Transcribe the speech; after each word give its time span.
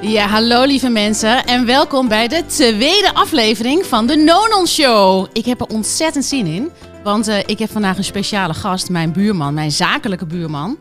Ja, 0.00 0.26
hallo 0.26 0.64
lieve 0.64 0.88
mensen 0.88 1.44
en 1.44 1.66
welkom 1.66 2.08
bij 2.08 2.28
de 2.28 2.46
tweede 2.46 3.14
aflevering 3.14 3.86
van 3.86 4.06
de 4.06 4.16
Nonon 4.16 4.66
Show. 4.66 5.26
Ik 5.32 5.44
heb 5.44 5.60
er 5.60 5.66
ontzettend 5.66 6.24
zin 6.24 6.46
in, 6.46 6.70
want 7.02 7.28
eh, 7.28 7.38
ik 7.38 7.58
heb 7.58 7.70
vandaag 7.70 7.96
een 7.96 8.04
speciale 8.04 8.54
gast, 8.54 8.90
mijn 8.90 9.12
buurman, 9.12 9.54
mijn 9.54 9.70
zakelijke 9.72 10.26
buurman, 10.26 10.78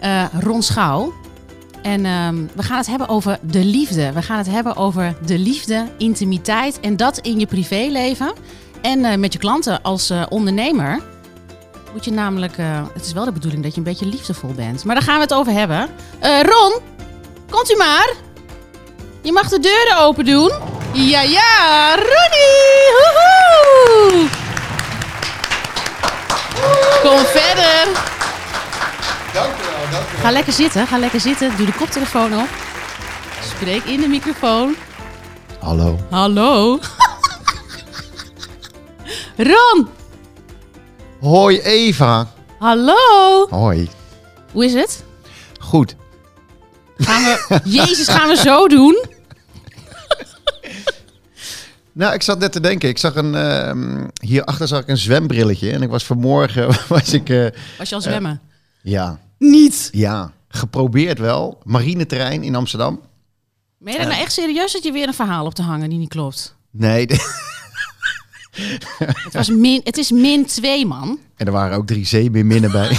eh, 0.00 0.24
Ron 0.40 0.62
Schouw. 0.62 1.12
En 1.82 2.04
ehm, 2.04 2.46
we 2.54 2.62
gaan 2.62 2.76
het 2.76 2.86
hebben 2.86 3.08
over 3.08 3.38
de 3.42 3.64
liefde. 3.64 4.12
We 4.12 4.22
gaan 4.22 4.38
het 4.38 4.50
hebben 4.50 4.76
over 4.76 5.14
de 5.26 5.38
liefde, 5.38 5.88
intimiteit 5.98 6.80
en 6.80 6.96
dat 6.96 7.18
in 7.18 7.38
je 7.38 7.46
privéleven. 7.46 8.32
En 8.82 9.04
eh, 9.04 9.16
met 9.16 9.32
je 9.32 9.38
klanten 9.38 9.82
als 9.82 10.12
ondernemer 10.28 11.02
moet 11.92 12.04
je 12.04 12.12
namelijk... 12.12 12.56
het 12.92 13.04
is 13.04 13.12
wel 13.12 13.24
de 13.24 13.32
bedoeling 13.32 13.62
dat 13.62 13.72
je 13.72 13.78
een 13.78 13.84
beetje 13.84 14.06
liefdevol 14.06 14.52
bent. 14.52 14.84
Maar 14.84 14.94
daar 14.94 15.04
gaan 15.04 15.16
we 15.16 15.22
het 15.22 15.34
over 15.34 15.52
hebben. 15.52 15.88
Ron, 16.20 16.78
komt 17.50 17.70
u 17.70 17.76
maar. 17.76 18.23
Je 19.24 19.32
mag 19.32 19.48
de 19.48 19.58
deuren 19.58 19.96
open 19.98 20.24
doen. 20.24 20.52
Ja, 20.92 21.20
ja, 21.22 21.94
Ronnie! 21.94 22.92
Woehoe! 22.96 24.28
Kom 27.02 27.18
verder. 27.18 27.86
Dankjewel, 29.32 29.78
dankjewel. 29.90 30.20
Ga 30.22 30.30
lekker 30.30 30.52
zitten, 30.52 30.86
ga 30.86 30.98
lekker 30.98 31.20
zitten. 31.20 31.56
Doe 31.56 31.66
de 31.66 31.72
koptelefoon 31.72 32.38
op. 32.38 32.48
Spreek 33.56 33.84
in 33.84 34.00
de 34.00 34.08
microfoon. 34.08 34.76
Hallo. 35.60 35.98
Hallo. 36.10 36.78
Ron, 39.36 39.88
Hoi 41.20 41.60
Eva. 41.60 42.26
hallo. 42.58 43.46
Hoi. 43.50 43.88
Hoe 44.52 44.64
is 44.64 44.74
het? 44.74 45.04
Goed. 45.58 45.96
Gaan 46.96 47.24
we... 47.24 47.60
Jezus, 47.64 48.08
gaan 48.08 48.28
we 48.28 48.36
zo 48.36 48.68
doen? 48.68 49.04
Nou, 51.94 52.14
ik 52.14 52.22
zat 52.22 52.38
net 52.38 52.52
te 52.52 52.60
denken. 52.60 52.88
Ik 52.88 52.98
zag 52.98 53.14
een, 53.14 53.34
ehm, 53.34 54.06
hierachter 54.22 54.68
zag 54.68 54.80
ik 54.80 54.88
een 54.88 54.98
zwembrilletje. 54.98 55.70
En 55.72 55.82
ik 55.82 55.88
was 55.88 56.04
vanmorgen, 56.04 56.76
was 56.88 57.12
ik, 57.12 57.28
eh, 57.28 57.46
Was 57.78 57.88
je 57.88 57.94
al 57.94 58.00
zwemmen? 58.00 58.40
ja, 58.82 59.18
Niet. 59.38 59.88
ja, 59.92 60.32
geprobeerd 60.48 61.18
wel. 61.18 61.58
Marineterrein 61.64 62.42
in 62.42 62.54
Amsterdam. 62.54 63.00
Ben 63.78 63.92
je 63.92 63.98
nou 63.98 64.12
echt 64.20 64.32
serieus 64.32 64.72
dat 64.72 64.84
je 64.84 64.92
weer 64.92 65.06
een 65.08 65.14
verhaal 65.14 65.46
op 65.46 65.54
te 65.54 65.62
hangen 65.62 65.88
die 65.90 65.98
niet 65.98 66.08
klopt? 66.08 66.56
Nee, 66.70 67.06
Het, 69.24 69.32
was 69.32 69.48
min, 69.48 69.80
het 69.84 69.96
is 69.98 70.10
min 70.10 70.46
2, 70.46 70.86
man. 70.86 71.18
en 71.36 71.46
er 71.46 71.52
waren 71.52 71.76
ook 71.76 71.86
drie 71.86 72.06
zeemeerminnen 72.06 72.70
bij. 72.70 72.96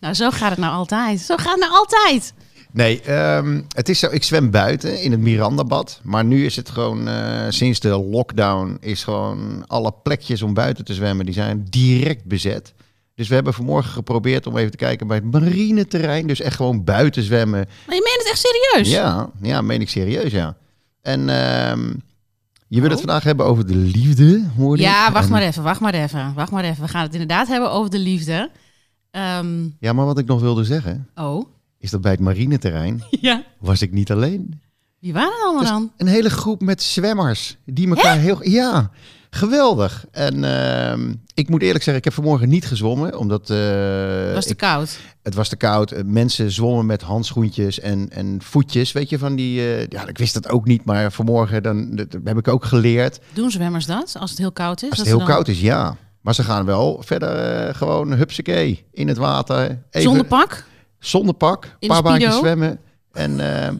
Nou, 0.00 0.14
zo 0.14 0.30
gaat 0.30 0.50
het 0.50 0.58
nou 0.58 0.72
altijd. 0.74 1.20
Zo 1.20 1.36
gaat 1.36 1.50
het 1.50 1.60
nou 1.60 1.72
altijd. 1.72 2.32
Nee, 2.72 3.00
ehm, 3.00 3.60
het 3.68 3.88
is 3.88 3.98
zo. 3.98 4.06
Ik 4.10 4.22
zwem 4.24 4.50
buiten 4.50 5.02
in 5.02 5.10
het 5.10 5.20
Mirandabad. 5.20 6.00
Maar 6.02 6.24
nu 6.24 6.44
is 6.44 6.56
het 6.56 6.70
gewoon, 6.70 7.08
eh, 7.08 7.46
sinds 7.48 7.80
de 7.80 7.88
lockdown, 7.98 8.76
is 8.80 9.04
gewoon 9.04 9.64
alle 9.66 9.92
plekjes 10.02 10.42
om 10.42 10.54
buiten 10.54 10.84
te 10.84 10.94
zwemmen, 10.94 11.24
die 11.24 11.34
zijn 11.34 11.66
direct 11.70 12.24
bezet. 12.24 12.74
Dus 13.14 13.28
we 13.28 13.34
hebben 13.34 13.54
vanmorgen 13.54 13.90
geprobeerd 13.92 14.46
om 14.46 14.56
even 14.56 14.70
te 14.70 14.76
kijken 14.76 15.06
bij 15.06 15.16
het 15.16 15.30
marineterrein. 15.32 16.26
Dus 16.26 16.40
echt 16.40 16.56
gewoon 16.56 16.84
buiten 16.84 17.22
zwemmen. 17.22 17.68
Maar 17.86 17.94
je 17.96 18.02
meent 18.04 18.18
het 18.18 18.28
echt 18.30 18.46
serieus? 18.46 18.90
Ja, 18.90 19.30
ja, 19.42 19.60
meen 19.60 19.80
ik 19.80 19.88
serieus, 19.88 20.32
ja. 20.32 20.56
En 21.02 21.28
ehm, 21.28 21.88
je 22.68 22.76
wil 22.80 22.84
Oh. 22.84 22.90
het 22.90 22.98
vandaag 22.98 23.22
hebben 23.22 23.46
over 23.46 23.66
de 23.66 23.74
liefde, 23.76 24.44
hoor. 24.56 24.78
Ja, 24.78 25.12
wacht 25.12 25.24
En- 25.24 25.30
maar 25.30 25.42
even, 25.42 25.62
wacht 25.62 25.80
maar 25.80 25.94
even, 25.94 26.32
wacht 26.34 26.50
maar 26.50 26.64
even. 26.64 26.82
We 26.82 26.88
gaan 26.88 27.02
het 27.02 27.12
inderdaad 27.12 27.48
hebben 27.48 27.70
over 27.70 27.90
de 27.90 27.98
liefde. 27.98 28.50
Ehm, 29.10 29.68
Ja, 29.80 29.92
maar 29.92 30.06
wat 30.06 30.18
ik 30.18 30.26
nog 30.26 30.40
wilde 30.40 30.64
zeggen, 30.64 31.08
oh, 31.14 31.46
is 31.80 31.90
dat 31.90 32.00
bij 32.00 32.10
het 32.10 32.20
marineterrein 32.20 33.02
ja. 33.20 33.42
was 33.58 33.82
ik 33.82 33.92
niet 33.92 34.10
alleen. 34.10 34.60
Wie 34.98 35.12
waren 35.12 35.32
het 35.32 35.42
allemaal 35.42 35.60
Dus 35.60 35.70
dan? 35.70 35.92
een 35.96 36.06
hele 36.06 36.30
groep 36.30 36.60
met 36.60 36.82
zwemmers 36.82 37.56
die 37.64 37.88
elkaar 37.88 38.16
heel... 38.18 38.48
Ja, 38.48 38.90
geweldig. 39.30 40.04
En 40.10 40.44
ehm, 40.44 41.14
ik 41.34 41.48
moet 41.48 41.62
eerlijk 41.62 41.84
zeggen, 41.84 41.96
ik 41.96 42.04
heb 42.04 42.12
vanmorgen 42.14 42.48
niet 42.48 42.66
gezwommen, 42.66 43.18
omdat... 43.18 43.50
eh, 43.50 44.32
was 44.34 44.44
te 44.44 44.50
ik- 44.50 44.56
koud. 44.56 44.98
het 45.22 45.34
was 45.34 45.48
te 45.48 45.56
koud. 45.56 45.92
Eh, 45.92 46.02
Mensen 46.04 46.50
zwommen 46.50 46.86
met 46.86 47.02
handschoentjes 47.02 47.80
en, 47.80 48.10
en 48.10 48.42
voetjes, 48.42 48.92
weet 48.92 49.08
je, 49.08 49.18
van 49.18 49.36
die... 49.36 49.60
eh, 49.60 49.86
ja, 49.86 50.06
ik 50.08 50.18
wist 50.18 50.34
dat 50.34 50.48
ook 50.48 50.66
niet, 50.66 50.84
maar 50.84 51.12
vanmorgen 51.12 51.62
dan, 51.62 51.96
dat 51.96 52.16
heb 52.24 52.38
ik 52.38 52.48
ook 52.48 52.64
geleerd. 52.64 53.20
Doen 53.32 53.50
zwemmers 53.50 53.86
dat 53.86 54.16
als 54.18 54.30
het 54.30 54.38
heel 54.38 54.52
koud 54.52 54.82
is? 54.82 54.90
Als 54.90 54.98
het 54.98 55.08
heel 55.08 55.18
dan- 55.18 55.26
koud 55.26 55.48
is, 55.48 55.60
ja. 55.60 55.96
Maar 56.20 56.34
ze 56.34 56.42
gaan 56.42 56.64
wel 56.64 57.02
verder 57.04 57.74
gewoon 57.74 58.12
hupsakee 58.12 58.84
in 58.92 59.08
het 59.08 59.16
water. 59.16 59.62
Even, 59.70 60.02
Zonder 60.08 60.24
pak? 60.26 60.64
Zonder 61.00 61.34
pak, 61.34 61.76
een 61.78 61.88
paar 61.88 62.02
baantjes 62.02 62.36
zwemmen. 62.36 62.80
En 63.12 63.64
eh, 63.64 63.74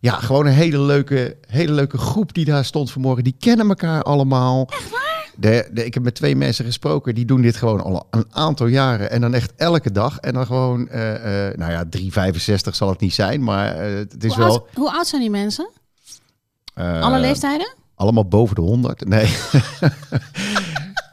ja, 0.00 0.12
gewoon 0.12 0.46
een 0.46 0.52
hele 0.52 0.78
leuke, 0.78 1.36
hele 1.46 1.72
leuke 1.72 1.98
groep 1.98 2.34
die 2.34 2.44
daar 2.44 2.64
stond 2.64 2.90
vanmorgen. 2.90 3.24
Die 3.24 3.36
kennen 3.38 3.68
elkaar 3.68 4.02
allemaal. 4.02 4.68
Echt 4.70 4.90
waar? 4.90 5.02
De, 5.36 5.68
de, 5.72 5.84
ik 5.84 5.94
heb 5.94 6.02
met 6.02 6.14
twee 6.14 6.36
mensen 6.36 6.64
gesproken, 6.64 7.14
die 7.14 7.24
doen 7.24 7.42
dit 7.42 7.56
gewoon 7.56 7.82
al 7.82 8.06
een 8.10 8.26
aantal 8.30 8.66
jaren. 8.66 9.10
En 9.10 9.20
dan 9.20 9.34
echt 9.34 9.52
elke 9.56 9.92
dag. 9.92 10.18
En 10.18 10.34
dan 10.34 10.46
gewoon, 10.46 10.88
eh, 10.88 11.48
eh, 11.48 11.56
nou 11.56 11.72
ja, 11.72 11.84
365 11.88 12.74
zal 12.74 12.88
het 12.88 13.00
niet 13.00 13.14
zijn, 13.14 13.42
maar 13.42 13.76
het 13.76 14.24
is 14.24 14.34
Hoe, 14.34 14.44
wel... 14.44 14.50
oud, 14.50 14.68
hoe 14.74 14.92
oud 14.92 15.06
zijn 15.06 15.20
die 15.20 15.30
mensen? 15.30 15.68
Alle 16.74 17.18
leeftijden? 17.18 17.74
Allemaal 17.94 18.28
boven 18.28 18.54
de 18.54 18.60
100. 18.60 19.08
Nee. 19.08 19.26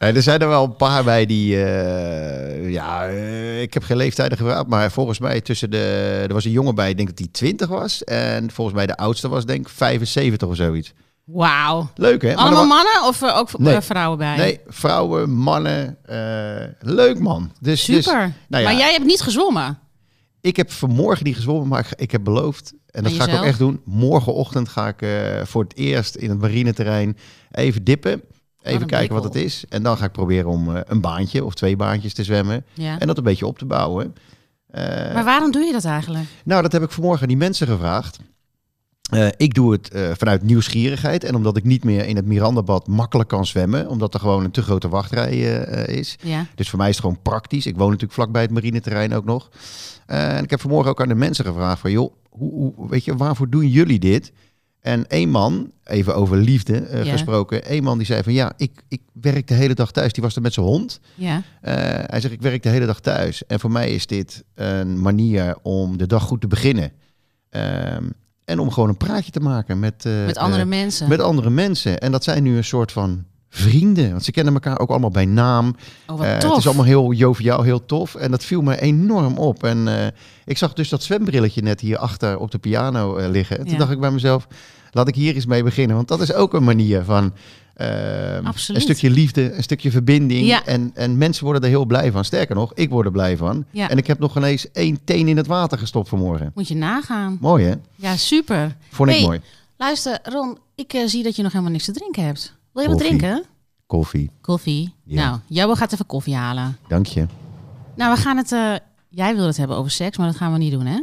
nee. 0.01 0.13
Er 0.13 0.21
zijn 0.21 0.39
er 0.39 0.47
wel 0.47 0.63
een 0.63 0.75
paar 0.75 1.03
bij 1.03 1.25
die. 1.25 1.63
eh, 1.63 2.71
ja, 2.71 3.07
eh, 3.07 3.61
ik 3.61 3.73
heb 3.73 3.83
geen 3.83 3.97
leeftijden 3.97 4.37
gevraagd. 4.37 4.67
Maar 4.67 4.91
volgens 4.91 5.19
mij 5.19 5.41
tussen 5.41 5.71
de. 5.71 6.23
Er 6.27 6.33
was 6.33 6.45
een 6.45 6.51
jongen 6.51 6.75
bij, 6.75 6.89
ik 6.89 6.95
denk 6.97 7.09
dat 7.09 7.19
hij 7.19 7.27
20 7.31 7.67
was. 7.67 8.03
En 8.03 8.51
volgens 8.51 8.75
mij 8.77 8.85
de 8.85 8.97
oudste 8.97 9.29
was, 9.29 9.45
denk 9.45 9.59
ik 9.67 9.69
75 9.73 10.47
of 10.47 10.55
zoiets. 10.55 10.93
Wauw. 11.25 11.89
Leuk 11.95 12.21
hè? 12.21 12.35
Allemaal 12.35 12.65
mannen 12.65 13.03
of 13.07 13.21
eh, 13.21 13.37
ook 13.37 13.57
Nee. 13.59 13.75
eh, 13.75 13.81
vrouwen 13.81 14.17
bij? 14.17 14.35
Nee, 14.37 14.59
vrouwen, 14.67 15.29
mannen. 15.31 15.97
eh, 16.05 16.67
leuk 16.79 17.19
man. 17.19 17.51
Dus, 17.59 17.85
dus 17.85 18.03
Super. 18.05 18.33
nou 18.47 18.63
ja. 18.63 18.69
Maar 18.69 18.79
jij 18.79 18.91
hebt 18.91 19.05
niet 19.05 19.21
gezwommen? 19.21 19.79
ik 20.41 20.55
heb 20.55 20.71
vanmorgen 20.71 21.25
niet 21.25 21.35
gezwommen, 21.35 21.67
maar 21.67 21.91
ik, 21.95 22.11
heb 22.11 22.23
beloofd. 22.23 22.73
En 22.87 23.03
dat 23.03 23.11
ga 23.13 23.27
ik 23.27 23.37
ook 23.37 23.43
echt 23.45 23.59
doen. 23.59 23.81
Morgenochtend 23.85 24.69
ga 24.69 24.87
ik 24.87 25.01
eh, 25.01 25.09
voor 25.43 25.63
het 25.63 25.75
eerst 25.77 26.15
in 26.15 26.29
het 26.29 26.39
marineterrein 26.39 27.17
even 27.51 27.83
dippen. 27.83 28.21
Even 28.63 28.87
kijken 28.87 29.15
wat 29.15 29.23
het 29.23 29.35
is. 29.35 29.63
En 29.69 29.83
dan 29.83 29.97
ga 29.97 30.05
ik 30.05 30.11
proberen 30.11 30.49
om 30.49 30.75
eh, 30.75 30.81
een 30.85 31.01
baantje 31.01 31.45
of 31.45 31.53
twee 31.53 31.75
baantjes 31.75 32.13
te 32.13 32.23
zwemmen. 32.23 32.65
Ja. 32.73 32.99
En 32.99 33.07
dat 33.07 33.17
een 33.17 33.23
beetje 33.23 33.47
op 33.47 33.57
te 33.57 33.65
bouwen. 33.65 34.15
Eh, 34.67 35.13
maar 35.13 35.23
waarom 35.23 35.51
doe 35.51 35.63
je 35.63 35.71
dat 35.71 35.85
eigenlijk? 35.85 36.25
nou, 36.43 36.61
dat 36.61 36.71
heb 36.71 36.83
ik 36.83 36.91
vanmorgen 36.91 37.21
aan 37.21 37.27
die 37.27 37.37
mensen 37.37 37.67
gevraagd. 37.67 38.19
Eh, 39.11 39.27
ik 39.37 39.53
doe 39.53 39.71
het 39.71 39.89
vanuit 40.17 40.43
nieuwsgierigheid. 40.43 41.23
En 41.23 41.35
omdat 41.35 41.57
ik 41.57 41.63
niet 41.63 41.83
meer 41.83 42.05
in 42.05 42.15
het 42.15 42.25
Mirandabad 42.25 42.87
makkelijk 42.87 43.29
kan 43.29 43.45
zwemmen. 43.45 43.87
Omdat 43.87 44.13
er 44.13 44.19
gewoon 44.19 44.43
een 44.43 44.51
te 44.51 44.61
grote 44.61 44.89
wachtrij 44.89 45.37
is. 45.85 46.17
Ja. 46.21 46.45
Dus 46.55 46.69
voor 46.69 46.79
mij 46.79 46.89
is 46.89 46.95
het 46.95 47.05
gewoon 47.05 47.21
praktisch. 47.21 47.65
Ik 47.65 47.77
woon 47.77 47.87
natuurlijk 47.87 48.13
vlakbij 48.13 48.41
het 48.41 48.51
marineterrein 48.51 49.13
ook 49.13 49.25
nog. 49.25 49.49
En 50.05 50.43
ik 50.43 50.49
heb 50.49 50.61
vanmorgen 50.61 50.89
ook 50.89 51.01
aan 51.01 51.07
de 51.07 51.15
mensen 51.15 51.45
gevraagd 51.45 51.79
van... 51.79 51.91
joh, 51.91 52.13
hoe, 52.29 52.73
hoe, 52.75 52.89
weet 52.89 53.05
je, 53.05 53.15
waarvoor 53.15 53.49
doen 53.49 53.67
jullie 53.67 53.99
dit? 53.99 54.31
En 54.81 55.07
één 55.07 55.29
man, 55.29 55.71
even 55.83 56.15
over 56.15 56.37
liefde 56.37 56.77
eh, 56.77 57.03
Ja. 57.05 57.11
gesproken... 57.11 57.65
één 57.65 57.83
man 57.83 57.97
die 57.97 58.07
zei 58.07 58.23
van 58.23 58.33
ja, 58.33 58.53
ik, 58.57 58.83
ik 58.87 59.01
werk 59.13 59.47
de 59.47 59.53
hele 59.53 59.73
dag 59.73 59.91
thuis. 59.91 60.13
Die 60.13 60.23
was 60.23 60.35
er 60.35 60.41
met 60.41 60.53
zijn 60.53 60.65
hond. 60.65 60.99
Ja. 61.15 61.41
Eh, 61.61 61.73
hij 62.05 62.21
zegt, 62.21 62.33
ik 62.33 62.41
werk 62.41 62.63
de 62.63 62.69
hele 62.69 62.85
dag 62.85 62.99
thuis. 62.99 63.45
En 63.45 63.59
voor 63.59 63.71
mij 63.71 63.89
is 63.93 64.07
dit 64.07 64.43
een 64.55 65.01
manier 65.01 65.55
om 65.61 65.97
de 65.97 66.07
dag 66.07 66.23
goed 66.23 66.41
te 66.41 66.47
beginnen. 66.47 66.91
Ehm, 67.49 68.09
en 68.45 68.59
om 68.59 68.71
gewoon 68.71 68.89
een 68.89 68.97
praatje 68.97 69.31
te 69.31 69.39
maken 69.39 69.79
met, 69.79 70.05
eh, 70.05 70.25
Met 70.25 70.37
andere 70.37 70.65
mensen. 70.65 71.09
met 71.09 71.19
andere 71.19 71.49
mensen. 71.49 71.99
En 71.99 72.11
dat 72.11 72.23
zijn 72.23 72.43
nu 72.43 72.57
een 72.57 72.63
soort 72.63 72.91
van 72.91 73.25
vrienden. 73.53 74.11
Want 74.11 74.23
ze 74.23 74.31
kennen 74.31 74.53
elkaar 74.53 74.79
ook 74.79 74.89
allemaal 74.89 75.09
bij 75.09 75.25
naam. 75.25 75.75
Oh, 76.07 76.25
Eh, 76.25 76.33
het 76.33 76.57
is 76.57 76.65
allemaal 76.65 76.85
heel 76.85 77.11
joviaal, 77.11 77.61
heel 77.61 77.85
tof. 77.85 78.15
En 78.15 78.31
dat 78.31 78.43
viel 78.45 78.61
me 78.61 78.81
enorm 78.81 79.37
op. 79.37 79.63
En 79.63 79.87
eh, 79.87 80.07
ik 80.45 80.57
zag 80.57 80.73
dus 80.73 80.89
dat 80.89 81.03
zwembrilletje 81.03 81.61
net 81.61 81.79
hier 81.81 81.97
achter 81.97 82.37
op 82.39 82.51
de 82.51 82.57
piano 82.57 83.15
eh, 83.15 83.29
liggen. 83.29 83.57
En 83.57 83.63
toen 83.63 83.73
Ja. 83.73 83.79
dacht 83.79 83.91
ik 83.91 83.99
bij 83.99 84.11
mezelf, 84.11 84.47
laat 84.91 85.07
ik 85.07 85.15
hier 85.15 85.35
eens 85.35 85.45
mee 85.45 85.63
beginnen. 85.63 85.95
Want 85.95 86.07
dat 86.07 86.21
is 86.21 86.33
ook 86.33 86.53
een 86.53 86.63
manier 86.63 87.03
van 87.03 87.33
eh, 87.73 87.87
Absoluut. 88.43 88.81
een 88.81 88.87
stukje 88.87 89.09
liefde, 89.09 89.53
een 89.53 89.63
stukje 89.63 89.91
verbinding. 89.91 90.45
Ja. 90.47 90.65
En, 90.65 90.91
en 90.93 91.17
mensen 91.17 91.43
worden 91.43 91.61
er 91.63 91.69
heel 91.69 91.85
blij 91.85 92.11
van. 92.11 92.25
Sterker 92.25 92.55
nog, 92.55 92.71
ik 92.73 92.89
word 92.89 93.05
er 93.05 93.11
blij 93.11 93.37
van. 93.37 93.65
Ja. 93.71 93.89
En 93.89 93.97
ik 93.97 94.07
heb 94.07 94.19
nog 94.19 94.37
ineens 94.37 94.71
één 94.71 94.99
teen 95.03 95.27
in 95.27 95.37
het 95.37 95.47
water 95.47 95.77
gestopt 95.77 96.09
vanmorgen. 96.09 96.51
Moet 96.55 96.67
je 96.67 96.75
nagaan. 96.75 97.37
Mooi 97.41 97.65
hè? 97.65 97.73
Ja, 97.95 98.15
super. 98.17 98.75
Vond 98.89 99.09
ik 99.09 99.15
Hey, 99.15 99.25
mooi. 99.25 99.39
Luister, 99.77 100.19
Ron, 100.23 100.57
ik 100.75 101.01
zie 101.05 101.23
dat 101.23 101.35
je 101.35 101.41
nog 101.43 101.51
helemaal 101.51 101.73
niks 101.73 101.85
te 101.85 101.91
drinken 101.91 102.25
hebt. 102.25 102.59
Wil 102.73 102.83
je 102.83 102.89
wat 102.89 102.97
Koffie. 102.97 103.17
drinken? 103.17 103.45
Koffie, 103.85 104.31
Koffie. 104.41 104.93
Ja. 105.05 105.25
Nou, 105.29 105.39
Jabbo 105.47 105.75
gaat 105.75 105.93
even 105.93 106.05
koffie 106.05 106.35
halen. 106.35 106.77
dank 106.87 107.05
je. 107.05 107.25
Nou, 107.95 108.15
we 108.15 108.21
gaan 108.21 108.37
het... 108.37 108.51
eh, 108.51 108.73
jij 109.09 109.35
wil 109.35 109.45
het 109.45 109.57
hebben 109.57 109.77
over 109.77 109.91
seks, 109.91 110.17
maar 110.17 110.27
dat 110.27 110.35
gaan 110.35 110.51
we 110.51 110.57
niet 110.57 110.71
doen, 110.71 110.85
hè? 110.85 111.01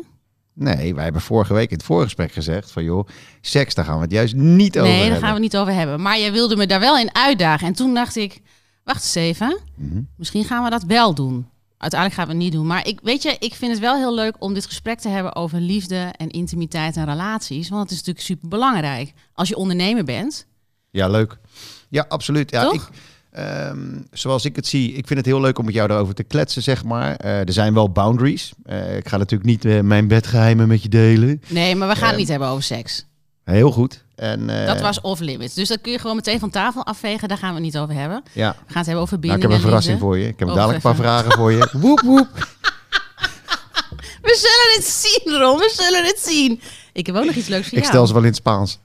Nee, 0.55 0.95
wij 0.95 1.05
hebben 1.05 1.23
vorige 1.23 1.55
week 1.55 1.71
in 1.71 1.77
het 1.77 1.87
voorgesprek 1.87 2.33
gezegd 2.33 2.71
van 2.73 2.85
joh, 2.85 3.09
seks, 3.41 3.75
daar 3.75 3.85
gaan 3.85 3.97
we 3.97 4.03
het 4.03 4.11
juist 4.13 4.35
niet 4.35 4.79
over 4.79 4.91
nee, 4.91 4.99
daar 5.01 5.11
hebben. 5.11 5.25
gaan 5.27 5.35
we 5.35 5.41
niet 5.41 5.57
over 5.57 5.73
hebben. 5.73 6.03
Maar 6.03 6.19
jij 6.19 6.33
wilde 6.33 6.57
me 6.57 6.67
daar 6.67 6.81
wel 6.81 6.99
in 6.99 7.15
uitdagen. 7.15 7.67
En 7.67 7.73
toen 7.73 7.95
dacht 7.95 8.17
ik, 8.17 8.41
wacht 8.85 9.03
eens 9.03 9.15
even. 9.15 9.59
Mhm. 9.77 10.01
Misschien 10.17 10.45
gaan 10.45 10.65
we 10.65 10.71
dat 10.71 10.83
wel 10.83 11.15
doen. 11.15 11.47
uiteindelijk 11.79 12.21
gaan 12.21 12.29
we 12.29 12.35
het 12.35 12.43
niet 12.43 12.53
doen. 12.53 12.67
Maar 12.67 12.87
ik, 12.87 13.01
weet 13.03 13.23
je, 13.23 13.37
ik 13.39 13.55
vind 13.55 13.71
het 13.73 13.81
wel 13.81 13.97
heel 13.97 14.15
leuk 14.15 14.35
om 14.39 14.55
dit 14.55 14.67
gesprek 14.67 14.99
te 14.99 15.09
hebben 15.09 15.35
over 15.37 15.61
liefde 15.61 16.13
en 16.17 16.29
intimiteit 16.29 16.97
en 16.97 17.05
relaties. 17.05 17.69
Want 17.69 17.83
het 17.83 17.91
is 17.91 17.97
natuurlijk 17.97 18.25
super 18.27 18.49
belangrijk 18.49 19.13
als 19.35 19.49
je 19.49 19.57
ondernemer 19.57 20.05
bent. 20.05 20.47
Ja, 20.91 21.09
leuk. 21.09 21.39
Ja, 21.89 22.05
absoluut. 22.09 22.51
Ja, 22.51 22.63
Toch? 22.63 22.75
ik, 22.75 22.83
ehm, 23.31 23.99
zoals 24.13 24.45
ik 24.45 24.57
het 24.57 24.67
zie, 24.67 24.89
ik 24.93 25.07
vind 25.07 25.19
het 25.19 25.27
heel 25.29 25.41
leuk 25.41 25.59
om 25.59 25.65
met 25.65 25.75
jou 25.75 25.89
daarover 25.89 26.15
te 26.15 26.23
kletsen, 26.23 26.63
zeg 26.63 26.85
maar. 26.85 27.17
Eh, 27.17 27.39
er 27.41 27.53
zijn 27.53 27.75
wel 27.75 27.91
boundaries. 27.91 28.53
Eh, 28.65 28.97
ik 28.97 29.09
ga 29.09 29.17
natuurlijk 29.17 29.51
niet 29.51 29.65
eh, 29.65 29.81
mijn 29.81 30.09
bedgeheimen 30.09 30.69
met 30.69 30.83
je 30.83 30.89
delen. 30.89 31.43
Nee, 31.49 31.75
maar 31.77 31.89
we 31.89 31.95
gaan 31.95 32.03
het 32.05 32.13
Eh, 32.13 32.19
niet 32.19 32.29
hebben 32.29 32.49
over 32.49 32.63
seks. 32.63 33.07
Heel 33.45 33.71
goed. 33.71 34.05
En, 34.15 34.47
Dat 34.47 34.81
was 34.81 35.01
off 35.01 35.21
limits. 35.21 35.55
Dus 35.55 35.69
dat 35.69 35.81
kun 35.81 35.93
je 35.93 35.99
gewoon 35.99 36.17
meteen 36.17 36.39
van 36.39 36.51
tafel 36.51 36.85
afvegen. 36.87 37.29
Daar 37.29 37.39
gaan 37.39 37.49
we 37.49 37.55
het 37.55 37.65
niet 37.65 37.79
over 37.79 37.95
hebben. 37.95 38.23
Ja, 38.33 38.51
We 38.51 38.57
gaan 38.57 38.77
het 38.77 38.87
hebben 38.87 39.03
over 39.03 39.19
nou, 39.19 39.35
ik 39.35 39.41
heb 39.43 39.51
een 39.51 39.57
en 39.57 39.63
verrassing 39.63 39.99
voor 40.01 40.19
je. 40.19 40.29
Ik 40.29 40.39
heb 40.39 40.49
dadelijk 40.49 40.75
een 40.75 40.81
paar 40.81 40.95
vragen 40.97 41.33
voor 41.33 41.53
je. 41.53 41.69
Woep, 41.81 42.01
woep. 42.01 42.29
We 44.23 44.35
zullen 44.37 44.75
het 44.77 44.85
zien, 44.85 45.39
Ron. 45.41 45.59
We 45.59 45.73
zullen 45.77 46.05
het 46.05 46.19
zien. 46.19 46.61
Ik 46.93 47.07
heb 47.07 47.17
ook 47.17 47.25
nog 47.25 47.35
iets 47.35 47.49
leuks 47.49 47.69
voor 47.69 47.79
Ik 47.79 47.85
jou. 47.85 47.95
stel 47.95 48.07
ze 48.07 48.13
wel 48.13 48.23
in 48.23 48.29
het 48.29 48.37
Spaans. 48.37 48.79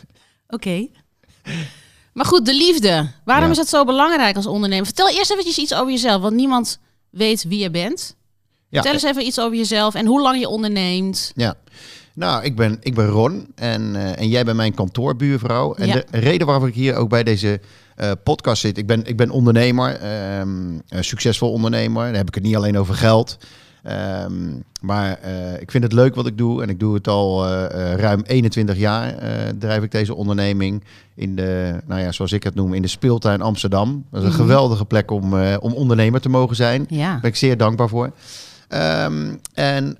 Oké. 0.48 0.86
Maar 2.12 2.24
goed, 2.26 2.46
de 2.46 2.54
liefde. 2.54 3.10
Waarom 3.24 3.44
Ja. 3.44 3.50
is 3.50 3.56
dat 3.56 3.68
zo 3.68 3.84
belangrijk 3.84 4.36
als 4.36 4.46
ondernemer? 4.46 4.84
Vertel 4.86 5.08
eerst 5.08 5.30
eventjes 5.30 5.58
iets 5.58 5.74
over 5.74 5.90
jezelf, 5.92 6.22
want 6.22 6.34
niemand 6.34 6.78
weet 7.10 7.44
wie 7.48 7.58
je 7.58 7.70
bent. 7.70 8.16
Ja, 8.68 8.82
Vertel 8.82 8.92
eens 8.92 9.02
even 9.02 9.26
iets 9.26 9.40
over 9.40 9.56
jezelf 9.56 9.94
en 9.94 10.06
hoe 10.06 10.20
lang 10.20 10.38
je 10.38 10.48
onderneemt. 10.48 11.32
Ja. 11.34 11.54
Nou, 12.14 12.44
ik 12.44 12.56
ben, 12.56 12.78
ik 12.80 12.94
ben 12.94 13.06
Ron 13.06 13.46
en, 13.54 13.96
eh, 13.96 14.18
en 14.18 14.28
jij 14.28 14.44
bent 14.44 14.56
mijn 14.56 14.74
kantoorbuurvrouw. 14.74 15.74
En 15.74 15.86
Ja. 15.86 15.94
de 15.94 16.04
reden 16.10 16.46
waarom 16.46 16.66
ik 16.66 16.74
hier 16.74 16.94
ook 16.96 17.08
bij 17.08 17.22
deze 17.22 17.60
eh, 17.96 18.10
podcast 18.24 18.60
zit, 18.60 18.78
ik 18.78 18.86
ben, 18.86 19.06
ik 19.06 19.16
ben 19.16 19.30
ondernemer, 19.30 19.94
ehm, 19.96 20.72
een 20.88 21.04
succesvol 21.04 21.50
ondernemer. 21.52 22.04
Dan 22.06 22.14
heb 22.14 22.28
ik 22.28 22.34
het 22.34 22.44
niet 22.44 22.56
alleen 22.56 22.78
over 22.78 22.94
geld. 22.94 23.36
Ehm, 23.82 24.32
maar 24.80 25.18
eh, 25.22 25.60
ik 25.60 25.70
vind 25.70 25.82
het 25.84 25.92
leuk 25.92 26.14
wat 26.14 26.26
ik 26.26 26.38
doe 26.38 26.62
en 26.62 26.68
ik 26.68 26.80
doe 26.80 26.94
het 26.94 27.08
al 27.08 27.46
eh, 27.46 27.92
eh, 27.92 27.98
ruim 27.98 28.22
21 28.26 28.76
jaar. 28.76 29.14
drijf 29.58 29.82
ik 29.82 29.90
deze 29.90 30.14
onderneming 30.14 30.84
in 31.14 31.36
de, 31.36 31.80
nou 31.86 32.00
ja, 32.00 32.12
zoals 32.12 32.32
ik 32.32 32.42
het 32.42 32.54
noem, 32.54 32.74
in 32.74 32.82
de 32.82 32.88
speeltuin 32.88 33.40
Amsterdam. 33.42 34.04
Dat 34.10 34.20
is 34.20 34.26
een 34.28 34.32
Mhm. 34.34 34.40
geweldige 34.42 34.84
plek 34.84 35.10
om, 35.10 35.34
om 35.60 35.72
ondernemer 35.72 36.20
te 36.20 36.28
mogen 36.28 36.56
zijn. 36.56 36.86
Ja. 36.88 37.10
Daar 37.10 37.20
ben 37.20 37.30
ik 37.30 37.36
zeer 37.36 37.56
dankbaar 37.56 37.88
voor. 37.88 38.10
Ehm, 38.68 39.34
en 39.54 39.96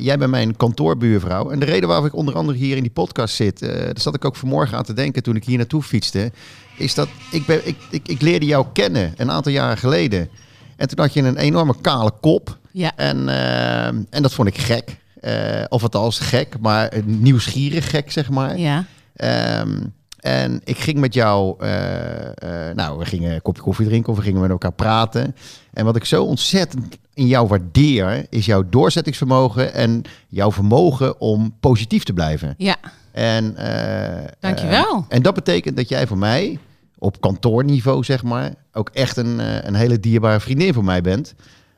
jij 0.00 0.18
bent 0.18 0.30
mijn 0.30 0.56
kantoorbuurvrouw. 0.56 1.50
En 1.50 1.58
de 1.58 1.64
reden 1.64 1.88
waarom 1.88 2.06
ik 2.06 2.14
onder 2.14 2.34
andere 2.34 2.58
hier 2.58 2.76
in 2.76 2.82
die 2.82 2.92
podcast 2.92 3.34
zit, 3.34 3.60
daar 3.60 3.90
zat 3.94 4.14
ik 4.14 4.24
ook 4.24 4.36
vanmorgen 4.36 4.76
aan 4.76 4.84
te 4.84 4.92
denken 4.92 5.22
toen 5.22 5.36
ik 5.36 5.44
hier 5.44 5.56
naartoe 5.56 5.82
fietste, 5.82 6.32
is 6.76 6.94
dat 6.94 7.08
ik, 7.30 7.46
ben, 7.46 7.66
ik, 7.68 7.76
ik, 7.90 8.08
ik 8.08 8.20
leerde 8.20 8.46
jou 8.46 8.66
kennen 8.72 9.12
een 9.16 9.30
aantal 9.30 9.52
jaren 9.52 9.78
geleden. 9.78 10.28
En 10.76 10.88
toen 10.88 10.98
had 10.98 11.12
je 11.12 11.22
een 11.22 11.36
enorme 11.36 11.74
kale 11.80 12.12
kop. 12.20 12.58
Ja. 12.74 12.92
En, 12.96 13.28
eh, 13.28 13.86
en 13.86 14.22
dat 14.22 14.32
vond 14.32 14.48
ik 14.48 14.58
gek. 14.58 14.96
Eh, 15.20 15.64
of 15.68 15.82
althans 15.82 16.18
gek, 16.18 16.56
maar 16.60 16.92
nieuwsgierig 17.04 17.90
gek, 17.90 18.12
zeg 18.12 18.30
maar. 18.30 18.58
Ja. 18.58 18.84
Ehm, 19.16 19.76
en 20.20 20.60
ik 20.64 20.78
ging 20.78 20.98
met 20.98 21.14
jou, 21.14 21.54
eh, 21.58 22.74
nou, 22.74 22.98
we 22.98 23.04
gingen 23.04 23.34
een 23.34 23.42
kopje 23.42 23.62
koffie 23.62 23.86
drinken 23.86 24.12
of 24.12 24.18
we 24.18 24.24
gingen 24.24 24.40
met 24.40 24.50
elkaar 24.50 24.72
praten. 24.72 25.36
En 25.72 25.84
wat 25.84 25.96
ik 25.96 26.04
zo 26.04 26.24
ontzettend 26.24 26.98
in 27.14 27.26
jou 27.26 27.48
waardeer, 27.48 28.26
is 28.30 28.46
jouw 28.46 28.64
doorzettingsvermogen 28.70 29.74
en 29.74 30.02
jouw 30.28 30.52
vermogen 30.52 31.20
om 31.20 31.54
positief 31.60 32.04
te 32.04 32.12
blijven. 32.12 32.54
Ja. 32.58 32.76
En, 33.12 33.56
eh, 33.56 34.24
Dankjewel. 34.40 34.94
eh, 34.96 35.16
en 35.16 35.22
dat 35.22 35.34
betekent 35.34 35.76
dat 35.76 35.88
jij 35.88 36.06
voor 36.06 36.18
mij, 36.18 36.58
op 36.98 37.20
kantoorniveau 37.20 38.04
zeg 38.04 38.22
maar, 38.22 38.54
ook 38.72 38.90
echt 38.92 39.16
een, 39.16 39.66
een 39.66 39.74
hele 39.74 40.00
dierbare 40.00 40.40
vriendin 40.40 40.74
voor 40.74 40.84
mij 40.84 41.00
bent. 41.00 41.34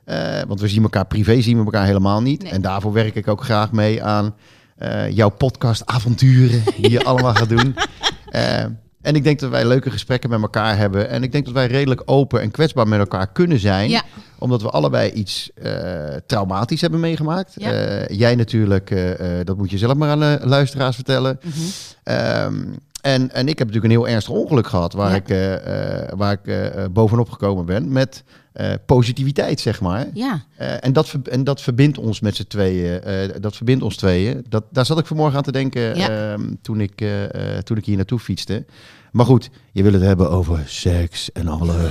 Eh, 0.07 0.41
want 0.47 0.61
we 0.61 0.67
zien 0.67 0.83
elkaar 0.83 1.05
privé, 1.05 1.41
zien 1.41 1.57
we 1.57 1.63
elkaar 1.63 1.85
helemaal 1.85 2.21
niet. 2.21 2.43
Nee. 2.43 2.51
En 2.51 2.61
daarvoor 2.61 2.93
werk 2.93 3.15
ik 3.15 3.27
ook 3.27 3.43
graag 3.43 3.71
mee 3.71 4.03
aan 4.03 4.35
eh, 4.77 5.09
jouw 5.09 5.29
podcast-avonturen 5.29 6.63
die 6.77 6.89
je 6.89 7.03
allemaal 7.09 7.33
gaat 7.33 7.49
doen. 7.49 7.75
Eh, 8.29 8.63
en 9.01 9.15
ik 9.15 9.23
denk 9.23 9.39
dat 9.39 9.49
wij 9.49 9.65
leuke 9.65 9.91
gesprekken 9.91 10.29
met 10.29 10.41
elkaar 10.41 10.77
hebben. 10.77 11.09
En 11.09 11.23
ik 11.23 11.31
denk 11.31 11.45
dat 11.45 11.53
wij 11.53 11.67
redelijk 11.67 12.01
open 12.05 12.41
en 12.41 12.51
kwetsbaar 12.51 12.87
met 12.87 12.99
elkaar 12.99 13.31
kunnen 13.31 13.59
zijn. 13.59 13.89
Ja. 13.89 14.03
Omdat 14.39 14.61
we 14.61 14.69
allebei 14.69 15.11
iets 15.11 15.51
traumatisch 16.25 16.81
hebben 16.81 16.99
meegemaakt. 16.99 17.53
Ja. 17.55 18.05
Jij 18.07 18.35
natuurlijk, 18.35 18.95
dat 19.43 19.57
moet 19.57 19.69
je 19.69 19.77
zelf 19.77 19.95
maar 19.95 20.09
aan 20.09 20.19
de 20.19 20.39
luisteraars 20.43 20.95
vertellen. 20.95 21.39
Mhm. 21.43 21.55
Ehm, 22.03 22.55
en, 23.01 23.31
en 23.31 23.47
ik 23.47 23.57
heb 23.59 23.67
natuurlijk 23.67 23.93
een 23.93 23.99
heel 23.99 24.07
ernstig 24.07 24.33
ongeluk 24.33 24.67
gehad 24.67 24.93
waar 24.93 25.09
Ja. 25.09 25.15
ik, 25.15 25.59
waar 26.17 26.39
ik 26.43 26.93
bovenop 26.93 27.29
gekomen 27.29 27.65
ben 27.65 27.91
met 27.91 28.23
eh, 28.57 28.73
positiviteit, 28.85 29.59
zeg 29.59 29.81
maar. 29.81 30.07
Ja. 30.13 30.43
Eh, 30.55 30.83
en, 30.85 30.93
dat, 30.93 31.13
en 31.29 31.43
dat 31.43 31.61
verbindt 31.61 31.97
ons 31.97 32.19
met 32.19 32.35
z'n 32.35 32.47
tweeën. 32.47 33.01
eh, 33.01 33.29
dat 33.41 33.55
verbindt 33.55 33.83
ons 33.83 33.95
tweeën. 33.95 34.45
Dat, 34.49 34.63
daar 34.71 34.85
zat 34.85 34.99
ik 34.99 35.05
vanmorgen 35.05 35.37
aan 35.37 35.43
te 35.43 35.51
denken 35.51 35.95
Ja. 35.97 36.31
ehm, 36.31 36.53
toen, 36.61 36.81
ik, 36.81 37.05
toen 37.63 37.77
ik 37.77 37.85
hier 37.85 37.95
naartoe 37.95 38.19
fietste. 38.19 38.65
Maar 39.11 39.25
goed, 39.25 39.49
je 39.71 39.83
wil 39.83 39.93
het 39.93 40.01
hebben 40.01 40.29
over 40.29 40.63
seks 40.65 41.31
en 41.31 41.47
alle 41.47 41.89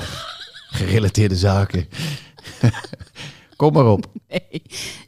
gerelateerde 0.71 1.37
zaken. 1.37 1.87
Kom 3.57 3.73
maar 3.73 3.87
op. 3.87 4.07
Nee. 4.29 4.63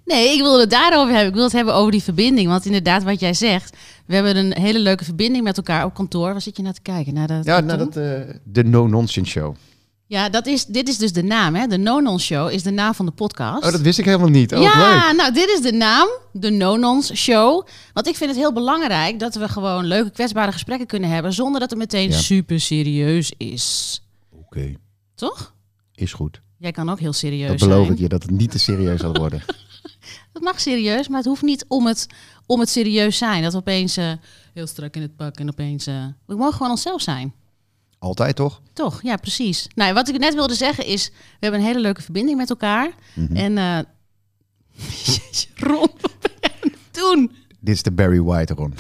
nee, 0.05 0.35
ik 0.35 0.41
wilde 0.41 0.61
het 0.61 0.71
daarover 0.71 1.11
hebben. 1.13 1.29
Ik 1.29 1.35
wil 1.35 1.45
het 1.45 1.53
hebben 1.53 1.75
over 1.75 1.91
die 1.93 2.03
verbinding. 2.03 2.49
Want 2.49 2.65
inderdaad, 2.67 3.03
wat 3.03 3.21
jij 3.21 3.35
zegt, 3.35 3.77
we 4.07 4.15
hebben 4.15 4.37
een 4.37 4.57
hele 4.61 4.79
leuke 4.79 5.05
verbinding 5.05 5.45
met 5.45 5.57
elkaar 5.57 5.85
op 5.85 5.95
kantoor. 5.95 6.33
Waar 6.33 6.41
zit 6.41 6.57
je 6.57 6.63
naar 6.63 6.73
te 6.73 6.83
kijken? 6.83 7.15
Naar 7.15 7.27
dat 7.27 7.45
Ja, 7.45 7.61
kantoor? 7.61 7.77
nou, 7.79 7.91
dat, 8.27 8.37
de 8.45 8.65
No 8.65 8.87
Nonsense 8.87 9.31
Show. 9.31 9.55
Ja 10.09 10.29
dat 10.29 10.47
is, 10.47 10.65
dit 10.67 10.89
is 10.89 10.99
dus 10.99 11.13
de 11.13 11.23
naam. 11.23 11.55
Hè? 11.55 11.67
De 11.67 11.77
No-Non 11.77 12.21
Show 12.21 12.51
is 12.51 12.63
de 12.63 12.71
naam 12.71 12.95
van 12.95 13.07
de 13.07 13.13
podcast. 13.13 13.65
Oh, 13.65 13.73
dat 13.73 13.81
wist 13.81 13.99
ik 13.99 14.05
helemaal 14.05 14.29
niet. 14.29 14.53
Oh, 14.53 14.59
leuk. 14.59 14.69
ja, 14.73 15.13
nou, 15.13 15.33
dit 15.33 15.49
is 15.49 15.61
de 15.61 15.73
naam, 15.73 16.09
de 16.33 16.51
No-Nons 16.51 17.15
Show. 17.15 17.67
Want 17.93 18.07
ik 18.07 18.17
vind 18.17 18.31
het 18.31 18.39
heel 18.39 18.53
belangrijk 18.53 19.19
dat 19.19 19.35
we 19.35 19.49
gewoon 19.49 19.85
leuke, 19.87 20.11
kwetsbare 20.11 20.53
gesprekken 20.53 20.87
kunnen 20.87 21.11
hebben. 21.11 21.33
zonder 21.33 21.61
dat 21.61 21.71
het 21.71 21.79
meteen 21.79 22.11
Ja. 22.11 22.17
super 22.17 22.61
serieus 22.61 23.33
is. 23.37 24.01
Oké, 24.31 24.75
Toch? 25.15 25.55
is 25.95 26.13
goed. 26.13 26.41
Jij 26.59 26.73
kan 26.73 26.89
ook 26.91 26.99
heel 27.01 27.13
serieus 27.13 27.49
Dat 27.49 27.69
beloof 27.69 27.81
zijn. 27.83 27.93
ik 27.93 27.99
je, 28.03 28.09
dat 28.09 28.23
het 28.23 28.31
niet 28.31 28.51
te 28.51 28.59
serieus 28.59 29.01
zal 29.01 29.13
worden. 29.13 29.43
Dat 30.33 30.43
mag 30.43 30.61
serieus, 30.61 31.09
maar 31.09 31.19
het 31.19 31.27
hoeft 31.27 31.43
niet 31.43 31.65
om 31.69 31.87
het, 31.87 32.07
om 32.47 32.61
het 32.61 32.69
serieus 32.69 33.19
zijn. 33.19 33.43
Dat 33.43 33.53
we 33.53 33.59
opeens 33.59 33.97
eh, 33.97 34.13
heel 34.55 34.67
strak 34.67 34.95
in 34.97 35.03
het 35.03 35.17
pak 35.17 35.37
en 35.39 35.49
opeens... 35.49 35.87
eh, 35.87 36.05
we 36.27 36.35
mogen 36.37 36.53
gewoon 36.53 36.71
onszelf 36.71 37.01
zijn. 37.03 37.35
Altijd 37.99 38.37
toch? 38.37 38.61
Toch? 38.73 39.03
Ja, 39.03 39.17
precies. 39.17 39.69
Nou, 39.75 39.95
wat 39.95 40.09
ik 40.09 40.19
net 40.19 40.35
wilde 40.35 40.55
zeggen 40.55 40.87
is... 40.87 41.09
we 41.11 41.15
hebben 41.41 41.61
een 41.61 41.67
hele 41.67 41.81
leuke 41.81 42.03
verbinding 42.03 42.37
met 42.39 42.51
elkaar. 42.51 42.91
Mhm. 43.15 43.37
En... 43.37 43.59
eh 43.59 43.79
Jeetje, 45.05 45.49
Ron, 45.55 45.89
wat 46.01 46.19
ben 46.21 46.33
jij 46.41 46.51
aan 46.63 46.71
het 46.71 46.95
doen? 46.95 47.37
Dit 47.61 47.75
is 47.75 47.83
de 47.83 47.93
Barry 47.93 48.21
White, 48.21 48.55
Ron. 48.55 48.75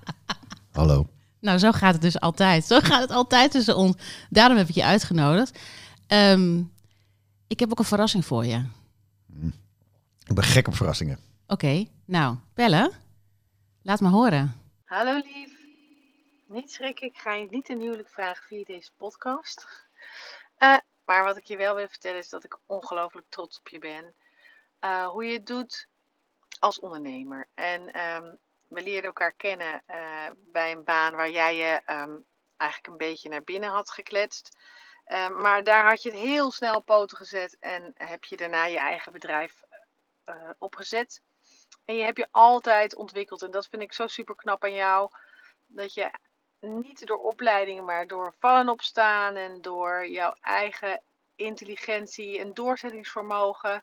Hallo. 0.72 1.08
Nou, 1.40 1.58
zo 1.58 1.72
gaat 1.72 1.92
het 1.92 2.02
dus 2.02 2.20
altijd. 2.20 2.64
Zo 2.64 2.80
gaat 2.80 3.00
het 3.00 3.10
altijd 3.10 3.50
tussen 3.50 3.76
ons. 3.76 3.96
Daarom 4.30 4.56
heb 4.56 4.68
ik 4.68 4.74
je 4.74 4.84
uitgenodigd. 4.84 5.58
Ehm, 6.06 6.58
ik 7.46 7.60
heb 7.60 7.70
ook 7.70 7.78
een 7.78 7.84
verrassing 7.84 8.24
voor 8.24 8.44
je. 8.46 8.62
Ik 10.26 10.34
ben 10.34 10.44
gek 10.44 10.66
op 10.68 10.76
verrassingen. 10.76 11.18
Oké, 11.46 11.84
nou, 12.04 12.36
bellen. 12.54 12.90
Laat 13.82 14.00
maar 14.00 14.10
horen. 14.10 14.54
Hallo 14.84 15.14
lief. 15.14 15.53
Niet 16.54 16.72
schrikken, 16.72 17.06
ik 17.06 17.18
ga 17.18 17.32
je 17.32 17.46
niet 17.50 17.68
een 17.68 17.80
huwelijk 17.80 18.08
vragen 18.08 18.44
via 18.44 18.64
deze 18.64 18.92
podcast. 18.96 19.66
Eh, 20.56 20.76
maar 21.04 21.24
wat 21.24 21.36
ik 21.36 21.44
je 21.44 21.56
wel 21.56 21.74
wil 21.74 21.88
vertellen 21.88 22.18
is 22.18 22.28
dat 22.28 22.44
ik 22.44 22.58
ongelooflijk 22.66 23.26
trots 23.28 23.58
op 23.58 23.68
je 23.68 23.78
ben. 23.78 24.14
Eh, 24.78 25.08
hoe 25.08 25.24
je 25.24 25.32
het 25.32 25.46
doet 25.46 25.88
als 26.58 26.80
ondernemer. 26.80 27.48
En 27.54 27.92
ehm, 27.92 28.34
we 28.68 28.82
leerden 28.82 29.04
elkaar 29.04 29.32
kennen 29.32 29.82
eh, 29.86 30.30
bij 30.36 30.72
een 30.72 30.84
baan 30.84 31.14
waar 31.14 31.30
jij 31.30 31.56
je 31.56 31.80
ehm, 31.84 32.16
eigenlijk 32.56 32.90
een 32.90 33.08
beetje 33.08 33.28
naar 33.28 33.44
binnen 33.44 33.70
had 33.70 33.90
gekletst. 33.90 34.58
Eh, 35.04 35.28
maar 35.28 35.64
daar 35.64 35.88
had 35.88 36.02
je 36.02 36.10
het 36.10 36.18
heel 36.18 36.50
snel 36.50 36.76
op 36.76 36.84
poten 36.84 37.16
gezet 37.16 37.56
en 37.60 37.92
heb 37.94 38.24
je 38.24 38.36
daarna 38.36 38.64
je 38.64 38.78
eigen 38.78 39.12
bedrijf 39.12 39.62
opgezet. 40.58 41.22
En 41.84 41.96
je 41.96 42.04
hebt 42.04 42.18
je 42.18 42.28
altijd 42.30 42.94
ontwikkeld. 42.94 43.42
En 43.42 43.50
dat 43.50 43.66
vind 43.66 43.82
ik 43.82 43.92
zo 43.92 44.06
super 44.06 44.34
knap 44.34 44.64
aan 44.64 44.74
jou. 44.74 45.10
Dat 45.66 45.94
je 45.94 46.10
niet 46.64 47.06
door 47.06 47.18
opleidingen, 47.18 47.84
maar 47.84 48.06
door 48.06 48.34
vallen 48.38 48.68
opstaan 48.68 49.36
en 49.36 49.62
door 49.62 50.08
jouw 50.08 50.34
eigen 50.40 51.02
intelligentie 51.36 52.38
en 52.38 52.54
doorzettingsvermogen 52.54 53.82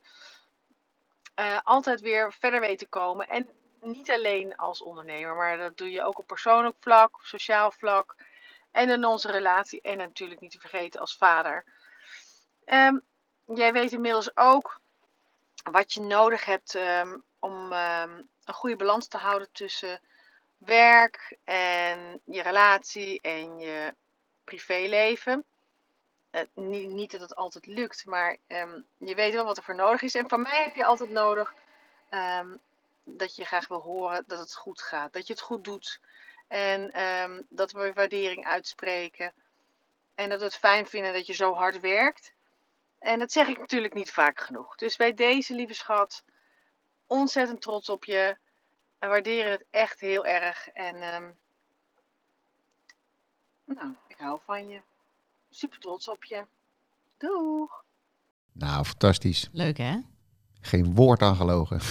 eh, 1.36 1.60
altijd 1.64 2.02
weer 2.02 2.34
verder 2.34 2.60
weet 2.60 2.80
te 2.80 2.88
komen. 2.88 3.28
En 3.28 3.50
niet 3.82 4.12
alleen 4.12 4.56
als 4.56 4.82
ondernemer, 4.82 5.36
maar 5.36 5.58
dat 5.58 5.78
doe 5.78 5.92
je 5.92 6.04
ook 6.04 6.18
op 6.18 6.28
persoonlijk 6.28 6.76
vlak, 6.80 7.16
op 7.16 7.22
sociaal 7.22 7.72
vlak 7.72 8.16
en 8.72 8.90
in 8.90 9.06
onze 9.06 9.32
relatie. 9.32 9.82
En 9.82 9.98
natuurlijk 9.98 10.42
niet 10.42 10.52
te 10.52 10.60
vergeten 10.60 11.00
als 11.00 11.16
vader. 11.16 11.64
Ehm, 12.66 12.98
jij 13.46 13.74
weet 13.74 13.92
inmiddels 13.92 14.38
ook 14.38 14.80
wat 15.72 15.94
je 15.94 16.02
nodig 16.02 16.46
hebt 16.46 16.76
ehm, 16.76 17.18
om 17.40 17.72
ehm, 17.72 18.22
een 18.46 18.54
goede 18.54 18.76
balans 18.76 19.08
te 19.08 19.18
houden 19.18 19.52
tussen 19.52 20.00
werk 20.66 21.38
en 21.44 22.22
je 22.26 22.42
relatie 22.42 23.22
en 23.22 23.60
je 23.60 23.96
privéleven. 24.44 25.46
eh, 26.32 26.42
niet, 26.54 27.12
dat 27.12 27.22
het 27.22 27.36
altijd 27.36 27.66
lukt, 27.66 28.06
maar 28.06 28.38
ehm, 28.48 28.82
je 28.98 29.16
weet 29.16 29.34
wel 29.34 29.46
wat 29.46 29.58
er 29.58 29.64
voor 29.64 29.76
nodig 29.76 30.02
is. 30.02 30.16
En 30.16 30.30
van 30.30 30.42
mij 30.42 30.64
heb 30.64 30.76
je 30.76 30.86
altijd 30.86 31.10
nodig 31.10 31.54
ehm, 32.10 32.58
dat 33.04 33.36
je 33.36 33.46
graag 33.46 33.68
wil 33.68 33.82
horen 33.82 34.24
dat 34.28 34.40
het 34.40 34.56
goed 34.56 34.82
gaat, 34.82 35.14
dat 35.14 35.28
je 35.28 35.34
het 35.34 35.42
goed 35.42 35.64
doet. 35.64 36.00
En 36.48 36.92
ehm, 36.92 37.42
dat 37.50 37.72
we 37.72 37.94
waardering 37.94 38.46
uitspreken. 38.46 39.34
En 40.16 40.30
dat 40.30 40.40
we 40.40 40.46
het 40.46 40.56
fijn 40.56 40.88
vinden 40.88 41.14
dat 41.14 41.26
je 41.26 41.34
zo 41.34 41.54
hard 41.54 41.80
werkt. 41.80 42.34
En 43.00 43.20
dat 43.20 43.32
zeg 43.32 43.48
ik 43.48 43.58
natuurlijk 43.60 43.94
niet 43.94 44.12
vaak 44.12 44.40
genoeg. 44.40 44.76
Dus 44.76 44.96
bij 44.96 45.14
deze 45.14 45.54
lieve 45.54 45.74
schat, 45.74 46.24
ontzettend 47.08 47.62
trots 47.62 47.90
op 47.90 48.06
je. 48.06 48.38
We 49.02 49.08
waarderen 49.08 49.52
het 49.52 49.66
echt 49.70 50.00
heel 50.00 50.26
erg. 50.26 50.68
En 50.68 50.96
ehm, 50.96 51.24
nou, 53.66 53.96
ik 54.08 54.16
hou 54.18 54.40
van 54.46 54.68
je. 54.68 54.82
Super 55.50 55.80
trots 55.80 56.10
op 56.10 56.24
je. 56.24 56.46
Doeg! 57.18 57.84
Nou, 58.52 58.86
fantastisch. 58.86 59.50
Leuk 59.52 59.78
hè? 59.78 59.98
Geen 60.62 60.96
woord 60.96 61.22
aan 61.22 61.36
gelogen. 61.36 61.80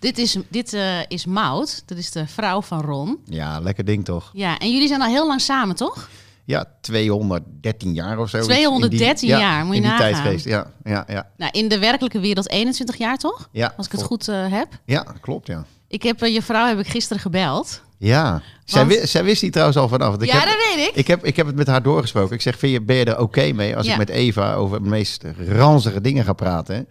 Dit 0.00 0.18
is, 0.18 0.36
dit 0.48 0.72
eh, 0.72 1.06
is 1.08 1.26
Maud, 1.26 1.82
dat 1.88 1.98
is 1.98 2.10
de 2.10 2.26
vrouw 2.26 2.62
van 2.62 2.80
Ron. 2.80 3.22
Ja, 3.24 3.60
lekker 3.60 3.84
ding 3.84 4.04
toch? 4.04 4.30
Ja, 4.32 4.58
en 4.58 4.72
jullie 4.72 4.88
zijn 4.88 5.02
al 5.02 5.08
heel 5.08 5.26
lang 5.26 5.40
samen, 5.40 5.76
toch? 5.76 6.08
Ja, 6.46 6.64
213 6.80 7.94
jaar 7.94 8.18
of 8.18 8.28
zo. 8.28 8.40
213 8.40 9.28
jaar, 9.28 9.64
moet 9.64 9.76
je 9.76 9.82
in 9.82 9.88
die 9.88 9.96
tijdgeest, 9.98 10.44
ja. 10.44 10.70
Ja, 10.84 11.04
ja, 11.08 11.30
Nou, 11.36 11.50
in 11.54 11.68
de 11.68 11.78
werkelijke 11.78 12.20
wereld 12.20 12.50
21 12.50 12.96
jaar, 12.96 13.16
toch? 13.16 13.48
ja. 13.52 13.74
Als 13.76 13.86
ik 13.86 13.92
het 13.92 14.02
goed 14.02 14.28
eh, 14.28 14.52
heb. 14.52 14.68
Ja, 14.84 15.06
klopt, 15.20 15.46
ja. 15.46 15.64
Ik 15.88 16.02
heb 16.02 16.22
eh, 16.22 16.34
je 16.34 16.42
vrouw 16.42 16.66
heb 16.66 16.78
ik 16.78 16.86
gisteren 16.88 17.22
gebeld. 17.22 17.82
Ja, 17.98 18.42
zij, 18.64 18.84
Want- 18.86 18.98
wi- 19.00 19.06
zij 19.06 19.24
wist 19.24 19.40
die 19.40 19.50
trouwens 19.50 19.78
al 19.78 19.88
vanaf. 19.88 20.14
Ik 20.14 20.24
ja, 20.24 20.38
heb, 20.38 20.44
dat 20.48 20.56
weet 20.74 20.88
ik. 20.88 20.94
ik, 20.94 21.06
heb, 21.06 21.24
ik 21.24 21.36
heb 21.36 21.46
het 21.46 21.56
met 21.56 21.66
haar 21.66 21.82
doorgesproken. 21.82 22.34
Ik 22.34 22.40
zeg, 22.42 22.58
vind 22.58 22.72
je, 22.72 22.82
ben 22.82 22.96
je 22.96 23.04
er 23.04 23.18
oké 23.18 23.52
mee 23.52 23.76
als 23.76 23.86
Ja. 23.86 23.92
ik 23.92 23.98
met 23.98 24.08
Eva 24.08 24.54
over 24.54 24.82
de 24.82 24.88
meest 24.88 25.24
ranzige 25.48 26.00
dingen 26.00 26.24
ga 26.24 26.32
praten? 26.32 26.88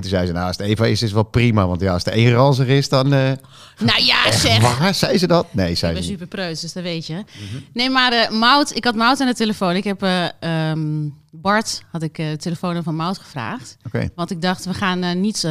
En 0.00 0.06
toen 0.08 0.16
zei 0.18 0.26
ze, 0.26 0.32
nou, 0.32 0.46
als 0.46 0.56
het 0.56 0.66
Eva 0.66 0.84
is, 0.84 0.90
is 0.90 1.00
het 1.00 1.12
wel 1.12 1.22
prima. 1.22 1.66
Want 1.66 1.80
ja, 1.80 1.92
als 1.92 2.04
de 2.04 2.16
een 2.16 2.32
ranzig 2.32 2.66
is, 2.66 2.88
dan... 2.88 3.12
eh 3.12 3.32
Nou 3.78 4.02
ja, 4.02 4.32
zeg. 4.32 4.78
waar? 4.78 4.94
Zei 4.94 5.18
ze 5.18 5.26
dat? 5.26 5.54
Nee, 5.54 5.70
Ik 5.70 5.76
zei 5.78 5.92
ben 5.92 6.02
ze 6.02 6.08
super 6.08 6.26
preuts, 6.26 6.60
dus 6.60 6.72
dat 6.72 6.82
weet 6.82 7.06
je. 7.06 7.14
Mhm. 7.14 7.62
Nee, 7.72 7.90
maar 7.90 8.12
eh 8.12 8.30
Mout, 8.30 8.76
ik 8.76 8.84
had 8.84 8.94
Mout 8.94 9.20
aan 9.20 9.26
de 9.26 9.34
telefoon. 9.34 9.74
Ik 9.76 9.84
heb 9.84 10.02
eh, 10.02 10.26
ehm, 10.70 11.08
Bart, 11.30 11.82
had 11.90 12.02
ik 12.02 12.16
de 12.16 12.36
telefoon 12.38 12.82
van 12.82 12.96
Mout 12.96 13.18
gevraagd. 13.18 13.76
Oké, 13.86 14.08
Want 14.14 14.30
ik 14.30 14.42
dacht, 14.42 14.64
we 14.64 14.74
gaan 14.74 15.20
niet 15.20 15.48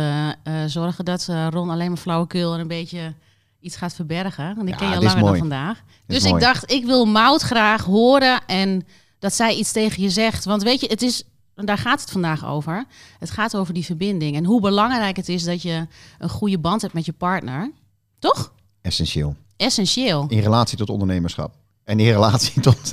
zorgen 0.65 1.05
dat 1.05 1.27
Ron 1.49 1.69
alleen 1.69 1.87
maar 1.87 1.97
flauwekul 1.97 2.53
en 2.53 2.59
een 2.59 2.67
beetje 2.67 3.13
iets 3.61 3.75
gaat 3.75 3.93
verbergen. 3.95 4.55
Want 4.55 4.67
ik 4.67 4.73
Ja, 4.73 4.79
ken 4.79 4.89
je 4.89 4.95
al 4.95 5.01
langer 5.03 5.23
dan 5.23 5.37
vandaag. 5.37 5.77
Dus 6.07 6.23
ik 6.23 6.29
mooi. 6.29 6.41
dacht, 6.43 6.71
ik 6.71 6.85
wil 6.85 7.05
Mout 7.05 7.41
graag 7.41 7.83
horen 7.83 8.39
en 8.47 8.85
dat 9.19 9.33
zij 9.33 9.55
iets 9.55 9.71
tegen 9.71 10.01
je 10.03 10.09
zegt. 10.09 10.45
Want 10.45 10.63
weet 10.63 10.81
je, 10.81 10.87
het 10.87 11.01
is, 11.01 11.23
daar 11.65 11.77
gaat 11.77 12.01
het 12.01 12.11
vandaag 12.11 12.45
over. 12.45 12.85
Het 13.19 13.29
gaat 13.29 13.55
over 13.55 13.73
die 13.73 13.85
verbinding 13.85 14.35
en 14.35 14.45
hoe 14.45 14.61
belangrijk 14.61 15.15
het 15.15 15.29
is 15.29 15.43
dat 15.43 15.61
je 15.61 15.87
een 16.17 16.29
goede 16.29 16.59
band 16.59 16.81
hebt 16.81 16.93
met 16.93 17.05
je 17.05 17.13
partner. 17.13 17.71
Toch? 18.19 18.53
essentieel. 18.81 19.35
Essentieel. 19.57 20.25
In 20.27 20.39
relatie 20.39 20.77
tot 20.77 20.89
ondernemerschap. 20.89 21.55
En 21.83 21.99
in 21.99 22.11
relatie 22.11 22.61
tot, 22.69 22.89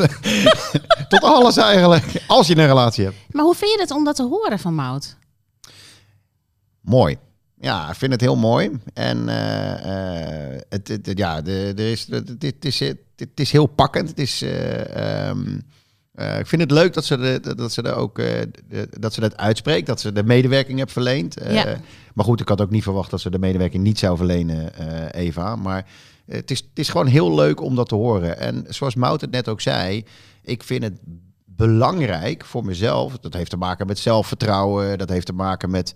tot 1.09 1.23
alles 1.23 1.57
eigenlijk. 1.57 2.25
Als 2.27 2.47
je 2.47 2.57
een 2.57 2.67
relatie 2.67 3.05
hebt. 3.05 3.17
Maar 3.31 3.45
hoe 3.45 3.55
vind 3.55 3.73
je 3.73 3.81
het 3.81 3.91
om 3.91 4.05
dat 4.05 4.17
te 4.17 4.23
horen 4.23 4.59
van 4.59 4.75
Mout? 4.75 5.17
Mooi. 6.81 7.19
Ja, 7.61 7.91
ik 7.91 7.95
vind 7.95 8.13
het 8.13 8.21
heel 8.21 8.37
mooi. 8.37 8.71
En 8.95 9.29
eh, 9.29 10.55
eh, 10.55 10.61
het, 10.69 11.13
ja, 11.15 11.45
er 11.45 11.79
is, 11.79 12.07
het, 12.11 12.29
het, 12.39 12.65
is, 12.65 12.81
het, 12.81 12.99
het 13.17 13.41
is 13.41 13.53
heel 13.53 13.67
pakkend. 13.67 14.09
Het 14.09 14.19
is, 14.19 14.43
eh, 14.43 15.29
ehm, 15.29 15.59
eh, 16.17 16.39
ik 16.39 16.47
vind 16.47 16.63
het 16.63 16.71
leuk 16.71 16.95
dat 16.95 17.05
ze, 17.05 17.17
de, 17.17 17.55
dat 17.55 17.73
ze 17.73 17.83
er 17.83 17.95
ook 17.95 18.19
eh, 18.19 18.27
de- 18.69 18.89
dat 19.01 19.15
ze 19.15 19.21
dat 19.21 19.37
uitspreekt, 19.37 19.87
dat 19.87 20.01
ze 20.01 20.13
de 20.13 20.23
medewerking 20.25 20.79
heeft 20.79 20.93
verleend. 20.93 21.37
Eh, 21.37 21.55
Ja. 21.55 21.77
Maar 22.15 22.25
goed, 22.25 22.41
ik 22.41 22.49
had 22.49 22.61
ook 22.61 22.71
niet 22.71 22.83
verwacht 22.83 23.11
dat 23.11 23.21
ze 23.21 23.31
de 23.31 23.39
medewerking 23.39 23.83
niet 23.83 23.99
zou 23.99 24.17
verlenen, 24.17 24.71
Eva. 25.11 25.57
Maar 25.57 25.87
het 26.27 26.51
is, 26.51 26.59
het 26.59 26.69
is 26.79 26.89
gewoon 26.89 27.07
heel 27.07 27.35
leuk 27.35 27.61
om 27.61 27.75
dat 27.75 27.89
te 27.89 27.95
horen. 27.95 28.39
En 28.39 28.65
zoals 28.69 28.95
Mout 28.95 29.21
het 29.21 29.31
net 29.31 29.49
ook 29.49 29.61
zei, 29.61 30.05
ik 30.43 30.63
vind 30.63 30.83
het 30.83 30.99
belangrijk 31.45 32.45
voor 32.45 32.65
mezelf. 32.65 33.19
Dat 33.19 33.35
heeft 33.35 33.51
te 33.51 33.57
maken 33.57 33.87
met 33.87 33.99
zelfvertrouwen. 33.99 34.99
Dat 34.99 35.09
heeft 35.09 35.27
te 35.27 35.33
maken 35.33 35.71
met 35.71 35.95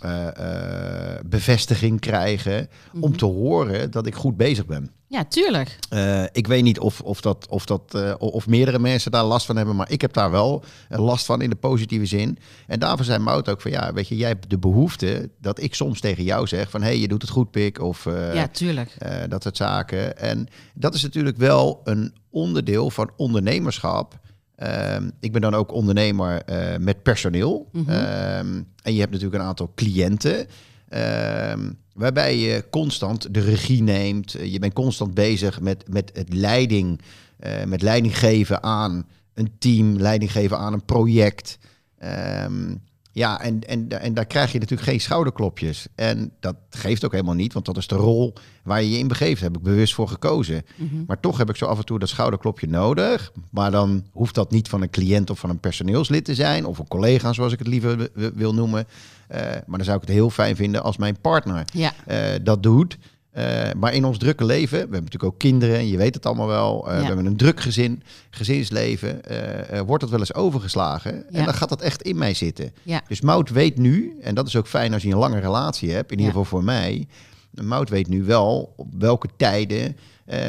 eh, 0.00 0.26
eh, 0.26 1.20
bevestiging 1.26 2.00
krijgen. 2.00 2.68
Om 3.00 3.16
te 3.16 3.24
horen 3.24 3.90
dat 3.90 4.06
ik 4.06 4.14
goed 4.14 4.36
bezig 4.36 4.66
ben. 4.66 4.90
Ja, 5.06 5.24
tuurlijk. 5.24 5.78
Eh, 5.88 6.24
ik 6.32 6.46
weet 6.46 6.62
niet 6.62 6.78
of, 6.78 7.00
of, 7.00 7.20
dat, 7.20 7.46
of, 7.48 7.64
dat, 7.64 8.18
of 8.18 8.46
meerdere 8.46 8.78
mensen 8.78 9.10
daar 9.10 9.24
last 9.24 9.46
van 9.46 9.56
hebben, 9.56 9.76
maar 9.76 9.90
ik 9.90 10.00
heb 10.00 10.12
daar 10.12 10.30
wel 10.30 10.64
last 10.88 11.26
van 11.26 11.42
in 11.42 11.50
de 11.50 11.56
positieve 11.56 12.06
zin. 12.06 12.38
En 12.66 12.78
daarvoor 12.78 13.04
zei 13.04 13.18
Mout 13.18 13.48
ook 13.48 13.60
van 13.60 13.70
ja, 13.70 13.92
weet 13.92 14.08
je, 14.08 14.16
jij 14.16 14.28
hebt 14.28 14.50
de 14.50 14.58
behoefte 14.58 15.30
dat 15.40 15.62
ik 15.62 15.74
soms 15.74 16.00
tegen 16.00 16.24
jou 16.24 16.46
zeg 16.46 16.70
van 16.70 16.80
hé, 16.80 16.86
hey, 16.86 16.98
je 16.98 17.08
doet 17.08 17.22
het 17.22 17.30
goed, 17.30 17.50
pik. 17.50 17.80
Of 17.80 18.04
ja, 18.32 18.48
tuurlijk. 18.48 18.96
dat 19.28 19.42
soort 19.42 19.56
zaken. 19.56 20.18
En 20.18 20.48
dat 20.74 20.94
is 20.94 21.02
natuurlijk 21.02 21.36
wel 21.36 21.80
een 21.84 22.14
onderdeel 22.30 22.90
van 22.90 23.10
ondernemerschap. 23.16 24.19
Ehm, 24.60 25.10
ik 25.20 25.32
ben 25.32 25.40
dan 25.40 25.54
ook 25.54 25.72
ondernemer 25.72 26.42
eh, 26.42 26.76
met 26.78 27.02
personeel. 27.02 27.68
Mhm. 27.72 27.90
Ehm, 27.90 28.62
en 28.82 28.92
je 28.92 29.00
hebt 29.00 29.12
natuurlijk 29.12 29.42
een 29.42 29.48
aantal 29.48 29.72
cliënten. 29.74 30.46
ehm, 30.88 31.70
waarbij 31.94 32.38
je 32.38 32.64
constant 32.70 33.34
de 33.34 33.40
regie 33.40 33.82
neemt. 33.82 34.32
Je 34.32 34.58
bent 34.58 34.72
constant 34.72 35.14
bezig 35.14 35.60
met, 35.60 35.84
met 35.88 36.10
het 36.14 36.34
leiding, 36.34 37.00
eh, 37.38 37.64
met 37.64 37.82
leiding 37.82 38.18
geven 38.18 38.62
aan 38.62 39.06
een 39.34 39.50
team, 39.58 39.96
leiding 39.96 40.32
geven 40.32 40.58
aan 40.58 40.72
een 40.72 40.84
project. 40.84 41.58
Ehm, 41.98 42.74
ja, 43.12 43.40
en, 43.40 43.60
en, 43.60 43.88
en 43.88 44.14
daar 44.14 44.26
krijg 44.26 44.52
je 44.52 44.58
natuurlijk 44.58 44.88
geen 44.88 45.00
schouderklopjes. 45.00 45.86
En 45.94 46.32
dat 46.40 46.56
geeft 46.70 47.04
ook 47.04 47.12
helemaal 47.12 47.34
niet, 47.34 47.52
want 47.52 47.64
dat 47.64 47.76
is 47.76 47.86
de 47.86 47.94
rol 47.94 48.32
waar 48.62 48.82
je 48.82 48.90
je 48.90 48.98
in 48.98 49.08
begeeft. 49.08 49.40
Daar 49.40 49.50
heb 49.50 49.58
ik 49.58 49.64
bewust 49.64 49.94
voor 49.94 50.08
gekozen. 50.08 50.62
Mhm. 50.76 51.04
Maar 51.06 51.20
toch 51.20 51.38
heb 51.38 51.48
ik 51.48 51.56
zo 51.56 51.66
af 51.66 51.78
en 51.78 51.84
toe 51.84 51.98
dat 51.98 52.08
schouderklopje 52.08 52.68
nodig. 52.68 53.32
Maar 53.50 53.70
dan 53.70 54.06
hoeft 54.12 54.34
dat 54.34 54.50
niet 54.50 54.68
van 54.68 54.82
een 54.82 54.90
cliënt 54.90 55.30
of 55.30 55.38
van 55.38 55.50
een 55.50 55.60
personeelslid 55.60 56.24
te 56.24 56.34
zijn. 56.34 56.64
Of 56.66 56.78
een 56.78 56.88
collega, 56.88 57.32
zoals 57.32 57.52
ik 57.52 57.58
het 57.58 57.68
liever 57.68 58.08
wil 58.34 58.54
noemen. 58.54 58.86
Eh, 59.28 59.40
maar 59.40 59.78
dan 59.78 59.84
zou 59.84 59.96
ik 59.96 60.02
het 60.02 60.14
heel 60.14 60.30
fijn 60.30 60.56
vinden 60.56 60.82
als 60.82 60.96
mijn 60.96 61.20
partner 61.20 61.64
Ja, 61.72 61.92
eh, 62.06 62.18
dat 62.42 62.62
doet. 62.62 62.98
Eh, 63.30 63.72
maar 63.76 63.94
in 63.94 64.04
ons 64.04 64.18
drukke 64.18 64.44
leven, 64.44 64.70
we 64.70 64.78
hebben 64.78 65.02
natuurlijk 65.04 65.32
ook 65.32 65.38
kinderen, 65.38 65.76
en 65.76 65.88
je 65.88 65.96
weet 65.96 66.14
het 66.14 66.26
allemaal 66.26 66.46
wel. 66.46 66.88
eh, 66.88 66.94
Ja. 66.94 67.00
We 67.00 67.06
hebben 67.06 67.26
een 67.26 67.36
druk 67.36 67.60
gezin, 67.60 68.02
gezinsleven. 68.30 69.24
eh, 69.24 69.80
wordt 69.80 70.00
dat 70.02 70.10
wel 70.10 70.18
eens 70.20 70.34
overgeslagen? 70.34 71.14
Ja. 71.14 71.38
En 71.38 71.44
dan 71.44 71.54
gaat 71.54 71.68
dat 71.68 71.80
echt 71.82 72.02
in 72.02 72.18
mij 72.18 72.34
zitten. 72.34 72.72
ja. 72.82 73.00
Dus 73.08 73.20
Mout 73.20 73.50
weet 73.50 73.78
nu, 73.78 74.18
en 74.22 74.34
dat 74.34 74.46
is 74.46 74.56
ook 74.56 74.66
fijn 74.66 74.92
als 74.92 75.02
je 75.02 75.10
een 75.10 75.18
lange 75.18 75.38
relatie 75.40 75.90
hebt, 75.90 76.10
in 76.12 76.16
ieder 76.18 76.32
geval 76.32 76.48
voor 76.48 76.64
mij. 76.64 77.06
Mout 77.50 77.88
weet 77.88 78.08
nu 78.08 78.22
wel 78.24 78.72
op 78.76 78.86
welke 78.98 79.28
tijden 79.36 79.96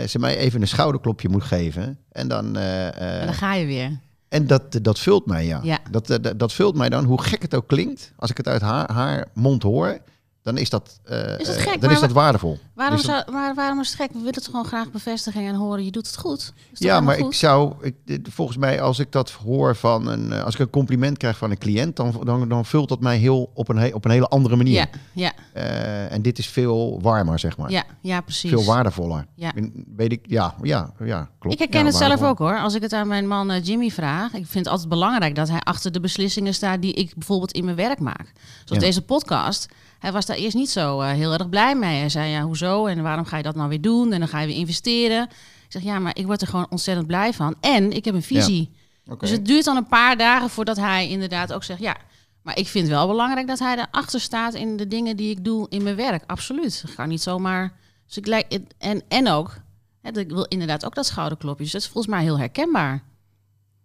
ze 0.07 0.19
mij 0.19 0.37
even 0.37 0.61
een 0.61 0.67
schouderklopje 0.67 1.29
moet 1.29 1.43
geven. 1.43 1.97
En 2.11 2.27
dan. 2.27 2.57
En 2.57 3.25
dan 3.25 3.33
ga 3.33 3.53
je 3.53 3.65
weer. 3.65 3.99
en 4.29 4.47
dat, 4.47 4.79
dat 4.81 4.99
vult 4.99 5.25
mij, 5.25 5.45
ja. 5.45 5.59
Ja. 5.63 5.79
Dat, 5.91 6.07
dat, 6.07 6.33
dat 6.39 6.53
vult 6.53 6.75
mij 6.75 6.89
dan, 6.89 7.05
hoe 7.05 7.21
gek 7.21 7.41
het 7.41 7.55
ook 7.55 7.67
klinkt. 7.67 8.13
Als 8.15 8.29
ik 8.29 8.37
het 8.37 8.47
uit 8.47 8.61
haar, 8.61 8.91
haar 8.91 9.27
mond 9.33 9.63
hoor, 9.63 9.97
dan 10.43 10.57
is 10.57 10.69
dat, 10.69 10.99
eh, 11.03 11.39
Is 11.39 11.47
dat 11.47 11.55
eh, 11.55 11.61
gek? 11.61 11.81
dan 11.81 11.91
is 11.91 11.99
dat 11.99 12.11
waardevol. 12.11 12.59
Waarom, 12.75 12.95
Dus 12.97 13.05
dat- 13.05 13.15
zou, 13.25 13.31
maar 13.37 13.55
waarom 13.55 13.79
is 13.79 13.87
het 13.87 13.95
gek? 13.97 14.11
We 14.11 14.17
willen 14.17 14.33
het 14.33 14.45
gewoon 14.45 14.65
graag 14.65 14.91
bevestiging 14.91 15.47
en 15.47 15.55
horen. 15.55 15.83
Je 15.85 15.91
doet 15.91 16.07
het 16.07 16.17
goed. 16.17 16.53
Is 16.71 16.79
ja, 16.79 16.99
maar 16.99 17.17
ik 17.17 17.33
zou, 17.33 17.73
ik, 17.81 17.95
volgens 18.29 18.57
mij, 18.57 18.81
als 18.81 18.99
ik 18.99 19.11
dat 19.11 19.31
hoor 19.31 19.75
van 19.75 20.07
een, 20.07 20.31
eh, 20.31 20.43
als 20.43 20.53
ik 20.53 20.59
een 20.59 20.69
compliment 20.69 21.17
krijg 21.17 21.37
van 21.37 21.51
een 21.51 21.57
cliënt, 21.57 21.95
dan, 21.95 22.21
dan, 22.23 22.49
dan 22.49 22.65
vult 22.65 22.89
dat 22.89 22.99
mij 22.99 23.17
heel 23.17 23.51
op 23.53 23.69
een, 23.69 23.93
op 23.93 24.05
een 24.05 24.11
hele 24.11 24.27
andere 24.27 24.55
manier. 24.55 24.89
Ja, 25.13 25.31
ja, 25.53 26.07
en 26.09 26.21
dit 26.21 26.37
is 26.37 26.47
veel 26.47 26.99
warmer, 27.01 27.39
zeg 27.39 27.57
maar. 27.57 27.71
ja, 27.71 27.83
ja, 28.01 28.21
precies. 28.21 28.49
Veel 28.49 28.63
waardevoller. 28.63 29.25
Ja. 29.35 29.51
Weet 29.95 30.11
ik, 30.11 30.25
ja, 30.27 30.55
ja, 30.61 30.93
ja, 31.03 31.29
klopt. 31.39 31.53
Ik 31.55 31.59
herken 31.61 31.79
Ja, 31.79 31.85
het 31.85 31.95
zelf 31.95 32.21
ook 32.23 32.37
hoor. 32.37 32.57
Als 32.59 32.75
ik 32.75 32.81
het 32.81 32.93
aan 32.93 33.07
mijn 33.07 33.27
man 33.27 33.59
Jimmy 33.61 33.89
vraag. 33.89 34.25
Ik 34.33 34.45
vind 34.47 34.53
het 34.65 34.67
altijd 34.67 34.89
belangrijk 34.89 35.35
dat 35.35 35.49
hij 35.49 35.59
achter 35.59 35.91
de 35.91 35.99
beslissingen 35.99 36.53
staat 36.53 36.81
die 36.81 36.93
ik 36.93 37.13
bijvoorbeeld 37.15 37.51
in 37.51 37.63
mijn 37.65 37.75
werk 37.77 37.99
maak. 37.99 38.31
Zoals 38.65 38.81
Ja. 38.81 38.87
deze 38.87 39.01
podcast. 39.01 39.65
Hij 39.99 40.11
was 40.11 40.25
daar 40.31 40.39
eerst 40.39 40.55
niet 40.55 40.69
zo 40.69 41.01
eh, 41.01 41.11
heel 41.11 41.33
erg 41.33 41.49
blij 41.49 41.75
mee. 41.75 41.99
Hij 41.99 42.09
zei 42.09 42.29
ja, 42.29 42.41
hoezo 42.41 42.85
en 42.85 43.01
waarom 43.01 43.25
ga 43.25 43.37
je 43.37 43.43
dat 43.43 43.55
nou 43.55 43.69
weer 43.69 43.81
doen? 43.81 44.13
En 44.13 44.19
dan 44.19 44.27
ga 44.27 44.39
je 44.39 44.47
weer 44.47 44.55
investeren. 44.55 45.23
Ik 45.65 45.71
zeg 45.71 45.81
ja, 45.81 45.99
maar 45.99 46.17
ik 46.17 46.25
word 46.25 46.41
er 46.41 46.47
gewoon 46.47 46.67
ontzettend 46.69 47.07
blij 47.07 47.33
van. 47.33 47.55
En 47.59 47.91
ik 47.91 48.05
heb 48.05 48.13
een 48.13 48.23
visie. 48.23 48.71
Dus 49.17 49.29
het 49.29 49.45
duurt 49.45 49.65
dan 49.65 49.77
een 49.77 49.87
paar 49.87 50.17
dagen 50.17 50.49
voordat 50.49 50.77
hij 50.77 51.09
inderdaad 51.09 51.53
ook 51.53 51.63
zegt 51.63 51.79
ja. 51.79 51.97
Maar 52.41 52.57
ik 52.57 52.67
vind 52.67 52.87
wel 52.87 53.07
belangrijk 53.07 53.47
dat 53.47 53.59
hij 53.59 53.77
erachter 53.77 54.21
staat 54.21 54.53
in 54.53 54.77
de 54.77 54.87
dingen 54.87 55.15
die 55.15 55.29
ik 55.29 55.43
doe 55.43 55.65
in 55.69 55.83
mijn 55.83 55.95
werk. 55.95 56.23
Absoluut. 56.27 56.83
Ik 56.87 56.93
ga 56.93 57.05
niet 57.05 57.21
zomaar. 57.21 57.73
Dus 58.05 58.17
ik 58.17 58.27
lijk, 58.27 58.59
en, 58.77 59.01
en 59.07 59.27
ook, 59.27 59.57
hè, 60.01 60.19
ik 60.19 60.29
wil 60.29 60.45
inderdaad 60.45 60.85
ook 60.85 60.95
dat 60.95 61.05
schouderklopje. 61.05 61.63
Dus 61.63 61.71
dat 61.71 61.81
is 61.81 61.87
volgens 61.87 62.13
mij 62.13 62.23
heel 62.23 62.39
herkenbaar. 62.39 63.03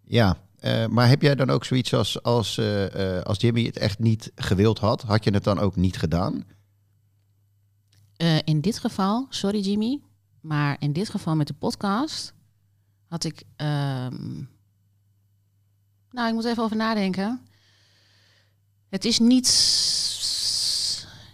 Ja, 0.04 0.36
eh, 0.66 0.86
maar 0.86 1.08
heb 1.08 1.22
jij 1.22 1.34
dan 1.34 1.50
ook 1.50 1.64
zoiets 1.64 1.94
als, 1.94 2.22
als, 2.22 2.58
eh, 2.58 3.16
eh, 3.18 3.22
als 3.22 3.40
Jimmy 3.40 3.64
het 3.64 3.76
echt 3.76 3.98
niet 3.98 4.32
gewild 4.34 4.78
had? 4.78 5.02
Had 5.02 5.24
je 5.24 5.30
het 5.30 5.44
dan 5.44 5.58
ook 5.58 5.76
niet 5.76 5.96
gedaan? 5.98 6.44
In 8.44 8.60
dit 8.60 8.78
geval, 8.78 9.26
sorry 9.28 9.60
Jimmy, 9.60 10.00
maar 10.40 10.76
in 10.78 10.92
dit 10.92 11.08
geval 11.08 11.36
met 11.36 11.46
de 11.46 11.54
podcast 11.54 12.32
had 13.08 13.24
ik. 13.24 13.42
ehm, 13.56 14.34
nou, 16.10 16.28
ik 16.28 16.34
moet 16.34 16.44
even 16.44 16.62
over 16.62 16.76
nadenken. 16.76 17.40
Het 18.88 19.04
is 19.04 19.18
niet. 19.18 19.46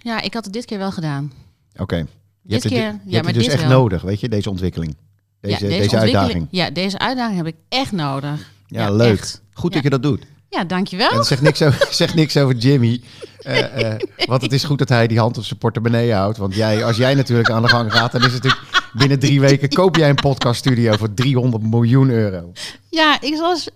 Ja, 0.00 0.20
ik 0.20 0.34
had 0.34 0.44
het 0.44 0.52
dit 0.52 0.64
keer 0.64 0.78
wel 0.78 0.92
gedaan. 0.92 1.32
Oké. 1.76 1.96
Je 1.96 2.04
Dit 2.42 2.52
hebt 2.52 2.62
het, 2.62 2.72
keer, 2.72 2.82
je 2.82 2.86
ja, 2.92 2.92
hebt 2.92 3.10
maar 3.12 3.24
het 3.24 3.34
dus 3.34 3.44
dit 3.44 3.52
echt 3.52 3.62
wel. 3.68 3.78
nodig, 3.80 4.02
weet 4.02 4.20
je, 4.20 4.28
deze 4.28 4.50
ontwikkeling. 4.50 4.96
Deze, 5.40 5.54
ja, 5.54 5.58
deze, 5.60 5.72
ontwikkeling- 5.82 6.16
uitdaging. 6.16 6.48
Ja, 6.50 6.70
deze 6.70 6.98
uitdaging 6.98 7.36
heb 7.36 7.46
ik 7.46 7.56
echt 7.68 7.92
nodig. 7.92 8.52
Ja, 8.72 8.90
leuk. 8.90 9.18
echt. 9.18 9.42
Goed 9.52 9.68
Ja. 9.70 9.74
dat 9.74 9.82
je 9.82 9.90
dat 9.90 10.02
doet. 10.02 10.22
Ja, 10.48 10.64
dankjewel. 10.64 11.10
En 11.10 11.24
zeg 11.24 11.40
niks 11.40 11.62
over, 11.62 11.86
zeg 11.94 12.14
niks 12.14 12.36
over 12.36 12.54
Jimmy. 12.56 13.00
Eh, 13.42 13.94
Want 14.26 14.42
het 14.42 14.52
is 14.52 14.64
goed 14.64 14.78
dat 14.78 14.88
hij 14.88 15.06
die 15.06 15.18
hand 15.18 15.38
op 15.38 15.44
zijn 15.44 15.58
portemonnee 15.58 16.12
houdt. 16.12 16.38
Want 16.38 16.54
jij, 16.54 16.84
als 16.84 16.96
jij 16.96 17.14
natuurlijk 17.14 17.50
aan 17.50 17.62
de 17.62 17.68
gang 17.68 17.92
gaat, 17.92 18.12
dan 18.12 18.24
is 18.24 18.32
het 18.32 18.42
natuurlijk 18.42 18.70
binnen 18.92 19.18
drie 19.18 19.40
weken 19.40 19.68
koop 19.68 19.96
jij 19.96 20.08
een 20.08 20.14
podcaststudio 20.14 20.96
voor 20.96 21.14
300 21.14 21.62
miljoen 21.62 22.10
euro. 22.10 22.52
Ja, 22.90 23.20
ik 23.20 23.36
was, 23.36 23.68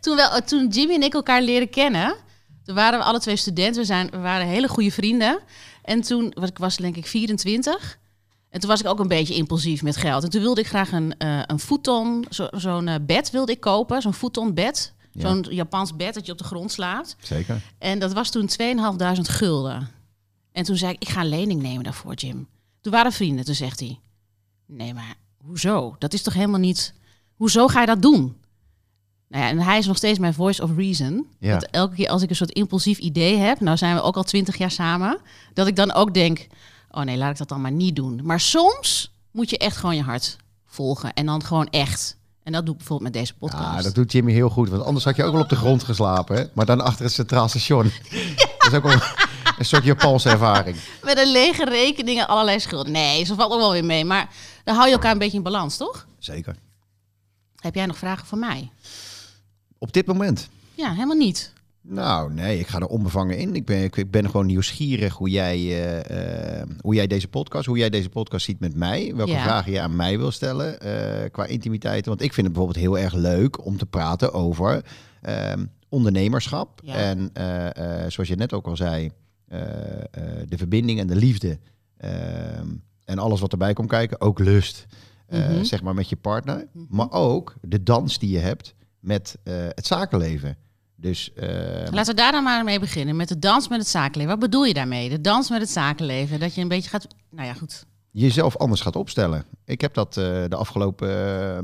toen, 0.00 0.16
wel, 0.16 0.40
toen 0.44 0.68
Jimmy 0.68 0.94
en 0.94 1.02
ik 1.02 1.14
elkaar 1.14 1.42
leren 1.42 1.70
kennen, 1.70 2.14
toen 2.64 2.74
waren 2.74 2.98
we 2.98 3.04
alle 3.04 3.20
twee 3.20 3.36
studenten. 3.36 3.80
We, 3.80 3.86
zijn, 3.86 4.08
we 4.10 4.18
waren 4.18 4.46
hele 4.46 4.68
goede 4.68 4.90
vrienden. 4.90 5.38
En 5.82 6.00
toen, 6.00 6.32
was 6.34 6.48
ik 6.48 6.58
was 6.58 6.76
denk 6.76 6.96
ik 6.96 7.06
24. 7.06 7.98
En 8.50 8.60
toen 8.60 8.68
was 8.70 8.80
ik 8.80 8.86
ook 8.86 8.98
een 8.98 9.08
beetje 9.08 9.34
impulsief 9.34 9.82
met 9.82 9.96
geld. 9.96 10.24
En 10.24 10.30
toen 10.30 10.40
wilde 10.40 10.60
ik 10.60 10.66
graag 10.66 10.92
een, 10.92 11.14
eh 11.18 11.42
een 11.46 11.58
futon, 11.58 12.24
zo- 12.30 12.48
zo'n 12.50 12.88
eh, 12.88 12.94
bed 13.02 13.30
wilde 13.30 13.52
ik 13.52 13.60
kopen. 13.60 14.02
Zo'n 14.02 14.14
futon 14.14 14.54
bed. 14.54 14.92
Ja. 15.12 15.20
Zo'n 15.28 15.46
Japans 15.50 15.96
bed 15.96 16.14
dat 16.14 16.26
je 16.26 16.32
op 16.32 16.38
de 16.38 16.44
grond 16.44 16.72
slaapt. 16.72 17.16
Zeker. 17.20 17.62
En 17.78 17.98
dat 17.98 18.12
was 18.12 18.30
toen 18.30 18.46
2.500 18.48 19.28
gulden. 19.30 19.88
En 20.52 20.64
toen 20.64 20.76
zei 20.76 20.92
ik, 20.92 21.02
ik 21.02 21.08
ga 21.08 21.20
een 21.20 21.28
lening 21.28 21.62
nemen 21.62 21.84
daarvoor, 21.84 22.14
Jim. 22.14 22.48
Toen 22.80 22.92
waren 22.92 23.12
vrienden. 23.12 23.44
Toen 23.44 23.54
zegt 23.54 23.80
hij, 23.80 23.98
nee, 24.66 24.94
maar 24.94 25.14
hoezo? 25.44 25.96
Dat 25.98 26.12
is 26.12 26.22
toch 26.22 26.34
helemaal 26.34 26.60
niet... 26.60 26.94
Hoezo 27.34 27.66
ga 27.68 27.80
je 27.80 27.86
dat 27.86 28.02
doen? 28.02 28.36
Nou 29.28 29.44
ja, 29.44 29.50
en 29.50 29.58
hij 29.58 29.78
is 29.78 29.86
nog 29.86 29.96
steeds 29.96 30.18
mijn 30.18 30.34
voice 30.34 30.62
of 30.62 30.76
reason. 30.76 31.26
Ja. 31.38 31.52
Dat 31.58 31.70
elke 31.70 31.94
keer 31.94 32.08
als 32.08 32.22
ik 32.22 32.30
een 32.30 32.36
soort 32.36 32.50
impulsief 32.52 32.98
idee 32.98 33.36
heb... 33.36 33.60
nou 33.60 33.76
zijn 33.76 33.94
we 33.94 34.00
ook 34.02 34.16
al 34.16 34.22
twintig 34.22 34.56
jaar 34.56 34.70
samen... 34.70 35.18
dat 35.54 35.66
ik 35.66 35.76
dan 35.76 35.92
ook 35.92 36.14
denk, 36.14 36.46
oh 36.90 37.02
nee, 37.02 37.16
laat 37.16 37.30
ik 37.30 37.38
dat 37.38 37.48
dan 37.48 37.60
maar 37.60 37.72
niet 37.72 37.96
doen. 37.96 38.20
Maar 38.22 38.40
soms 38.40 39.12
moet 39.30 39.50
je 39.50 39.58
echt 39.58 39.76
gewoon 39.76 39.96
je 39.96 40.02
hart 40.02 40.36
volgen. 40.66 41.12
En 41.12 41.26
dan 41.26 41.44
gewoon 41.44 41.68
echt. 41.68 42.18
En 42.42 42.52
dat 42.52 42.64
doe 42.64 42.72
ik 42.72 42.78
bijvoorbeeld 42.78 43.12
met 43.12 43.20
deze 43.20 43.34
podcast. 43.34 43.76
Ja, 43.76 43.82
dat 43.82 43.94
doet 43.94 44.12
Jimmy 44.12 44.32
heel 44.32 44.48
goed. 44.48 44.68
Want 44.68 44.82
anders 44.82 45.04
had 45.04 45.16
je 45.16 45.24
ook 45.24 45.32
wel 45.32 45.42
op 45.42 45.48
de 45.48 45.56
grond 45.56 45.84
geslapen. 45.84 46.36
Hè? 46.36 46.44
Maar 46.54 46.66
dan 46.66 46.80
achter 46.80 47.04
het 47.04 47.14
Centraal 47.14 47.48
Station. 47.48 47.82
Dat 48.58 48.72
is 48.72 48.74
ook 48.74 48.82
wel 48.82 49.00
een 49.58 49.64
soort 49.64 49.84
Japanse 49.84 50.28
ervaring. 50.28 50.76
Met 51.02 51.18
een 51.18 51.32
lege 51.32 51.64
rekening 51.64 52.18
en 52.18 52.28
allerlei 52.28 52.60
schulden. 52.60 52.92
Nee, 52.92 53.24
ze 53.24 53.34
valt 53.34 53.52
ook 53.52 53.58
wel 53.58 53.72
weer 53.72 53.84
mee. 53.84 54.04
Maar 54.04 54.28
dan 54.64 54.74
hou 54.74 54.86
je 54.86 54.92
elkaar 54.92 55.12
een 55.12 55.18
beetje 55.18 55.36
in 55.36 55.42
balans, 55.42 55.76
toch? 55.76 56.06
Zeker. 56.18 56.56
Heb 57.56 57.74
jij 57.74 57.86
nog 57.86 57.98
vragen 57.98 58.26
voor 58.26 58.38
mij? 58.38 58.70
Op 59.78 59.92
dit 59.92 60.06
moment. 60.06 60.48
Ja, 60.74 60.92
helemaal 60.92 61.16
niet. 61.16 61.52
Nou, 61.82 62.32
nee, 62.32 62.58
ik 62.58 62.66
ga 62.66 62.78
er 62.78 62.86
onbevangen 62.86 63.38
in. 63.38 63.54
Ik 63.54 63.64
ben, 63.64 63.82
ik, 63.84 64.10
ben 64.10 64.26
gewoon 64.30 64.46
nieuwsgierig 64.46 65.14
hoe 65.14 65.28
jij, 65.30 65.56
eh, 65.56 66.60
eh, 66.60 66.68
hoe 66.80 66.94
jij 66.94 67.06
deze 67.06 67.28
podcast, 67.28 67.66
hoe 67.66 67.78
jij 67.78 67.90
deze 67.90 68.08
podcast 68.08 68.44
ziet 68.44 68.60
met 68.60 68.74
mij. 68.74 69.14
Welke 69.16 69.32
Ja. 69.32 69.42
vragen 69.42 69.72
je 69.72 69.80
aan 69.80 69.96
mij 69.96 70.18
wil 70.18 70.30
stellen 70.30 70.80
eh, 70.80 71.30
qua 71.30 71.44
intimiteit. 71.46 72.06
Want 72.06 72.22
ik 72.22 72.32
vind 72.32 72.46
het 72.46 72.56
bijvoorbeeld 72.56 72.84
heel 72.84 72.98
erg 72.98 73.14
leuk 73.14 73.64
om 73.64 73.76
te 73.78 73.86
praten 73.86 74.32
over 74.32 74.84
ehm, 75.20 75.64
ondernemerschap. 75.88 76.80
Ja. 76.84 76.94
En 76.94 77.30
zoals 78.10 78.28
je 78.28 78.36
net 78.36 78.52
ook 78.52 78.66
al 78.66 78.76
zei, 78.76 79.10
de 80.48 80.56
verbinding 80.56 81.00
en 81.00 81.06
de 81.06 81.16
liefde. 81.16 81.58
ehm, 81.96 82.66
en 83.04 83.18
alles 83.18 83.40
wat 83.40 83.52
erbij 83.52 83.72
komt 83.72 83.88
kijken, 83.88 84.20
ook 84.20 84.38
lust. 84.38 84.86
Mhm. 85.28 85.64
Zeg 85.64 85.82
maar 85.82 85.94
met 85.94 86.08
je 86.08 86.16
partner. 86.16 86.66
Maar 86.88 87.10
ook 87.10 87.54
de 87.60 87.82
dans 87.82 88.18
die 88.18 88.30
je 88.30 88.38
hebt 88.38 88.74
met 89.00 89.38
het 89.74 89.86
zakenleven. 89.86 90.56
Dus 91.00 91.32
eh, 91.32 91.48
Laten 91.90 92.14
we 92.14 92.20
daar 92.20 92.32
dan 92.32 92.42
maar 92.42 92.64
mee 92.64 92.80
beginnen. 92.80 93.16
Met 93.16 93.28
de 93.28 93.38
dans 93.38 93.68
met 93.68 93.78
het 93.78 93.88
zakenleven. 93.88 94.30
Wat 94.30 94.38
bedoel 94.50 94.64
je 94.64 94.74
daarmee? 94.74 95.08
De 95.08 95.20
dans 95.20 95.50
met 95.50 95.60
het 95.60 95.70
zakenleven. 95.70 96.40
Dat 96.40 96.54
je 96.54 96.60
een 96.60 96.68
beetje 96.68 96.90
gaat... 96.90 97.06
Nou 97.30 97.46
ja, 97.46 97.54
goed. 97.54 97.86
jezelf 98.10 98.56
anders 98.56 98.80
gaat 98.80 98.96
opstellen. 98.96 99.44
Ik 99.64 99.80
heb 99.80 99.94
dat 99.94 100.16
eh, 100.16 100.24
de 100.48 100.56
afgelopen 100.56 101.08
eh, 101.56 101.58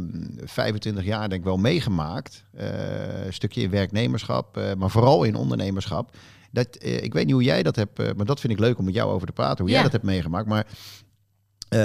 25 0.45 1.05
jaar 1.05 1.29
denk 1.29 1.41
ik 1.41 1.47
wel 1.47 1.57
meegemaakt. 1.57 2.45
Eh, 2.53 3.25
een 3.27 3.33
stukje 3.33 3.61
in 3.63 3.71
werknemerschap, 3.71 4.57
eh, 4.57 4.75
maar 4.75 4.91
vooral 4.91 5.25
in 5.25 5.35
ondernemerschap. 5.35 6.17
Dat, 6.51 6.69
ik 6.81 7.13
weet 7.13 7.25
niet 7.25 7.35
hoe 7.35 7.43
jij 7.43 7.63
dat 7.63 7.77
hebt, 7.77 8.17
maar 8.17 8.27
dat 8.27 8.41
vind 8.41 8.53
ik 8.53 8.59
leuk 8.59 8.79
om 8.79 8.85
met 8.85 8.95
jou 8.95 9.11
over 9.13 9.27
te 9.27 9.33
praten. 9.33 9.59
Hoe 9.59 9.67
Ja. 9.69 9.73
jij 9.75 9.83
dat 9.83 9.93
hebt 9.93 10.05
meegemaakt. 10.05 10.47
Maar 10.47 10.67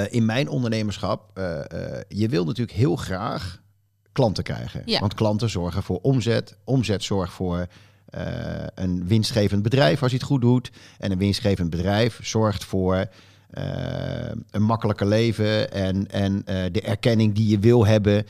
in 0.09 0.25
mijn 0.25 0.47
ondernemerschap, 0.49 1.29
je 2.07 2.27
wil 2.29 2.45
natuurlijk 2.45 2.77
heel 2.77 2.95
graag 2.95 3.60
klanten 4.11 4.43
krijgen. 4.43 4.81
Ja. 4.85 4.99
Want 4.99 5.13
klanten 5.13 5.49
zorgen 5.49 5.83
voor 5.83 5.99
omzet. 6.01 6.57
Omzet 6.63 7.03
zorgt 7.03 7.33
voor 7.33 7.67
eh, 8.11 8.23
een 8.75 9.07
winstgevend 9.07 9.63
bedrijf 9.63 10.01
als 10.01 10.11
je 10.11 10.17
het 10.17 10.25
goed 10.25 10.41
doet. 10.41 10.71
En 10.97 11.11
een 11.11 11.17
winstgevend 11.17 11.69
bedrijf 11.69 12.19
zorgt 12.21 12.63
voor 12.63 13.05
eh, 13.49 13.63
een 14.51 14.63
makkelijker 14.63 15.07
leven 15.07 15.71
en, 15.71 16.07
en 16.07 16.41
eh, 16.45 16.63
de 16.71 16.81
erkenning 16.81 17.35
die 17.35 17.47
je 17.47 17.59
wil 17.59 17.85
hebben 17.85 18.25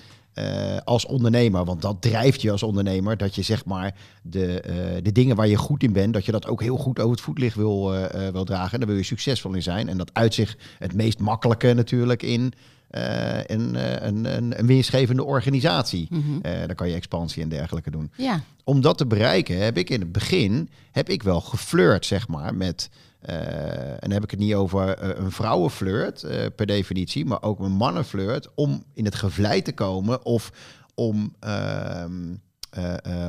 als 0.84 1.06
ondernemer. 1.06 1.65
Want 1.65 1.82
dat 1.82 2.02
drijft 2.02 2.41
je 2.41 2.52
als 2.52 2.63
ondernemer, 2.63 3.17
dat 3.17 3.36
je 3.36 3.41
zeg 3.41 3.65
maar 3.65 3.96
de, 4.22 4.63
de 5.04 5.12
dingen 5.12 5.36
waar 5.36 5.48
je 5.48 5.56
goed 5.56 5.84
in 5.84 5.94
bent, 5.94 6.13
dat 6.13 6.26
je 6.26 6.32
dat 6.32 6.48
ook 6.48 6.62
heel 6.62 6.78
goed 6.78 7.00
over 7.00 7.12
het 7.12 7.22
voetlicht 7.22 7.56
wil, 7.56 7.91
wil 8.32 8.44
dragen. 8.44 8.74
En 8.74 8.80
daar 8.80 8.88
wil 8.88 8.98
je 8.98 9.04
succesvol 9.04 9.54
in 9.54 9.63
zijn. 9.63 9.89
En 9.89 9.98
dat 9.98 10.13
uit 10.13 10.34
zich 10.34 10.58
het 10.80 10.94
meest 10.94 11.20
makkelijke 11.20 11.74
natuurlijk 11.74 12.24
in 12.24 12.54
een, 12.91 13.75
eh, 13.75 14.08
een, 14.08 14.25
een, 14.38 14.60
een 14.60 14.65
winstgevende 14.65 15.23
organisatie. 15.23 16.08
Mhm. 16.10 16.21
Eh, 16.41 16.51
dan 16.67 16.75
kan 16.75 16.89
je 16.89 16.95
expansie 16.95 17.43
en 17.43 17.49
dergelijke 17.49 17.91
doen 17.91 18.12
Ja. 18.17 18.41
om 18.63 18.82
dat 18.82 18.97
te 18.97 19.06
bereiken 19.06 19.58
heb 19.63 19.77
ik 19.77 19.89
in 19.89 19.99
het 19.99 20.12
begin 20.12 20.69
heb 20.91 21.10
ik 21.10 21.23
wel 21.23 21.41
geflirt, 21.41 22.06
zeg 22.06 22.27
maar, 22.27 22.56
met. 22.56 22.89
eh, 23.21 23.89
en 23.89 23.97
dan 23.99 24.12
heb 24.12 24.23
ik 24.23 24.32
het 24.32 24.39
niet 24.39 24.54
over 24.54 24.89
eh, 24.97 25.23
een 25.23 25.32
vrouwenflirt 25.32 26.23
eh, 26.23 26.45
per 26.56 26.65
definitie, 26.65 27.25
maar 27.25 27.41
ook 27.43 27.60
een 27.60 27.71
mannenflirt 27.71 28.47
om 28.56 28.84
in 28.93 29.06
het 29.06 29.15
gevlei 29.15 29.62
te 29.62 29.71
komen 29.73 30.25
of 30.25 30.51
om, 30.95 31.36
ehm, 31.39 31.51
eh, 31.51 32.01
eh, 32.01 32.10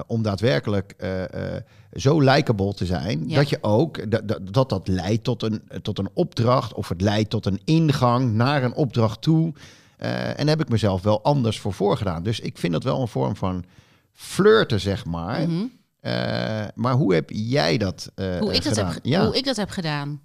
om 0.07 0.23
daadwerkelijk 0.23 0.95
eh, 0.99 1.55
eh, 1.57 1.63
zo 1.93 2.21
likable 2.21 2.75
te 2.75 2.87
zijn 2.87 3.29
Ja. 3.29 3.37
dat 3.37 3.49
je 3.49 3.59
ook 3.61 4.11
dat, 4.11 4.29
dat 4.29 4.53
dat 4.55 4.69
dat 4.69 4.89
leidt 4.89 5.25
tot 5.25 5.43
een, 5.43 5.63
tot 5.83 5.99
een 5.99 6.11
opdracht 6.15 6.75
of 6.75 6.89
het 6.89 7.01
leidt 7.01 7.31
tot 7.31 7.47
een 7.47 7.61
ingang 7.65 8.33
naar 8.33 8.63
een 8.65 8.75
opdracht 8.75 9.23
toe. 9.23 9.53
Eh, 9.97 10.29
en 10.29 10.37
daar 10.37 10.47
heb 10.57 10.61
ik 10.61 10.69
mezelf 10.69 11.03
wel 11.03 11.23
anders 11.23 11.61
voor 11.61 11.73
voorgedaan. 11.73 12.23
Dus 12.23 12.41
ik 12.41 12.59
vind 12.59 12.73
dat 12.73 12.85
wel 12.85 13.01
een 13.01 13.09
vorm 13.09 13.37
van 13.37 13.65
flirten, 14.13 14.81
zeg 14.81 15.05
maar. 15.05 15.49
Mhm. 15.49 15.65
Eh, 16.01 16.65
maar 16.75 16.95
hoe 16.95 17.15
heb 17.15 17.31
jij 17.33 17.77
dat 17.79 18.11
eh, 18.15 18.39
hoe, 18.39 18.53
ik 18.55 18.63
dat 18.65 18.73
gedaan? 18.73 18.85
heb, 18.93 18.95
ge- 19.03 19.09
ja. 19.09 19.25
hoe 19.25 19.37
ik 19.37 19.45
dat 19.45 19.57
heb 19.57 19.71
gedaan. 19.71 20.21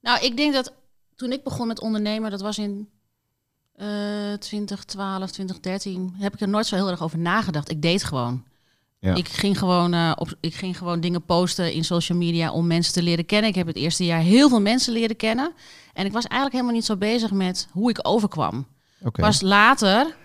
Nou, 0.00 0.24
ik 0.24 0.36
denk 0.36 0.52
dat 0.54 0.72
toen 1.16 1.32
ik 1.32 1.42
begon 1.44 1.66
met 1.66 1.80
ondernemen, 1.80 2.30
dat 2.30 2.40
was 2.40 2.58
in 2.58 2.88
eh 3.76 3.86
2012, 4.38 5.30
2013, 5.30 6.14
heb 6.18 6.34
ik 6.34 6.40
er 6.40 6.48
nooit 6.48 6.66
zo 6.66 6.74
heel 6.74 6.88
erg 6.90 7.02
over 7.02 7.18
nagedacht. 7.18 7.70
Ik 7.70 7.82
deed 7.82 8.04
gewoon. 8.04 8.44
Ja. 9.04 9.14
Ik, 9.14 9.28
ging 9.28 9.58
gewoon 9.58 9.94
eh, 9.94 10.12
op, 10.14 10.34
ik 10.40 10.54
ging 10.54 10.78
gewoon 10.78 11.00
dingen 11.00 11.24
posten 11.24 11.72
in 11.72 11.84
social 11.84 12.18
media 12.18 12.52
om 12.52 12.66
mensen 12.66 12.92
te 12.92 13.02
leren 13.02 13.26
kennen. 13.26 13.50
Ik 13.50 13.56
heb 13.56 13.66
het 13.66 13.76
eerste 13.76 14.04
jaar 14.04 14.20
heel 14.20 14.48
veel 14.48 14.60
mensen 14.60 14.92
leren 14.92 15.16
kennen. 15.16 15.52
En 15.92 16.06
ik 16.06 16.12
was 16.12 16.24
eigenlijk 16.24 16.52
helemaal 16.52 16.74
niet 16.74 16.84
zo 16.84 16.96
bezig 16.96 17.30
met 17.30 17.68
hoe 17.70 17.90
ik 17.90 17.98
overkwam. 18.02 18.66
Oké. 19.02 19.20
Pas 19.20 19.40
later, 19.40 20.16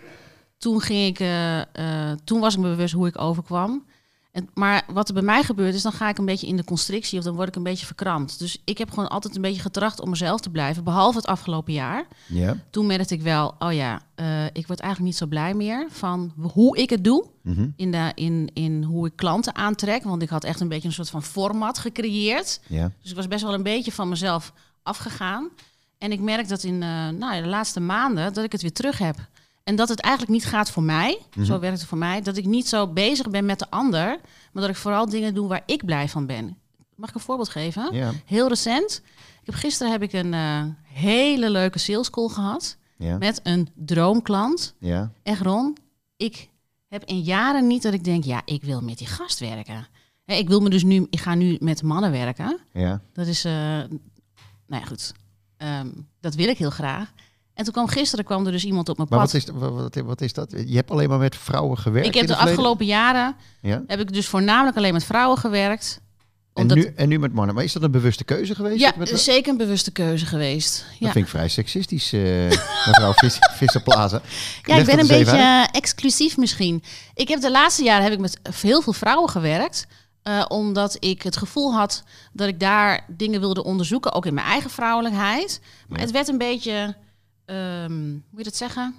toen, 0.58 0.82
ging 0.82 1.08
ik, 1.08 1.20
eh, 1.20 1.60
eh, 1.60 2.18
toen 2.24 2.39
was 2.39 2.54
ik 2.54 2.60
me 2.60 2.70
bewust 2.70 2.94
hoe 2.94 3.08
ik 3.08 3.22
overkwam. 3.22 3.86
En, 4.32 4.50
maar 4.54 4.84
wat 4.92 5.08
er 5.08 5.13
bij 5.13 5.24
mij 5.24 5.44
gebeurt 5.44 5.74
is, 5.74 5.82
dan 5.82 5.92
ga 5.92 6.10
ik 6.10 6.18
een 6.18 6.26
beetje 6.26 6.48
in 6.48 6.56
de 6.56 6.63
constrictie 6.63 7.18
of 7.18 7.24
dan 7.24 7.36
word 7.36 7.48
ik 7.48 7.56
een 7.56 7.63
beetje 7.63 7.86
verkrampt. 7.86 8.39
Dus 8.39 8.62
ik 8.63 8.78
heb 8.78 8.89
gewoon 8.89 9.10
altijd 9.10 9.36
een 9.36 9.42
beetje 9.42 9.62
getracht 9.62 10.02
om 10.02 10.10
mezelf 10.10 10.39
te 10.39 10.50
blijven, 10.50 10.84
behalve 10.84 11.18
het 11.18 11.28
afgelopen 11.28 11.74
jaar. 11.74 12.08
Ja. 12.28 12.58
Toen 12.70 12.86
merkte 12.86 13.13
ik 13.13 13.22
wel, 13.22 13.56
oh 13.60 13.74
ja, 13.74 14.02
eh, 14.15 14.46
ik 14.46 14.68
word 14.68 14.80
eigenlijk 14.80 15.12
niet 15.12 15.15
zo 15.15 15.26
blij 15.26 15.54
meer 15.54 15.88
van 15.89 16.34
hoe 16.38 16.78
ik 16.78 16.89
het 16.89 17.04
doe. 17.04 17.26
Mhm. 17.42 17.68
In, 17.76 17.92
de, 17.92 18.12
in, 18.15 18.50
in 18.54 18.84
hoe 18.84 19.08
ik 19.08 19.15
klanten 19.15 19.56
aantrek. 19.56 20.04
Want 20.04 20.22
ik 20.22 20.30
had 20.30 20.44
echt 20.44 20.60
een 20.60 20.68
beetje 20.68 20.88
een 20.88 20.94
soort 20.94 21.10
van 21.10 21.24
format 21.24 21.78
gecreëerd. 21.78 22.60
ja. 22.68 22.92
Dus 23.02 23.10
ik 23.10 23.18
was 23.18 23.28
best 23.28 23.44
wel 23.44 23.54
een 23.54 23.63
beetje 23.63 23.92
van 23.92 24.10
mezelf 24.10 24.54
afgegaan. 24.84 25.50
En 25.98 26.12
ik 26.12 26.20
merk 26.20 26.48
dat 26.48 26.63
in 26.63 26.84
eh, 26.84 27.10
nou, 27.10 27.42
de 27.42 27.48
laatste 27.48 27.80
maanden 27.80 28.34
dat 28.34 28.44
ik 28.44 28.52
het 28.52 28.62
weer 28.62 28.74
terug 28.74 28.98
heb. 28.98 29.15
En 29.69 29.75
dat 29.75 29.89
het 29.89 29.99
eigenlijk 29.99 30.34
niet 30.34 30.45
gaat 30.45 30.71
voor 30.71 30.84
mij. 30.84 31.19
Mhm. 31.36 31.45
Zo 31.45 31.60
werkt 31.60 31.79
het 31.79 31.88
voor 31.88 31.97
mij. 31.97 32.21
Dat 32.21 32.38
ik 32.38 32.45
niet 32.45 32.67
zo 32.67 32.88
bezig 32.88 33.29
ben 33.29 33.45
met 33.45 33.60
de 33.60 33.69
ander. 33.69 34.19
Maar 34.51 34.62
dat 34.62 34.69
ik 34.69 34.75
vooral 34.75 35.10
dingen 35.10 35.34
doe 35.34 35.47
waar 35.47 35.63
ik 35.65 35.86
blij 35.86 36.10
van 36.10 36.25
ben. 36.25 36.58
Mag 36.95 37.10
ik 37.10 37.15
een 37.15 37.21
voorbeeld 37.21 37.49
geven? 37.49 38.13
Heel 38.25 38.47
recent. 38.47 39.01
Ik 39.39 39.45
heb, 39.45 39.55
gisteren 39.55 39.91
heb 39.91 40.01
ik 40.01 40.13
een 40.13 40.34
eh, 40.34 40.63
hele 40.84 41.49
leuke 41.49 41.79
sales 41.79 42.10
call 42.10 42.27
gehad. 42.27 42.77
Met 42.97 43.39
een 43.43 43.69
droomklant. 43.75 44.75
Ja. 44.79 45.12
Echt 45.23 45.41
Ron, 45.41 45.77
ik 46.17 46.49
heb 46.88 47.03
in 47.03 47.21
jaren 47.21 47.67
niet 47.67 47.82
dat 47.82 47.93
ik 47.93 48.03
denk... 48.03 48.23
ja, 48.23 48.41
ik 48.45 48.63
wil 48.63 48.82
met 48.82 48.97
die 48.97 49.08
gast 49.08 49.39
werken. 49.39 49.88
Hè, 50.25 50.36
ik 50.36 50.47
wil 50.47 50.60
me 50.60 50.69
dus 50.69 50.84
nu... 50.84 51.08
Ik 51.10 51.19
ga 51.19 51.36
nu 51.36 51.58
met 51.60 51.84
mannen 51.84 52.12
werken. 52.12 52.60
Ja. 52.73 53.01
Dat 53.13 53.27
is, 53.27 53.45
eh, 53.45 53.53
nou 53.53 53.89
ja, 54.67 54.86
goed. 54.86 55.13
Ehm, 55.58 55.88
dat 56.19 56.36
wil 56.36 56.47
ik 56.47 56.58
heel 56.58 56.69
graag. 56.69 57.13
En 57.60 57.65
toen 57.65 57.74
kwam 57.74 57.88
gisteren 57.88 58.26
kwam 58.26 58.45
er 58.45 58.52
dus 58.52 58.65
iemand 58.65 58.89
op 58.89 58.98
mijn 58.98 59.10
Maar 59.10 59.19
pad. 59.19 59.32
wat 59.32 59.93
is, 59.93 60.04
wat, 60.04 60.22
is 60.22 60.34
dat? 60.34 60.54
Je 60.65 60.76
hebt 60.76 60.91
alleen 60.91 61.10
maar 61.10 61.17
met 61.19 61.36
vrouwen 61.36 61.78
gewerkt 61.78 62.08
ik 62.08 62.13
heb 62.13 62.28
de 62.28 62.36
afgelopen 62.36 62.86
jaren 62.86 63.36
Ja? 63.62 63.84
heb 63.88 64.00
ik 64.00 64.13
dus 64.13 64.28
voornamelijk 64.28 64.78
alleen 64.78 64.93
met 64.93 65.04
vrouwen 65.04 65.38
gewerkt. 65.38 66.02
En, 66.54 66.62
Omdat, 66.62 66.78
nu, 66.78 66.93
en 66.95 67.10
nu 67.10 67.19
met 67.19 67.34
mannen. 67.34 67.56
Maar 67.56 67.63
is 67.63 67.74
dat 67.74 67.84
een 67.84 67.91
bewuste 67.91 68.24
keuze 68.24 68.56
geweest? 68.56 68.80
ja, 68.80 68.93
met- 68.98 69.12
is 69.12 69.24
zeker 69.24 69.52
een 69.52 69.58
bewuste 69.58 69.91
keuze 69.91 70.26
geweest. 70.26 70.86
Ja. 70.91 71.06
Dat 71.06 71.12
vind 71.12 71.26
ik 71.26 71.32
vrij 71.32 71.48
seksistisch, 71.48 72.13
eh, 72.13 72.22
mevrouw 72.88 73.13
Vis, 73.13 73.38
Visserplaza. 73.52 74.22
Ja, 74.63 74.76
ik 74.76 74.86
ben 74.86 75.00
een 75.00 75.08
beetje 75.08 75.38
eh, 75.38 75.63
exclusief 75.72 76.38
misschien. 76.38 76.84
Ik 77.13 77.28
heb 77.28 77.41
de 77.41 77.52
laatste 77.52 77.84
jaren 77.84 78.04
heb 78.04 78.13
ik 78.13 78.19
met 78.19 78.39
heel 78.62 78.82
veel 78.82 78.93
vrouwen 78.93 79.30
gewerkt. 79.30 79.88
eh, 80.24 80.45
omdat 80.48 80.98
ik 81.00 81.22
het 81.22 81.38
gevoel 81.38 81.74
had 81.74 82.04
dat 82.34 82.48
ik 82.48 82.60
daar 82.60 83.06
dingen 83.08 83.39
wilde 83.39 83.63
onderzoeken. 83.63 84.13
Ook 84.13 84.26
in 84.26 84.34
mijn 84.34 84.48
eigen 84.48 84.69
vrouwelijkheid. 84.69 85.62
Maar 85.88 85.98
Ja. 86.00 86.04
het 86.04 86.13
werd 86.13 86.28
een 86.28 86.38
beetje... 86.38 86.95
hoe 87.56 87.90
moet 88.30 88.38
je 88.38 88.44
dat 88.44 88.56
zeggen? 88.56 88.96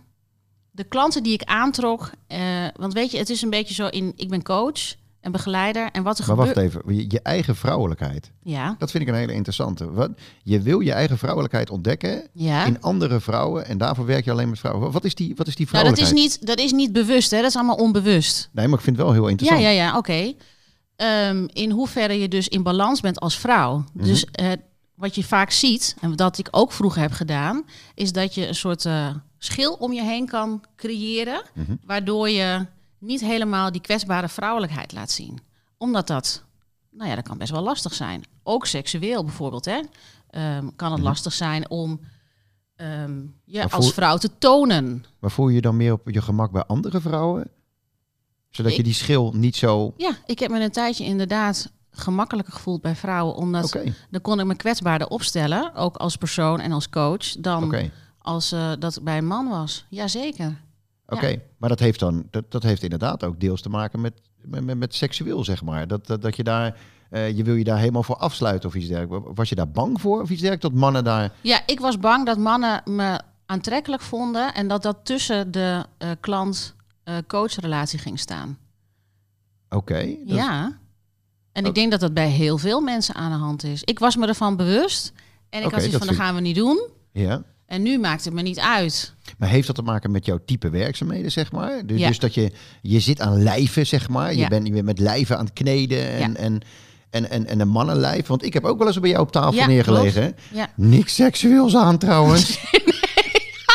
De 0.70 0.84
klanten 0.84 1.22
die 1.22 1.32
ik 1.32 1.42
aantrok... 1.42 2.10
eh, 2.26 2.40
want 2.76 2.92
weet 2.92 3.10
je, 3.10 3.18
het 3.18 3.30
is 3.30 3.42
een 3.42 3.50
beetje 3.50 3.74
zo 3.74 3.86
in... 3.86 4.12
Ik 4.16 4.28
ben 4.28 4.42
coach 4.42 4.94
en 5.20 5.32
begeleider. 5.32 5.88
En 5.92 6.02
wat 6.02 6.18
er 6.18 6.24
Maar 6.26 6.36
wacht 6.36 6.56
even, 6.56 6.82
je, 6.86 7.04
je 7.08 7.20
eigen 7.22 7.56
vrouwelijkheid. 7.56 8.30
Ja, 8.42 8.74
Dat 8.78 8.90
vind 8.90 9.02
ik 9.02 9.08
een 9.08 9.14
hele 9.14 9.32
interessante. 9.32 9.92
Wat, 9.92 10.10
je 10.42 10.60
wil 10.60 10.80
je 10.80 10.92
eigen 10.92 11.18
vrouwelijkheid 11.18 11.70
ontdekken 11.70 12.28
ja. 12.32 12.64
in 12.64 12.80
andere 12.80 13.20
vrouwen 13.20 13.66
en 13.66 13.78
daarvoor 13.78 14.06
werk 14.06 14.24
je 14.24 14.30
alleen 14.30 14.48
met 14.48 14.58
vrouwen. 14.58 14.90
Wat 14.92 15.04
is 15.04 15.14
die, 15.14 15.34
wat 15.36 15.46
is 15.46 15.54
die 15.56 15.68
Nou, 15.72 15.84
dat 15.84 15.92
is, 15.92 15.98
vrouwelijkheid? 15.98 16.40
niet, 16.40 16.46
dat 16.56 16.64
is 16.66 16.72
niet 16.72 16.92
bewust, 16.92 17.30
hè? 17.30 17.36
Dat 17.40 17.48
is 17.50 17.56
allemaal 17.56 17.76
onbewust. 17.76 18.48
Nee, 18.52 18.66
maar 18.68 18.78
ik 18.78 18.84
vind 18.84 18.96
het 18.96 19.04
wel 19.04 19.14
heel 19.14 19.24
Ja, 19.24 19.30
interessant. 19.30 19.62
ja, 19.62 19.68
ja, 19.70 19.96
oké. 19.96 20.32
Ehm, 20.96 21.46
in 21.52 21.70
hoeverre 21.70 22.18
je 22.20 22.28
dus 22.28 22.48
in 22.48 22.62
balans 22.62 23.00
bent 23.00 23.20
als 23.20 23.38
vrouw. 23.38 23.84
Mhm. 23.94 24.04
Dus 24.04 24.24
eh, 24.24 24.52
wat 25.00 25.14
je 25.14 25.24
vaak 25.24 25.50
ziet, 25.50 25.96
en 26.00 26.16
dat 26.16 26.38
ik 26.38 26.48
ook 26.50 26.72
vroeger 26.72 27.00
heb 27.00 27.12
gedaan, 27.12 27.64
is 27.94 28.12
dat 28.12 28.34
je 28.34 28.46
een 28.48 28.54
soort 28.54 28.84
eh, 28.84 29.14
schil 29.38 29.72
om 29.72 29.92
je 29.92 30.02
heen 30.02 30.26
kan 30.26 30.64
creëren, 30.76 31.42
Mhm. 31.54 31.74
waardoor 31.84 32.28
je 32.30 32.66
niet 32.98 33.20
helemaal 33.20 33.72
die 33.72 33.80
kwetsbare 33.80 34.28
vrouwelijkheid 34.28 34.92
laat 34.92 35.10
zien. 35.10 35.38
Omdat 35.78 36.06
dat, 36.06 36.44
nou 36.90 37.08
ja, 37.08 37.14
dat 37.14 37.24
kan 37.28 37.38
best 37.38 37.50
wel 37.50 37.62
lastig 37.62 37.94
zijn. 37.94 38.22
Ook 38.42 38.66
seksueel 38.66 39.24
bijvoorbeeld, 39.24 39.64
hè. 39.64 39.80
Ehm, 40.30 40.68
kan 40.76 40.90
het 40.90 41.00
Mhm. 41.00 41.08
lastig 41.08 41.32
zijn 41.32 41.70
om 41.70 42.00
ehm, 42.76 43.20
je 43.44 43.70
als 43.70 43.92
vrouw 43.92 44.16
te 44.16 44.30
tonen. 44.38 45.04
Maar 45.18 45.30
voel 45.30 45.48
je 45.48 45.54
je 45.54 45.60
dan 45.60 45.76
meer 45.76 45.92
op 45.92 46.10
je 46.10 46.22
gemak 46.22 46.50
bij 46.50 46.64
andere 46.64 47.00
vrouwen? 47.00 47.50
Zodat 48.50 48.76
je 48.76 48.82
die 48.82 48.94
schil 48.94 49.32
niet 49.36 49.56
zo... 49.56 49.94
Ja, 49.96 50.16
ik 50.26 50.38
heb 50.38 50.50
me 50.50 50.60
een 50.60 50.70
tijdje 50.70 51.04
inderdaad 51.04 51.72
gemakkelijker 51.90 52.52
gevoeld 52.52 52.80
bij 52.80 52.96
vrouwen, 52.96 53.34
omdat 53.34 53.78
dan 54.10 54.20
kon 54.20 54.40
ik 54.40 54.46
me 54.46 54.56
kwetsbaarder 54.56 55.08
opstellen, 55.08 55.74
ook 55.74 55.96
als 55.96 56.16
persoon 56.16 56.60
en 56.60 56.72
als 56.72 56.88
coach, 56.88 57.32
dan 57.38 57.74
als 58.18 58.52
eh, 58.52 58.72
dat 58.78 59.00
bij 59.02 59.18
een 59.18 59.26
man 59.26 59.48
was. 59.48 59.86
Jazeker. 59.88 60.60
Oké, 61.06 61.42
maar 61.56 61.68
dat 61.68 61.78
heeft 61.78 62.00
dan 62.00 62.26
dat, 62.30 62.50
dat 62.50 62.62
heeft 62.62 62.82
inderdaad 62.82 63.24
ook 63.24 63.40
deels 63.40 63.62
te 63.62 63.68
maken 63.68 64.00
met, 64.00 64.20
met, 64.42 64.64
met, 64.64 64.78
met 64.78 64.94
seksueel, 64.94 65.44
zeg 65.44 65.62
maar. 65.62 65.86
Dat, 65.86 66.06
dat, 66.06 66.22
dat 66.22 66.36
je 66.36 66.44
daar, 66.44 66.76
eh, 67.10 67.36
je 67.36 67.44
wil 67.44 67.54
je 67.54 67.64
daar 67.64 67.78
helemaal 67.78 68.02
voor 68.02 68.16
afsluiten 68.16 68.68
of 68.68 68.74
iets 68.74 68.88
dergelijks. 68.88 69.28
Was 69.34 69.48
je 69.48 69.54
daar 69.54 69.70
bang 69.70 70.00
voor 70.00 70.20
of 70.20 70.30
iets 70.30 70.40
dergelijks? 70.40 70.62
Dat 70.62 70.80
mannen 70.80 71.04
daar. 71.04 71.32
Ja, 71.40 71.60
ik 71.66 71.80
was 71.80 71.98
bang 71.98 72.26
dat 72.26 72.38
mannen 72.38 72.82
me 72.84 73.20
aantrekkelijk 73.46 74.02
vonden 74.02 74.54
en 74.54 74.68
dat 74.68 74.82
dat 74.82 74.96
tussen 75.02 75.50
de 75.50 75.84
eh, 75.98 76.10
klant-coach-relatie 76.20 77.98
ging 77.98 78.18
staan. 78.18 78.58
Oké. 79.68 80.16
Ja. 80.24 80.78
En 81.52 81.64
ik 81.64 81.74
denk 81.74 81.90
dat 81.90 82.00
dat 82.00 82.14
bij 82.14 82.28
heel 82.28 82.58
veel 82.58 82.80
mensen 82.80 83.14
aan 83.14 83.30
de 83.30 83.36
hand 83.38 83.64
is. 83.64 83.82
Ik 83.84 83.98
was 83.98 84.16
me 84.16 84.26
ervan 84.26 84.56
bewust 84.56 85.12
en 85.50 85.58
ik 85.60 85.64
Oké, 85.66 85.74
had 85.74 85.82
zoiets 85.84 85.98
van, 85.98 86.06
dat 86.06 86.16
gaan 86.16 86.34
we 86.34 86.40
niet 86.40 86.56
doen. 86.56 86.88
Ja. 87.12 87.42
En 87.66 87.82
nu 87.82 87.98
maakt 87.98 88.24
het 88.24 88.34
me 88.34 88.42
niet 88.42 88.58
uit. 88.58 89.14
Maar 89.38 89.48
heeft 89.48 89.66
dat 89.66 89.76
te 89.76 89.82
maken 89.82 90.10
met 90.10 90.26
jouw 90.26 90.38
type 90.44 90.70
werkzaamheden, 90.70 91.32
zeg 91.32 91.52
maar? 91.52 91.86
Dus, 91.86 91.98
Ja. 92.00 92.08
dus 92.08 92.18
dat 92.18 92.34
je, 92.34 92.52
je 92.82 93.00
zit 93.00 93.20
aan 93.20 93.42
lijven, 93.42 93.86
zeg 93.86 94.08
maar. 94.08 94.34
Je, 94.34 94.48
bent, 94.48 94.66
je 94.66 94.72
bent 94.72 94.84
met 94.84 94.98
lijven 94.98 95.38
aan 95.38 95.44
het 95.44 95.52
kneden 95.52 96.10
en, 96.10 96.36
en, 96.36 96.60
en, 97.10 97.30
en, 97.30 97.46
en 97.46 97.60
een 97.60 97.68
mannenlijf. 97.68 98.26
Want 98.26 98.44
ik 98.44 98.52
heb 98.52 98.64
ook 98.64 98.78
wel 98.78 98.86
eens 98.86 99.00
bij 99.00 99.10
jou 99.10 99.22
op 99.22 99.32
tafel 99.32 99.66
neergelegen. 99.66 100.36
Niks 100.76 101.14
seksueels 101.14 101.76
aan 101.76 101.98
trouwens. 101.98 102.58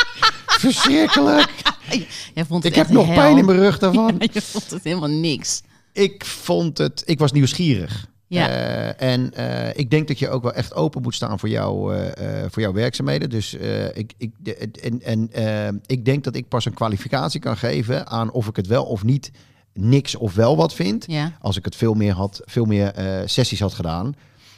Verschrikkelijk. 0.46 1.52
Jij 2.34 2.44
vond 2.44 2.62
het 2.62 2.72
Ik 2.72 2.78
heb 2.78 2.88
nog 2.88 3.06
hel. 3.06 3.14
pijn 3.14 3.38
in 3.38 3.44
mijn 3.44 3.58
rug 3.58 3.78
daarvan. 3.78 4.14
Je 4.32 4.42
vond 4.42 4.70
het 4.70 4.84
helemaal 4.84 5.08
niks. 5.08 5.62
Ik 5.96 6.24
vond 6.24 6.78
het, 6.78 7.02
ik 7.06 7.18
was 7.18 7.32
nieuwsgierig. 7.32 8.06
Ja. 8.28 8.48
Eh, 8.48 9.08
en 9.14 9.34
eh, 9.34 9.78
ik 9.78 9.90
denk 9.90 10.08
dat 10.08 10.18
je 10.18 10.28
ook 10.28 10.42
wel 10.42 10.52
echt 10.52 10.74
open 10.74 11.02
moet 11.02 11.14
staan 11.14 11.38
voor, 11.38 11.48
jou, 11.48 11.96
eh, 11.96 12.44
voor 12.50 12.62
jouw 12.62 12.72
werkzaamheden. 12.72 13.30
Dus 13.30 13.54
ik, 13.94 14.12
ik, 14.18 14.30
de- 14.38 14.54
en, 14.82 15.02
en 15.02 15.80
ik 15.86 16.04
denk 16.04 16.24
dat 16.24 16.34
ik 16.36 16.48
pas 16.48 16.64
een 16.64 16.74
kwalificatie 16.74 17.40
kan 17.40 17.56
geven 17.56 18.06
aan 18.06 18.30
of 18.32 18.46
ik 18.46 18.56
het 18.56 18.66
wel 18.66 18.84
of 18.84 19.04
niet 19.04 19.30
niks 19.72 20.14
of 20.14 20.34
wel 20.34 20.56
wat 20.56 20.74
vind. 20.74 21.04
Ja. 21.08 21.32
Als 21.40 21.56
ik 21.56 21.64
het 21.64 21.76
veel 21.76 21.94
meer, 21.94 22.12
had, 22.12 22.40
veel 22.44 22.64
meer 22.64 22.92
sessies 23.24 23.60
had 23.60 23.74
gedaan. 23.74 24.14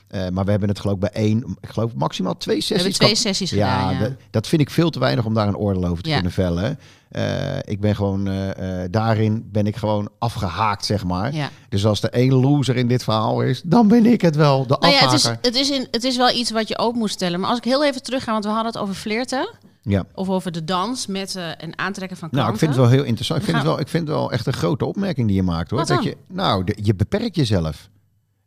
Eh, 0.08 0.28
maar 0.28 0.44
we 0.44 0.50
hebben 0.50 0.68
het 0.68 0.80
geloof 0.80 0.94
ik 0.94 1.00
bij 1.00 1.10
één, 1.12 1.56
ik 1.60 1.68
geloof 1.68 1.94
maximaal 1.94 2.36
twee 2.36 2.56
We 2.56 2.62
sessies. 2.62 2.82
hebben 2.82 2.98
twee 3.00 3.14
sessies 3.14 3.50
ja, 3.50 3.78
gedaan. 3.78 3.94
Ja. 3.94 4.00
dat- 4.00 4.12
dat 4.30 4.46
vind 4.46 4.60
ik 4.62 4.70
veel 4.70 4.90
te 4.90 4.98
weinig 4.98 5.24
om 5.24 5.34
daar 5.34 5.48
een 5.48 5.56
oordeel 5.56 5.84
over 5.86 6.02
te 6.02 6.08
Ja. 6.08 6.14
kunnen 6.14 6.32
vellen. 6.32 6.78
Eh, 7.08 7.56
ik 7.64 7.80
ben 7.80 7.96
gewoon, 7.96 8.28
eh, 8.28 8.80
daarin 8.90 9.48
ben 9.52 9.66
ik 9.66 9.76
gewoon 9.76 10.08
afgehaakt, 10.18 10.84
zeg 10.84 11.04
maar. 11.04 11.34
ja. 11.34 11.48
Dus 11.68 11.86
als 11.86 12.02
er 12.02 12.10
één 12.10 12.32
loser 12.34 12.76
in 12.76 12.88
dit 12.88 13.04
verhaal 13.04 13.42
is, 13.42 13.62
dan 13.64 13.88
ben 13.88 14.06
ik 14.06 14.20
het 14.20 14.36
wel, 14.36 14.66
de 14.66 14.76
Nou 14.80 14.92
ja, 14.92 14.98
het 15.04 15.12
is, 15.12 15.24
het, 15.24 15.54
is 15.54 15.70
in, 15.70 15.88
het 15.90 16.04
is 16.04 16.16
wel 16.16 16.30
iets 16.30 16.50
wat 16.50 16.68
je 16.68 16.78
ook 16.78 16.94
moet 16.94 17.10
stellen. 17.10 17.40
Maar 17.40 17.48
als 17.48 17.58
ik 17.58 17.64
heel 17.64 17.84
even 17.84 18.02
terugga, 18.02 18.32
want 18.32 18.44
we 18.44 18.50
hadden 18.50 18.72
het 18.72 18.80
over 18.80 18.94
flirten. 18.94 19.48
Ja. 19.82 20.04
Of 20.14 20.28
over 20.28 20.52
de 20.52 20.64
dans 20.64 21.06
met 21.06 21.34
een 21.58 21.78
aantrekken 21.78 22.16
van 22.16 22.28
Nou, 22.32 22.44
klanten. 22.44 22.52
ik 22.54 22.58
vind 22.58 22.70
het 22.70 22.80
wel 22.80 22.90
heel 22.98 23.04
interessant. 23.04 23.38
Ik 23.40 23.44
vind, 23.46 23.56
We 23.56 23.62
het 23.62 23.72
wel, 23.72 23.80
ik 23.84 23.88
vind 23.88 24.08
het 24.08 24.16
wel 24.16 24.32
echt 24.32 24.46
een 24.46 24.52
grote 24.52 24.84
opmerking 24.84 25.26
die 25.26 25.36
je 25.36 25.42
maakt, 25.42 25.70
hoor. 25.70 25.86
Dat 25.86 26.02
je, 26.02 26.16
nou, 26.28 26.64
de- 26.64 26.78
je 26.82 26.94
beperkt 26.94 27.36
jezelf. 27.36 27.88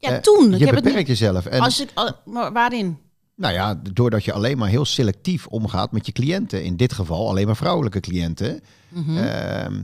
Ja, 0.10 0.20
toen. 0.20 0.54
Ik 0.54 0.60
je 0.60 0.66
heb 0.66 0.76
het 0.76 0.84
beperkt 0.84 1.08
niet... 1.08 1.18
jezelf. 1.18 1.46
En 1.46 1.60
Als 1.60 1.80
ik, 1.82 1.90
maar 2.26 2.52
waarin? 2.54 2.98
nou 3.36 3.54
ja, 3.54 3.82
doordat 3.94 4.24
je 4.24 4.34
alleen 4.34 4.58
maar 4.58 4.70
heel 4.70 4.86
selectief 4.86 5.48
omgaat 5.48 5.92
met 5.92 6.06
je 6.06 6.12
cliënten. 6.12 6.64
In 6.64 6.76
dit 6.78 6.94
geval 6.94 7.30
alleen 7.30 7.46
maar 7.46 7.56
vrouwelijke 7.56 8.00
cliënten. 8.00 8.62
Mhm. 8.90 9.18
Ehm, 9.18 9.82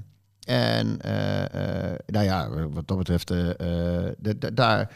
en 0.48 1.02
eh, 1.02 1.44
eh, 1.92 2.00
nou 2.06 2.26
ja, 2.26 2.50
wat 2.70 2.88
dat 2.88 2.98
betreft, 2.98 3.28
d- 3.28 4.56
daar, 4.58 4.92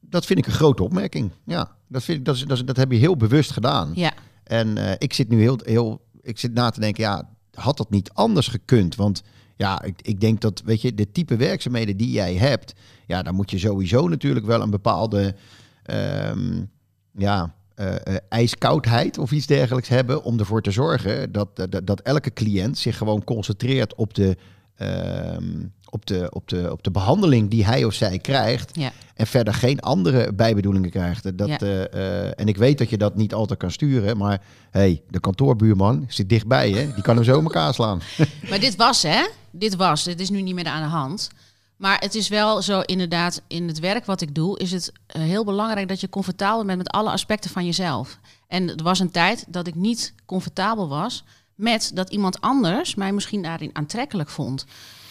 dat 0.00 0.26
vind 0.26 0.38
ik 0.38 0.46
een 0.46 0.52
grote 0.52 0.82
opmerking. 0.82 1.30
Ja, 1.44 1.76
dat, 1.88 2.02
vind 2.04 2.18
ik, 2.18 2.24
dat, 2.24 2.34
is, 2.36 2.44
dat, 2.44 2.66
dat 2.66 2.76
heb 2.76 2.92
je 2.92 2.98
heel 2.98 3.16
bewust 3.16 3.50
gedaan. 3.50 3.90
ja. 3.94 4.12
En 4.44 4.96
ik 4.98 5.12
zit 5.12 5.28
nu 5.28 5.40
heel, 5.40 5.58
heel, 5.64 6.00
ik 6.22 6.38
zit 6.38 6.54
na 6.54 6.70
te 6.70 6.80
denken, 6.80 7.02
ja, 7.04 7.28
had 7.54 7.76
dat 7.76 7.90
niet 7.90 8.10
anders 8.12 8.48
gekund? 8.48 8.94
Want 8.94 9.22
ja, 9.56 9.82
ik, 9.82 10.02
ik 10.02 10.20
denk 10.20 10.40
dat, 10.40 10.62
weet 10.64 10.80
je, 10.82 10.94
de 10.94 11.12
type 11.12 11.36
werkzaamheden 11.36 11.96
die 11.96 12.10
jij 12.10 12.34
hebt, 12.34 12.72
ja, 13.06 13.22
dan 13.22 13.34
moet 13.34 13.50
je 13.50 13.58
sowieso 13.58 14.08
natuurlijk 14.08 14.46
wel 14.46 14.60
een 14.62 14.70
bepaalde, 14.70 15.34
ehm, 15.82 16.62
ja, 17.18 17.54
eh, 17.74 17.94
eh, 17.94 18.16
ijskoudheid 18.28 19.18
of 19.18 19.30
iets 19.32 19.46
dergelijks 19.46 19.88
hebben 19.88 20.22
om 20.22 20.38
ervoor 20.38 20.62
te 20.62 20.70
zorgen 20.70 21.32
dat, 21.32 21.56
dat, 21.56 21.80
dat 21.86 22.00
elke 22.00 22.32
cliënt 22.32 22.78
zich 22.78 22.96
gewoon 22.96 23.24
concentreert 23.24 23.94
op 23.94 24.14
de, 24.14 24.36
ehm, 24.76 25.64
op, 25.90 26.06
de, 26.06 26.26
op, 26.30 26.48
de, 26.48 26.72
op 26.72 26.82
de 26.82 26.90
behandeling 26.90 27.50
die 27.50 27.64
hij 27.64 27.84
of 27.84 27.94
zij 27.94 28.18
krijgt. 28.18 28.70
Ja. 28.76 28.92
En 29.14 29.26
verder 29.26 29.54
geen 29.54 29.80
andere 29.80 30.32
bijbedoelingen 30.32 30.90
krijgt. 30.90 31.38
Dat, 31.38 31.48
Ja. 31.48 31.58
eh, 31.58 32.24
eh, 32.26 32.32
en 32.36 32.46
ik 32.48 32.56
weet 32.56 32.78
dat 32.78 32.90
je 32.90 32.96
dat 32.98 33.16
niet 33.16 33.34
altijd 33.34 33.58
kan 33.58 33.70
sturen. 33.70 34.16
Maar 34.16 34.40
hey, 34.70 35.02
de 35.08 35.20
kantoorbuurman 35.20 36.04
zit 36.08 36.28
dichtbij. 36.28 36.70
Hè? 36.70 36.92
Die 36.94 37.02
kan 37.02 37.14
hem 37.16 37.24
zo 37.24 37.38
in 37.38 37.44
elkaar 37.44 37.74
slaan. 37.74 38.00
Maar 38.50 38.60
dit 38.60 38.76
was, 38.76 39.02
hè? 39.02 39.26
Dit 39.50 39.76
was. 39.76 40.04
Dit 40.04 40.20
is 40.20 40.30
nu 40.30 40.42
niet 40.42 40.54
meer 40.54 40.66
aan 40.66 40.82
de 40.82 40.88
hand. 40.88 41.28
Maar 41.76 41.98
het 42.00 42.14
is 42.14 42.28
wel 42.28 42.62
zo, 42.62 42.80
inderdaad, 42.80 43.42
in 43.46 43.68
het 43.68 43.78
werk 43.78 44.04
wat 44.04 44.20
ik 44.20 44.34
doe, 44.34 44.58
is 44.58 44.72
het 44.72 44.92
eh, 45.06 45.22
heel 45.22 45.44
belangrijk 45.44 45.88
dat 45.88 46.00
je 46.00 46.08
comfortabel 46.08 46.64
bent 46.64 46.78
met 46.78 46.90
alle 46.90 47.10
aspecten 47.10 47.50
van 47.50 47.64
jezelf. 47.64 48.18
En 48.48 48.68
er 48.76 48.82
was 48.82 48.98
een 48.98 49.10
tijd 49.10 49.44
dat 49.48 49.66
ik 49.66 49.74
niet 49.74 50.14
comfortabel 50.26 50.88
was 50.88 51.24
met 51.54 51.90
dat 51.94 52.10
iemand 52.10 52.40
anders 52.40 52.94
mij 52.94 53.12
misschien 53.12 53.42
daarin 53.42 53.70
aantrekkelijk 53.72 54.28
vond. 54.28 54.66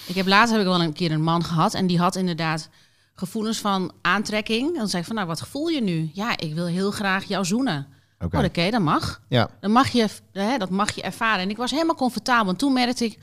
Ik 0.08 0.15
heb 0.15 0.28
later 0.28 0.51
heb 0.51 0.62
ik 0.62 0.67
wel 0.67 0.82
een 0.82 0.93
keer 0.93 1.12
een 1.12 1.23
man 1.23 1.43
gehad 1.43 1.73
en 1.73 1.88
die 1.88 1.99
had 1.99 2.15
inderdaad 2.15 2.69
gevoelens 3.13 3.58
van 3.58 3.91
aantrekking. 4.01 4.67
En 4.67 4.78
dan 4.78 4.88
zei 4.88 5.01
ik 5.01 5.08
van, 5.08 5.15
nou, 5.15 5.28
wat 5.28 5.47
voel 5.47 5.67
je 5.67 5.82
nu? 5.82 6.10
Ja, 6.13 6.38
ik 6.38 6.54
wil 6.54 6.65
heel 6.65 6.91
graag 6.91 7.23
jou 7.23 7.45
zoenen. 7.45 7.88
Oké. 8.19 8.38
Oh, 8.38 8.43
oké, 8.43 8.69
dat 8.69 8.82
mag. 8.82 9.21
Ja, 9.30 9.49
Dan 9.60 9.71
mag 9.71 9.88
je, 9.89 10.08
hè, 10.32 10.58
dat 10.58 10.69
mag 10.69 10.91
je 10.91 11.01
ervaren. 11.01 11.41
En 11.43 11.49
ik 11.49 11.58
was 11.58 11.71
helemaal 11.71 11.95
comfortabel. 11.95 12.51
En 12.51 12.58
toen 12.58 12.73
merkte 12.73 13.06
ik, 13.06 13.17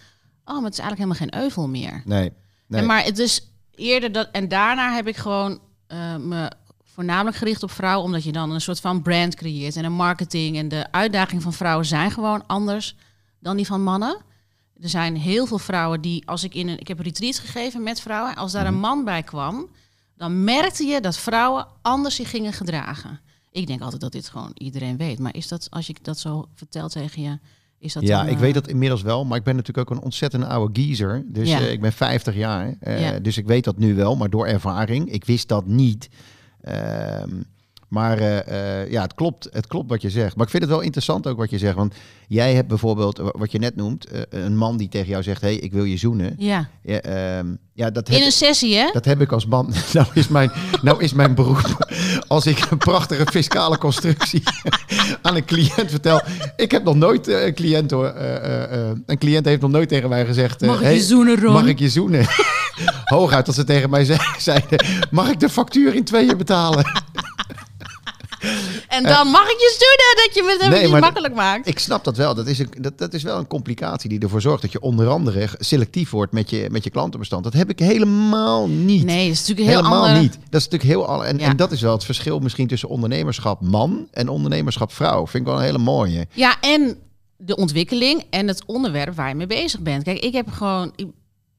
oh, 0.45 0.55
maar 0.55 0.65
het 0.65 0.73
is 0.73 0.79
eigenlijk 0.79 1.11
helemaal 1.11 1.17
geen 1.31 1.43
euvel 1.43 1.69
meer. 1.69 2.03
nee. 2.05 2.33
Nee. 2.73 2.81
En 2.81 2.87
maar 2.87 3.05
het 3.05 3.19
is 3.19 3.49
eerder 3.75 4.13
dat. 4.13 4.29
En 4.33 4.49
daarna 4.49 4.95
heb 4.95 5.09
ik 5.09 5.17
gewoon 5.17 5.61
eh, 5.87 6.17
me 6.17 6.51
voornamelijk 6.85 7.37
gericht 7.37 7.63
op 7.63 7.71
vrouwen, 7.71 8.05
omdat 8.05 8.25
je 8.25 8.33
dan 8.33 8.51
een 8.51 8.61
soort 8.61 8.81
van 8.81 9.03
brand 9.03 9.35
creëert 9.35 9.77
en 9.77 9.85
een 9.85 9.93
marketing. 9.93 10.57
En 10.57 10.69
de 10.69 10.93
uitdagingen 10.93 11.43
van 11.43 11.53
vrouwen 11.53 11.87
zijn 11.87 12.11
gewoon 12.11 12.47
anders 12.47 12.97
dan 13.41 13.57
die 13.57 13.67
van 13.67 13.83
mannen. 13.83 14.17
Er 14.81 14.89
zijn 14.89 15.17
heel 15.17 15.47
veel 15.47 15.59
vrouwen 15.59 16.01
die, 16.01 16.29
als 16.29 16.45
ik 16.45 16.55
in 16.55 16.69
een. 16.69 16.79
Ik 16.79 16.89
heb 16.89 16.99
een 16.99 17.05
retreat 17.05 17.39
gegeven 17.39 17.83
met 17.83 18.01
vrouwen. 18.01 18.35
Als 18.35 18.53
daar 18.53 18.67
een 18.67 18.81
man 18.81 19.05
bij 19.05 19.23
kwam, 19.23 19.69
dan 20.17 20.45
merkte 20.45 20.85
je 20.85 21.01
dat 21.01 21.17
vrouwen 21.17 21.67
anders 21.83 22.15
zich 22.15 22.31
gingen 22.31 22.53
gedragen. 22.53 23.21
Ik 23.51 23.67
denk 23.67 23.81
altijd 23.81 24.01
dat 24.01 24.13
dit 24.13 24.29
gewoon 24.29 24.51
iedereen 24.55 24.97
weet. 24.97 25.19
Maar 25.19 25.35
is 25.35 25.49
dat, 25.49 25.67
als 25.71 25.87
je 25.87 25.95
dat 26.03 26.19
zo 26.19 26.49
vertelt 26.55 26.93
tegen 26.93 27.23
je, 27.23 27.39
Is 27.83 27.93
dat 27.93 28.03
ja, 28.03 28.19
dan, 28.19 28.27
ik 28.29 28.35
eh, 28.35 28.41
weet 28.41 28.55
dat 28.55 28.69
inmiddels 28.69 29.03
wel, 29.03 29.25
maar 29.25 29.39
ik 29.39 29.45
ben 29.45 29.57
natuurlijk 29.57 29.91
ook 29.91 29.97
een 29.97 30.05
ontzettend 30.05 30.45
oude 30.45 30.81
geezer. 30.83 31.23
Dus 31.27 31.49
Ja. 31.49 31.61
eh, 31.61 31.73
ik 31.73 31.81
ben 31.81 31.93
50 31.93 32.35
jaar, 32.35 32.75
eh, 32.81 33.01
Ja. 33.01 33.19
dus 33.19 33.37
ik 33.39 33.47
weet 33.47 33.65
dat 33.65 33.79
nu 33.79 33.95
wel, 33.95 34.17
maar 34.17 34.31
door 34.31 34.47
ervaring. 34.47 35.13
Ik 35.13 35.25
wist 35.25 35.49
dat 35.49 35.67
niet. 35.67 36.09
Ehm, 36.61 37.29
maar 37.89 38.19
eh, 38.19 38.81
eh, 38.83 38.91
ja, 38.91 39.03
het 39.03 39.15
klopt, 39.15 39.49
het 39.53 39.67
klopt 39.67 39.91
wat 39.91 40.03
je 40.03 40.11
zegt. 40.11 40.37
Maar 40.37 40.45
ik 40.45 40.51
vind 40.51 40.63
het 40.63 40.73
wel 40.73 40.81
interessant 40.81 41.27
ook 41.27 41.37
wat 41.39 41.51
je 41.51 41.59
zegt. 41.59 41.75
Want 41.77 41.95
jij 42.29 42.55
hebt 42.55 42.69
bijvoorbeeld, 42.69 43.19
wa- 43.19 43.35
wat 43.39 43.53
je 43.53 43.59
net 43.59 43.77
noemt, 43.77 44.05
eh, 44.07 44.21
een 44.29 44.57
man 44.57 44.77
die 44.77 44.89
tegen 44.89 45.09
jou 45.09 45.23
zegt... 45.23 45.41
hé, 45.41 45.49
hey, 45.49 45.57
ik 45.57 45.73
wil 45.73 45.85
je 45.85 45.97
zoenen. 45.97 46.35
Ja, 46.39 46.69
Ja, 46.83 47.01
ehm, 47.01 47.47
ja, 47.73 47.91
dat 47.91 48.09
in 48.09 48.15
heb, 48.15 48.25
een 48.25 48.33
sessie, 48.33 48.77
hè? 48.77 48.91
dat 48.93 49.05
heb 49.05 49.21
ik 49.21 49.33
als 49.33 49.47
man. 49.47 49.73
Nou 49.93 50.07
is 50.15 50.29
mijn, 50.29 50.51
nou 50.83 51.03
is 51.03 51.13
mijn 51.13 51.35
beroep. 51.35 51.87
Als 52.33 52.47
ik 52.47 52.71
een 52.71 52.79
prachtige 52.79 53.27
fiscale 53.31 53.79
constructie 53.79 54.43
aan 55.23 55.37
een 55.37 55.45
cliënt 55.45 55.91
vertel. 55.91 56.21
Ik 56.57 56.71
heb 56.71 56.85
nog 56.85 56.95
nooit 56.95 57.29
eh, 57.29 57.45
een 57.45 57.55
cliënt 57.55 57.91
hoor. 57.91 58.07
eh, 58.07 58.63
eh, 58.73 58.97
een 59.07 59.19
cliënt 59.19 59.45
heeft 59.45 59.61
nog 59.61 59.71
nooit 59.71 59.89
tegen 59.89 60.09
mij 60.09 60.27
gezegd. 60.27 60.61
Mag 60.61 60.77
ik 60.77 60.83
hey, 60.83 60.95
je 60.95 61.01
zoenen, 61.01 61.41
Ron? 61.41 61.53
Mag 61.53 61.67
ik 61.67 61.79
je 61.79 61.89
zoenen? 61.89 62.27
Hooguit 63.15 63.47
dat 63.47 63.55
ze 63.55 63.65
tegen 63.65 63.91
mij 63.91 64.05
ze- 64.05 64.35
zeiden. 64.39 64.85
Mag 65.11 65.29
ik 65.31 65.41
de 65.41 65.49
factuur 65.49 65.95
in 65.95 66.05
tweeën 66.05 66.37
betalen? 66.37 66.85
En 68.93 69.03
dan 69.03 69.27
mag 69.29 69.43
ik 69.45 69.59
je 69.59 69.77
zoenen, 69.79 70.27
dat 70.27 70.35
je 70.35 70.53
het 70.53 70.63
eventjes 70.63 70.91
maar- 70.91 71.01
makkelijk 71.01 71.35
maakt. 71.35 71.67
Ik 71.69 71.79
snap 71.79 72.05
dat 72.05 72.17
wel. 72.17 72.35
Dat 72.35 72.47
is, 72.47 72.59
een, 72.59 72.69
dat, 72.79 72.99
dat 72.99 73.15
is 73.15 73.23
wel 73.23 73.39
een 73.39 73.47
complicatie 73.47 74.09
die 74.09 74.19
ervoor 74.21 74.41
zorgt 74.41 74.63
dat 74.63 74.73
je 74.73 74.81
onder 74.81 75.09
andere 75.09 75.49
selectief 75.59 76.11
wordt 76.11 76.33
met 76.33 76.51
je, 76.51 76.69
met 76.71 76.85
je 76.85 76.91
klantenbestand. 76.91 77.45
Dat 77.45 77.53
heb 77.53 77.71
ik 77.71 77.79
helemaal 77.79 78.69
niet. 78.69 79.05
Nee, 79.05 79.25
dat 79.29 79.33
is 79.35 79.41
natuurlijk 79.41 79.69
heel 79.69 79.77
Helemaal 79.85 80.21
niet. 80.21 80.33
Dat 80.51 80.61
is 80.61 80.69
natuurlijk 80.69 80.83
heel 80.83 81.07
al. 81.07 81.25
En, 81.25 81.39
Ja. 81.39 81.47
en 81.49 81.57
dat 81.57 81.73
is 81.73 81.81
wel 81.81 81.93
het 81.93 82.05
verschil 82.05 82.39
misschien 82.39 82.67
tussen 82.69 82.89
ondernemerschap 82.89 83.61
man 83.61 84.09
en 84.11 84.29
ondernemerschap 84.29 84.93
vrouw. 84.93 85.27
Vind 85.27 85.43
ik 85.43 85.49
wel 85.49 85.59
een 85.59 85.65
hele 85.65 85.79
mooie. 85.79 86.27
Ja, 86.33 86.61
en 86.61 86.97
de 87.37 87.57
ontwikkeling 87.57 88.25
en 88.31 88.49
het 88.49 88.63
onderwerp 88.67 89.15
waar 89.17 89.29
je 89.29 89.35
mee 89.35 89.47
bezig 89.47 89.81
bent. 89.81 90.03
Kijk, 90.03 90.19
ik 90.19 90.33
heb 90.33 90.49
gewoon... 90.51 90.93
ik- 90.97 91.07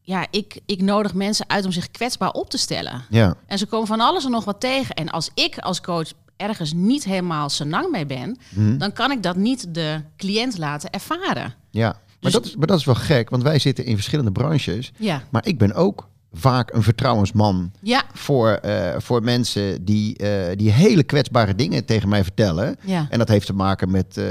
Ja, 0.05 0.27
ik, 0.31 0.59
ik 0.65 0.81
nodig 0.81 1.13
mensen 1.13 1.49
uit 1.49 1.65
om 1.65 1.71
zich 1.71 1.91
kwetsbaar 1.91 2.31
op 2.31 2.49
te 2.49 2.57
stellen. 2.57 3.05
Ja, 3.09 3.35
En 3.47 3.57
ze 3.57 3.65
komen 3.65 3.87
van 3.87 3.99
alles 3.99 4.25
en 4.25 4.31
nog 4.31 4.43
wat 4.45 4.59
tegen. 4.59 4.95
En 4.95 5.09
als 5.09 5.29
ik 5.33 5.57
als 5.57 5.81
coach 5.81 6.07
ergens 6.43 6.73
niet 6.73 7.03
helemaal 7.03 7.49
senang 7.49 7.91
mee 7.91 8.05
ben... 8.05 8.37
Hm. 8.53 8.77
dan 8.77 8.93
kan 8.93 9.11
ik 9.11 9.23
dat 9.23 9.35
niet 9.35 9.73
de 9.73 10.01
cliënt 10.17 10.57
laten 10.57 10.89
ervaren. 10.89 11.53
ja. 11.69 11.87
Maar, 12.21 12.31
Dus- 12.31 12.41
dat 12.41 12.51
is, 12.51 12.55
maar 12.57 12.67
dat 12.67 12.79
is 12.79 12.85
wel 12.85 12.95
gek, 12.95 13.29
want 13.29 13.43
wij 13.43 13.59
zitten 13.59 13.85
in 13.85 13.95
verschillende 13.95 14.31
branches. 14.31 14.91
Ja, 14.97 15.23
Maar 15.29 15.45
ik 15.47 15.57
ben 15.57 15.73
ook 15.73 16.07
vaak 16.33 16.73
een 16.73 16.83
vertrouwensman 16.83 17.71
ja, 17.79 18.03
voor, 18.13 18.49
eh, 18.49 18.99
voor 18.99 19.23
mensen 19.23 19.85
die, 19.85 20.17
eh, 20.17 20.57
die 20.57 20.71
hele 20.71 21.03
kwetsbare 21.03 21.55
dingen 21.55 21.85
tegen 21.85 22.09
mij 22.09 22.23
vertellen. 22.23 22.75
ja. 22.81 23.07
En 23.09 23.17
dat 23.17 23.27
heeft 23.27 23.45
te 23.45 23.53
maken 23.53 23.91
met, 23.91 24.17
eh, 24.17 24.25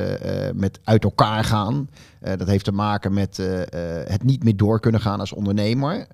met 0.55 0.81
uit 0.85 1.05
elkaar 1.05 1.45
gaan. 1.45 1.89
Dat 2.37 2.49
heeft 2.49 2.65
te 2.65 2.73
maken 2.73 3.13
met 3.13 3.37
het 4.05 4.25
niet 4.25 4.45
meer 4.45 4.57
door 4.57 4.81
kunnen 4.81 5.01
gaan 5.01 5.21
als 5.21 5.33
ondernemer. 5.33 6.07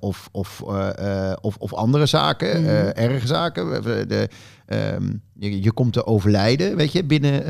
of, 0.00 0.28
of, 0.32 0.62
of, 1.40 1.56
of 1.56 1.74
andere 1.74 2.06
zaken, 2.06 2.50
eh, 2.50 3.04
erge 3.04 3.26
zaken. 3.26 3.82
De, 4.08 4.28
ehm, 4.66 5.10
je, 5.32 5.62
je 5.62 5.72
komt 5.72 5.92
te 5.92 6.06
overlijden, 6.06 6.76
weet 6.76 6.92
je, 6.92 7.04
binnen, 7.04 7.44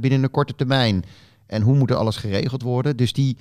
binnen 0.00 0.22
een 0.22 0.30
korte 0.30 0.54
termijn. 0.54 1.04
En 1.46 1.62
hoe 1.62 1.76
moet 1.76 1.90
er 1.90 1.96
alles 1.96 2.16
geregeld 2.16 2.62
worden? 2.62 2.96
Dus 2.96 3.12
die, 3.12 3.36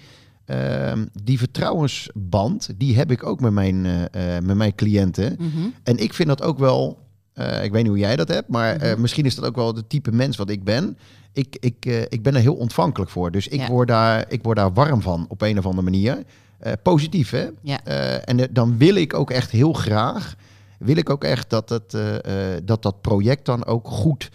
ehm, 0.48 1.06
die 1.24 1.38
vertrouwensband, 1.38 2.70
die 2.78 2.96
heb 2.96 3.12
ik 3.12 3.24
ook 3.26 3.40
met 3.40 3.52
mijn, 3.52 3.86
eh, 3.86 4.36
eh, 4.38 4.44
met 4.44 4.56
mijn 4.56 4.76
cliënten. 4.76 5.36
Mhm. 5.40 5.68
En 5.84 5.98
ik 5.98 6.14
vind 6.14 6.28
dat 6.28 6.42
ook 6.44 6.60
wel. 6.60 7.06
eh, 7.34 7.64
ik 7.64 7.72
weet 7.72 7.82
niet 7.82 7.92
hoe 7.92 8.00
jij 8.00 8.16
dat 8.16 8.28
hebt, 8.28 8.48
maar 8.50 8.76
Mhm. 8.76 9.02
misschien 9.02 9.26
is 9.26 9.36
dat 9.36 9.46
ook 9.46 9.56
wel 9.56 9.76
het 9.76 9.90
type 9.90 10.12
mens 10.12 10.38
wat 10.38 10.50
ik 10.50 10.64
ben. 10.64 10.98
Ik, 11.34 11.58
ik, 11.60 11.86
ik 12.10 12.24
ben 12.24 12.36
er 12.36 12.42
heel 12.42 12.56
ontvankelijk 12.56 13.12
voor. 13.12 13.32
Dus 13.32 13.48
ik, 13.48 13.60
Ja. 13.60 13.68
word 13.68 13.88
daar, 13.88 14.26
ik 14.30 14.44
word 14.44 14.58
daar 14.58 14.74
warm 14.74 15.02
van 15.02 15.26
op 15.30 15.42
een 15.42 15.58
of 15.58 15.66
andere 15.66 15.84
manier. 15.84 16.24
Positief, 16.84 17.30
hè? 17.30 17.48
Ja. 17.62 17.84
En 18.24 18.48
dan 18.52 18.78
wil 18.78 18.96
ik 18.96 19.14
ook 19.14 19.32
echt 19.32 19.52
heel 19.52 19.74
graag. 19.74 20.36
Wil 20.80 20.96
ik 20.98 21.10
ook 21.10 21.24
echt 21.24 21.50
dat, 21.50 21.70
het, 21.70 21.98
dat 22.64 22.82
dat 22.82 23.02
project 23.02 23.46
dan 23.46 23.66
ook 23.66 23.88
goed 23.88 24.30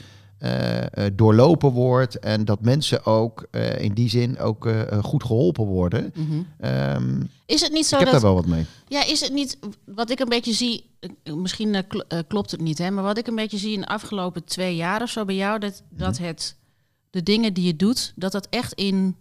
doorlopen 1.14 1.70
wordt. 1.70 2.18
En 2.18 2.44
dat 2.44 2.60
mensen 2.60 3.06
ook 3.06 3.46
eh, 3.50 3.78
in 3.80 3.92
die 3.94 4.08
zin 4.08 4.38
ook 4.38 4.66
eh, 4.66 4.92
eh, 4.92 5.04
goed 5.04 5.24
geholpen 5.24 5.64
worden. 5.64 6.12
Mhm. 6.14 6.42
Ehm, 6.60 7.20
Is 7.46 7.60
het 7.60 7.72
niet 7.72 7.86
zo 7.86 7.96
ik 7.96 8.02
heb 8.02 8.12
dat... 8.12 8.20
daar 8.22 8.32
wel 8.32 8.40
wat 8.42 8.50
mee. 8.50 8.64
Ja, 8.88 9.04
is 9.06 9.20
het 9.20 9.32
niet 9.32 9.58
wat 9.84 10.10
ik 10.10 10.20
een 10.20 10.28
beetje 10.28 10.52
zie? 10.52 10.90
eh, 11.22 11.34
Misschien 11.34 11.74
eh, 11.74 11.82
kl- 11.88 11.98
eh, 12.08 12.18
klopt 12.28 12.50
het 12.50 12.60
niet, 12.60 12.78
hè? 12.78 12.90
Maar 12.90 13.04
wat 13.04 13.18
ik 13.18 13.26
een 13.26 13.34
beetje 13.34 13.58
zie 13.58 13.72
in 13.72 13.80
de 13.80 13.86
afgelopen 13.86 14.44
twee 14.44 14.76
jaar 14.76 15.02
of 15.02 15.10
zo 15.10 15.24
bij 15.24 15.34
jou, 15.36 15.58
dat, 15.58 15.82
dat 15.90 16.18
Mhm. 16.18 16.26
het 16.28 16.56
de 17.10 17.22
dingen 17.22 17.54
die 17.54 17.64
je 17.66 17.76
doet, 17.76 18.12
dat 18.16 18.32
dat 18.32 18.46
echt 18.50 18.72
in 18.72 19.16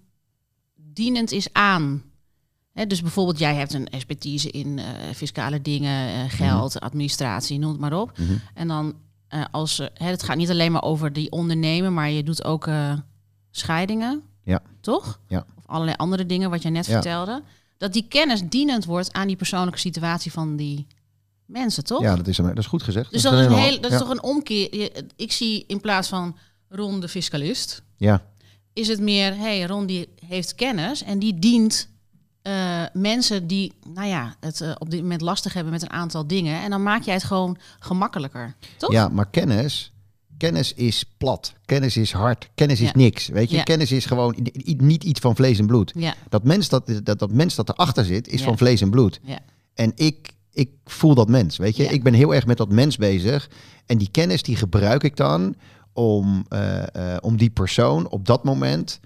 dienend 0.75 1.31
is 1.31 1.47
aan. 1.53 2.03
Hè, 2.73 2.87
dus 2.87 3.01
bijvoorbeeld, 3.01 3.39
jij 3.39 3.55
hebt 3.55 3.73
een 3.73 3.87
expertise 3.89 4.49
in 4.51 4.79
eh, 4.79 4.85
fiscale 5.15 5.61
dingen, 5.61 6.07
eh, 6.07 6.19
geld, 6.27 6.79
administratie, 6.79 7.59
noem 7.59 7.71
het 7.71 7.79
maar 7.79 7.99
op. 7.99 8.17
Mhm. 8.17 8.33
En 8.53 8.67
dan 8.67 8.93
eh, 9.31 9.45
als 9.51 9.79
eh, 9.79 9.87
hè, 9.93 10.05
het 10.09 10.23
gaat 10.23 10.37
niet 10.37 10.49
alleen 10.49 10.71
maar 10.71 10.83
over 10.83 11.13
die 11.13 11.31
ondernemen, 11.31 11.93
maar 11.93 12.09
je 12.09 12.23
doet 12.23 12.43
ook 12.43 12.67
eh, 12.67 12.93
scheidingen. 13.51 14.21
Ja. 14.43 14.61
Toch? 14.81 15.19
Ja. 15.27 15.45
Of 15.57 15.63
allerlei 15.65 15.95
andere 15.97 16.25
dingen 16.25 16.49
wat 16.49 16.61
je 16.61 16.69
net 16.69 16.85
Ja. 16.85 16.91
vertelde. 16.91 17.41
Dat 17.77 17.93
die 17.93 18.05
kennis 18.07 18.41
dienend 18.49 18.85
wordt 18.85 19.13
aan 19.13 19.27
die 19.27 19.35
persoonlijke 19.35 19.79
situatie 19.79 20.31
van 20.31 20.55
die 20.55 20.87
mensen, 21.45 21.83
toch? 21.83 22.01
Ja, 22.01 22.15
dat 22.15 22.27
is, 22.27 22.37
dat 22.37 22.57
is 22.57 22.65
goed 22.65 22.83
gezegd. 22.83 23.11
Dus 23.11 23.21
dat 23.21 23.33
is, 23.33 23.45
een 23.45 23.53
heel, 23.53 23.81
dat 23.81 23.91
is 23.91 23.97
toch 23.97 24.09
een 24.09 24.23
omkeer. 24.23 24.75
Je- 24.75 25.05
Ik 25.15 25.31
zie 25.31 25.63
in 25.67 25.81
plaats 25.81 26.07
van 26.07 26.37
Ron 26.69 26.99
de 26.99 27.07
fiscalist, 27.07 27.83
Ja, 27.97 28.23
is 28.73 28.87
het 28.87 28.99
meer, 28.99 29.37
hey, 29.37 29.63
Ron 29.65 29.85
die 29.85 30.07
heeft 30.25 30.55
kennis 30.55 31.03
en 31.03 31.19
die 31.19 31.39
dient 31.39 31.89
eh, 32.41 32.83
mensen 32.93 33.47
die, 33.47 33.73
nou 33.93 34.07
ja, 34.07 34.35
het 34.39 34.61
eh, 34.61 34.71
op 34.77 34.89
dit 34.89 35.01
moment 35.01 35.21
lastig 35.21 35.53
hebben 35.53 35.71
met 35.73 35.81
een 35.81 35.89
aantal 35.91 36.27
dingen. 36.27 36.61
En 36.61 36.69
dan 36.69 36.83
maak 36.83 37.03
jij 37.03 37.13
het 37.13 37.23
gewoon 37.23 37.57
gemakkelijker, 37.79 38.55
toch? 38.77 38.91
Ja, 38.91 39.07
maar 39.07 39.29
kennis, 39.29 39.91
kennis 40.37 40.73
is 40.73 41.03
plat. 41.17 41.53
Kennis 41.65 41.97
is 41.97 42.11
hard. 42.11 42.49
Kennis 42.55 42.81
is 42.81 42.91
niks. 42.91 43.27
Weet 43.27 43.49
je, 43.49 43.55
Ja. 43.55 43.63
kennis 43.63 43.91
is 43.91 44.05
gewoon 44.05 44.35
niet 44.77 45.03
iets 45.03 45.19
van 45.19 45.35
vlees 45.35 45.59
en 45.59 45.65
bloed. 45.67 45.91
Ja, 45.95 46.13
Dat 46.29 46.43
mens 46.43 46.69
dat, 46.69 46.91
dat, 47.03 47.19
dat 47.19 47.31
mens 47.31 47.55
dat 47.55 47.69
erachter 47.69 48.05
zit, 48.05 48.27
is 48.27 48.43
van 48.43 48.57
vlees 48.57 48.81
en 48.81 48.89
bloed. 48.89 49.19
ja, 49.23 49.39
En 49.73 49.91
ik, 49.95 50.31
ik 50.51 50.69
voel 50.85 51.15
dat 51.15 51.29
mens, 51.29 51.57
weet 51.57 51.75
je. 51.75 51.83
Ik 51.83 52.03
ben 52.03 52.13
heel 52.13 52.35
erg 52.35 52.45
met 52.45 52.57
dat 52.57 52.69
mens 52.71 52.97
bezig. 52.97 53.49
En 53.85 53.97
die 53.97 54.09
kennis 54.11 54.43
die 54.43 54.55
gebruik 54.55 55.03
ik 55.03 55.15
dan 55.15 55.55
om, 55.93 56.45
eh, 56.49 56.83
om 57.19 57.37
die 57.37 57.49
persoon 57.49 58.09
op 58.09 58.25
dat 58.25 58.43
moment 58.43 58.99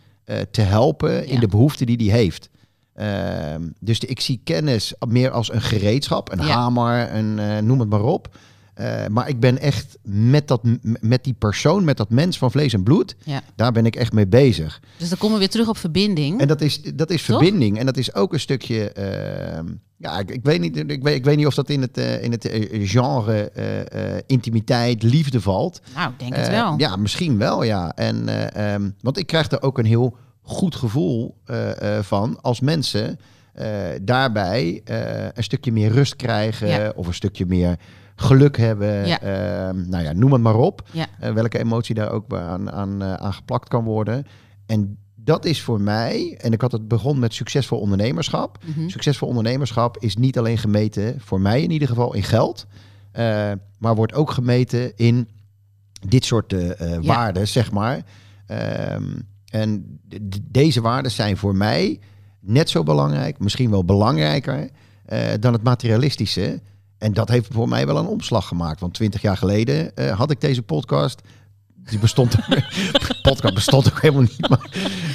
te 0.51 0.61
helpen 0.61 1.27
in 1.27 1.39
de 1.39 1.47
behoefte 1.47 1.85
die 1.85 1.97
die 1.97 2.11
heeft. 2.11 2.49
Ehm, 2.95 3.61
dus 3.79 3.99
de- 3.99 4.07
ik 4.07 4.19
zie 4.19 4.41
kennis 4.43 4.93
meer 5.07 5.31
als 5.31 5.51
een 5.53 5.61
gereedschap, 5.61 6.31
een 6.31 6.45
Ja. 6.45 6.53
hamer, 6.53 7.15
een, 7.15 7.39
eh, 7.39 7.57
noem 7.57 7.79
het 7.79 7.89
maar 7.89 8.03
op. 8.03 8.35
Eh, 8.73 9.07
maar 9.07 9.29
ik 9.29 9.39
ben 9.39 9.57
echt 9.59 9.97
met, 10.03 10.47
dat, 10.47 10.61
met 11.01 11.23
die 11.23 11.33
persoon, 11.33 11.83
met 11.83 11.97
dat 11.97 12.09
mens 12.09 12.37
van 12.37 12.51
vlees 12.51 12.73
en 12.73 12.83
bloed, 12.83 13.15
ja. 13.23 13.41
daar 13.55 13.71
ben 13.71 13.85
ik 13.85 13.95
echt 13.95 14.13
mee 14.13 14.27
bezig. 14.27 14.81
Dus 14.97 15.09
dan 15.09 15.17
komen 15.17 15.33
we 15.35 15.39
weer 15.41 15.49
terug 15.51 15.67
op 15.69 15.77
verbinding. 15.77 16.41
En 16.41 16.47
dat 16.47 16.61
is, 16.61 16.81
dat 16.81 17.09
is 17.09 17.25
Toch? 17.25 17.37
verbinding. 17.39 17.79
En 17.79 17.85
dat 17.85 17.97
is 17.97 18.13
ook 18.15 18.33
een 18.33 18.39
stukje. 18.39 18.91
ehm, 18.91 19.65
ja, 19.97 20.19
ik, 20.19 20.31
ik, 20.31 20.39
weet 20.43 20.59
niet, 20.59 20.77
ik, 20.77 21.03
weet, 21.03 21.15
ik 21.15 21.23
weet 21.23 21.37
niet 21.37 21.45
of 21.45 21.53
dat 21.55 21.69
in 21.69 21.81
het, 21.81 21.97
eh, 21.97 22.23
in 22.23 22.31
het 22.31 22.49
genre 22.71 23.51
intimiteit, 24.27 25.03
liefde 25.03 25.41
valt. 25.41 25.81
nou, 25.95 26.11
ik 26.11 26.19
denk 26.19 26.35
het 26.35 26.47
wel. 26.49 26.73
ja, 26.77 26.95
misschien 26.95 27.37
wel, 27.37 27.63
ja. 27.63 27.91
En, 27.95 28.27
eh, 28.27 28.73
ehm, 28.73 28.89
want 29.01 29.17
ik 29.17 29.27
krijg 29.27 29.51
er 29.51 29.61
ook 29.61 29.77
een 29.77 29.85
heel 29.85 30.17
goed 30.45 30.75
gevoel 30.75 31.35
eh, 31.45 31.97
eh, 31.97 32.03
van 32.03 32.41
als 32.41 32.59
mensen 32.59 33.19
eh, 33.53 33.67
daarbij 34.01 34.81
een 35.33 35.43
stukje 35.43 35.71
meer 35.71 35.91
rust 35.91 36.15
krijgen 36.15 36.67
Ja. 36.67 36.91
of 36.95 37.07
een 37.07 37.13
stukje 37.13 37.45
meer 37.45 37.79
geluk 38.15 38.57
hebben. 38.57 39.07
Ja. 39.07 39.21
Ehm, 39.21 39.89
nou 39.89 40.03
ja, 40.03 40.13
noem 40.13 40.31
het 40.33 40.41
maar 40.41 40.55
op. 40.55 40.87
Ja. 40.91 41.33
Welke 41.33 41.59
emotie 41.59 41.95
daar 41.95 42.11
ook 42.11 42.33
aan, 42.33 42.71
aan, 42.71 43.03
aan 43.03 43.33
geplakt 43.33 43.67
kan 43.69 43.83
worden. 43.83 44.25
En 44.65 44.97
dat 45.15 45.45
is 45.45 45.61
voor 45.61 45.81
mij, 45.81 46.37
en 46.41 46.51
ik 46.53 46.61
had 46.61 46.71
het 46.71 46.87
begon 46.87 47.19
met 47.19 47.33
succesvol 47.33 47.79
ondernemerschap. 47.79 48.57
Mhm. 48.65 48.89
Succesvol 48.89 49.27
ondernemerschap 49.27 49.97
is 49.97 50.15
niet 50.15 50.37
alleen 50.37 50.57
gemeten, 50.57 51.15
voor 51.19 51.41
mij 51.41 51.61
in 51.61 51.71
ieder 51.71 51.87
geval, 51.87 52.13
in 52.13 52.23
geld. 52.23 52.65
maar 53.77 53.95
wordt 53.95 54.13
ook 54.13 54.31
gemeten 54.31 54.91
in 54.95 55.29
dit 56.07 56.25
soort 56.25 56.51
Ja. 56.51 57.01
waarden, 57.01 57.47
zeg 57.47 57.71
maar. 57.71 58.01
Ehm, 58.47 59.03
en 59.61 59.99
deze 60.51 60.81
waarden 60.81 61.11
zijn 61.11 61.37
voor 61.37 61.55
mij 61.55 61.99
net 62.39 62.69
zo 62.69 62.83
belangrijk, 62.83 63.39
misschien 63.39 63.69
wel 63.71 63.85
belangrijker 63.85 64.69
eh, 65.05 65.19
dan 65.39 65.53
het 65.53 65.63
materialistische. 65.63 66.61
En 66.97 67.13
dat 67.13 67.29
heeft 67.29 67.47
voor 67.53 67.67
mij 67.67 67.85
wel 67.85 67.97
een 67.97 68.05
omslag 68.07 68.47
gemaakt. 68.47 68.79
Want 68.79 68.93
twintig 68.93 69.21
jaar 69.21 69.37
geleden 69.37 69.95
eh, 69.95 70.17
had 70.17 70.31
ik 70.31 70.41
deze 70.41 70.61
podcast. 70.61 71.21
Die 71.89 71.99
bestond. 71.99 72.35
podcast 73.21 73.53
bestond 73.53 73.87
ook 73.87 74.01
helemaal 74.01 74.21
niet. 74.21 74.49
Maar 74.49 74.69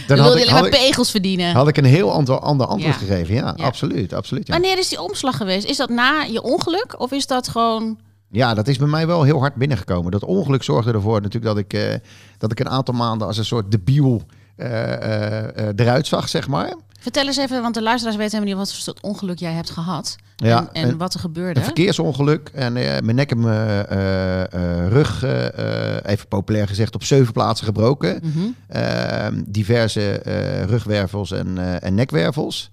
Dan 0.07 0.17
dan 0.17 0.17
wil 0.17 0.25
had 0.27 0.35
je 0.39 0.41
ik, 0.45 0.49
alleen 0.51 0.61
maar 0.61 0.71
pegels 0.71 1.11
verdienen. 1.11 1.55
had 1.55 1.69
ik 1.69 1.77
een 1.77 1.85
heel 1.85 2.13
ander, 2.13 2.39
ander 2.39 2.67
antwoord 2.67 2.95
Ja. 3.01 3.07
gegeven. 3.07 3.35
Ja, 3.35 3.55
Ja. 3.57 3.65
absoluut. 3.65 4.13
absoluut 4.13 4.47
ja. 4.47 4.53
Wanneer 4.53 4.79
is 4.79 4.89
die 4.89 5.01
omslag 5.01 5.37
geweest? 5.37 5.67
Is 5.67 5.77
dat 5.77 5.89
na 5.89 6.21
je 6.23 6.43
ongeluk 6.43 6.95
of 7.01 7.13
is 7.13 7.27
dat 7.27 7.49
gewoon... 7.49 7.99
Ja, 8.33 8.55
dat 8.55 8.69
is 8.69 8.79
bij 8.79 8.89
mij 8.89 9.07
wel 9.07 9.23
heel 9.23 9.39
hard 9.41 9.55
binnengekomen. 9.55 10.11
Dat 10.11 10.25
ongeluk 10.25 10.63
zorgde 10.63 10.93
ervoor 10.93 11.21
natuurlijk 11.21 11.55
dat 11.55 11.59
ik, 11.65 11.73
eh, 11.73 11.95
dat 12.39 12.51
ik 12.53 12.61
een 12.61 12.69
aantal 12.69 12.95
maanden 12.95 13.27
als 13.27 13.39
een 13.39 13.45
soort 13.45 13.71
debiel 13.71 14.23
eh, 14.57 15.69
eruit 15.77 16.07
zag, 16.07 16.29
zeg 16.29 16.49
maar. 16.49 16.75
Vertel 17.01 17.27
eens 17.27 17.37
even, 17.37 17.63
want 17.63 17.75
de 17.75 17.83
luisteraars 17.83 18.17
weten 18.19 18.33
helemaal 18.39 18.57
niet 18.59 18.67
wat 18.67 18.75
voor 18.75 18.83
soort 18.95 19.03
ongeluk 19.03 19.39
jij 19.39 19.53
hebt 19.53 19.71
gehad. 19.71 20.17
Ja, 20.37 20.59
en, 20.59 20.83
en 20.83 20.89
een- 20.89 20.99
wat 20.99 21.15
er 21.15 21.21
gebeurde. 21.21 21.59
Een 21.61 21.65
verkeersongeluk 21.67 22.51
en 22.55 22.73
mijn 22.73 23.15
nek 23.15 23.31
en 23.31 23.41
mijn 23.41 23.85
rug, 24.89 25.23
even 26.03 26.29
populair 26.29 26.67
gezegd, 26.69 26.95
op 26.95 27.05
zeven 27.05 27.33
plaatsen 27.33 27.67
gebroken. 27.67 28.21
Mhm. 28.23 28.39
Ehm, 28.69 29.43
diverse 29.47 30.23
rugwervels 30.69 31.31
en, 31.33 31.81
en 31.83 31.95
nekwervels. 31.95 32.71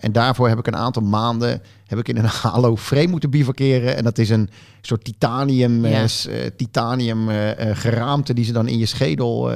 En 0.00 0.12
daarvoor 0.12 0.48
heb 0.48 0.58
ik 0.58 0.66
een 0.66 0.76
aantal 0.76 1.02
maanden 1.02 1.62
heb 1.86 1.98
ik 1.98 2.08
in 2.08 2.16
een 2.16 2.24
halo 2.42 2.76
frame 2.76 3.06
moeten 3.06 3.30
bivakeren. 3.30 3.96
En 3.96 4.04
dat 4.04 4.18
is 4.18 4.30
een 4.30 4.50
soort 4.80 5.04
titanium, 5.04 5.84
eh, 5.84 5.90
Ja. 5.90 6.32
eh, 6.32 6.50
titanium 6.56 7.28
eh, 7.30 7.76
geraamte 7.76 8.34
die 8.34 8.44
ze 8.44 8.52
dan 8.52 8.68
in 8.68 8.78
je 8.78 8.86
schedel 8.86 9.50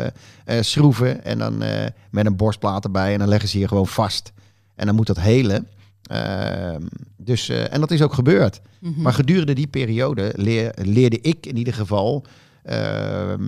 schroeven. 0.60 1.24
En 1.24 1.38
dan 1.38 1.62
met 2.10 2.26
een 2.26 2.36
borstplaat 2.36 2.84
erbij. 2.84 3.12
En 3.12 3.18
dan 3.18 3.28
leggen 3.28 3.48
ze 3.48 3.58
je 3.58 3.68
gewoon 3.68 3.86
vast. 3.86 4.32
En 4.76 4.86
dan 4.86 4.94
moet 4.94 5.06
dat 5.06 5.20
helen. 5.20 5.66
Ehm, 6.02 6.82
dus, 7.16 7.48
en 7.48 7.80
dat 7.80 7.90
is 7.90 8.02
ook 8.02 8.12
gebeurd. 8.14 8.60
Mhm. 8.78 9.00
Maar 9.02 9.12
gedurende 9.12 9.52
die 9.52 9.66
periode 9.66 10.32
leer- 10.36 10.72
leerde 10.82 11.20
ik 11.20 11.46
in 11.46 11.56
ieder 11.56 11.74
geval 11.74 12.24
ehm, 12.64 13.42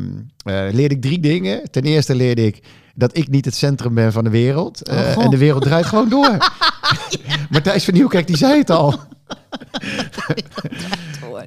eh, 0.44 0.66
leerde 0.72 0.94
ik 0.94 1.00
drie 1.02 1.20
dingen. 1.20 1.70
Ten 1.70 1.82
eerste 1.82 2.14
leerde 2.14 2.46
ik 2.46 2.62
dat 2.94 3.16
ik 3.16 3.28
niet 3.28 3.44
het 3.44 3.54
centrum 3.54 3.94
ben 3.94 4.12
van 4.12 4.24
de 4.24 4.30
wereld. 4.30 4.88
Oh, 4.90 5.24
en 5.24 5.30
de 5.30 5.36
wereld 5.38 5.62
draait 5.62 5.86
gewoon 5.86 6.08
door. 6.08 6.36
Matthijs 7.50 7.84
van 7.84 7.94
Nieuwkerk 7.94 8.26
die 8.26 8.36
zei 8.36 8.58
het 8.58 8.70
al. 8.70 8.94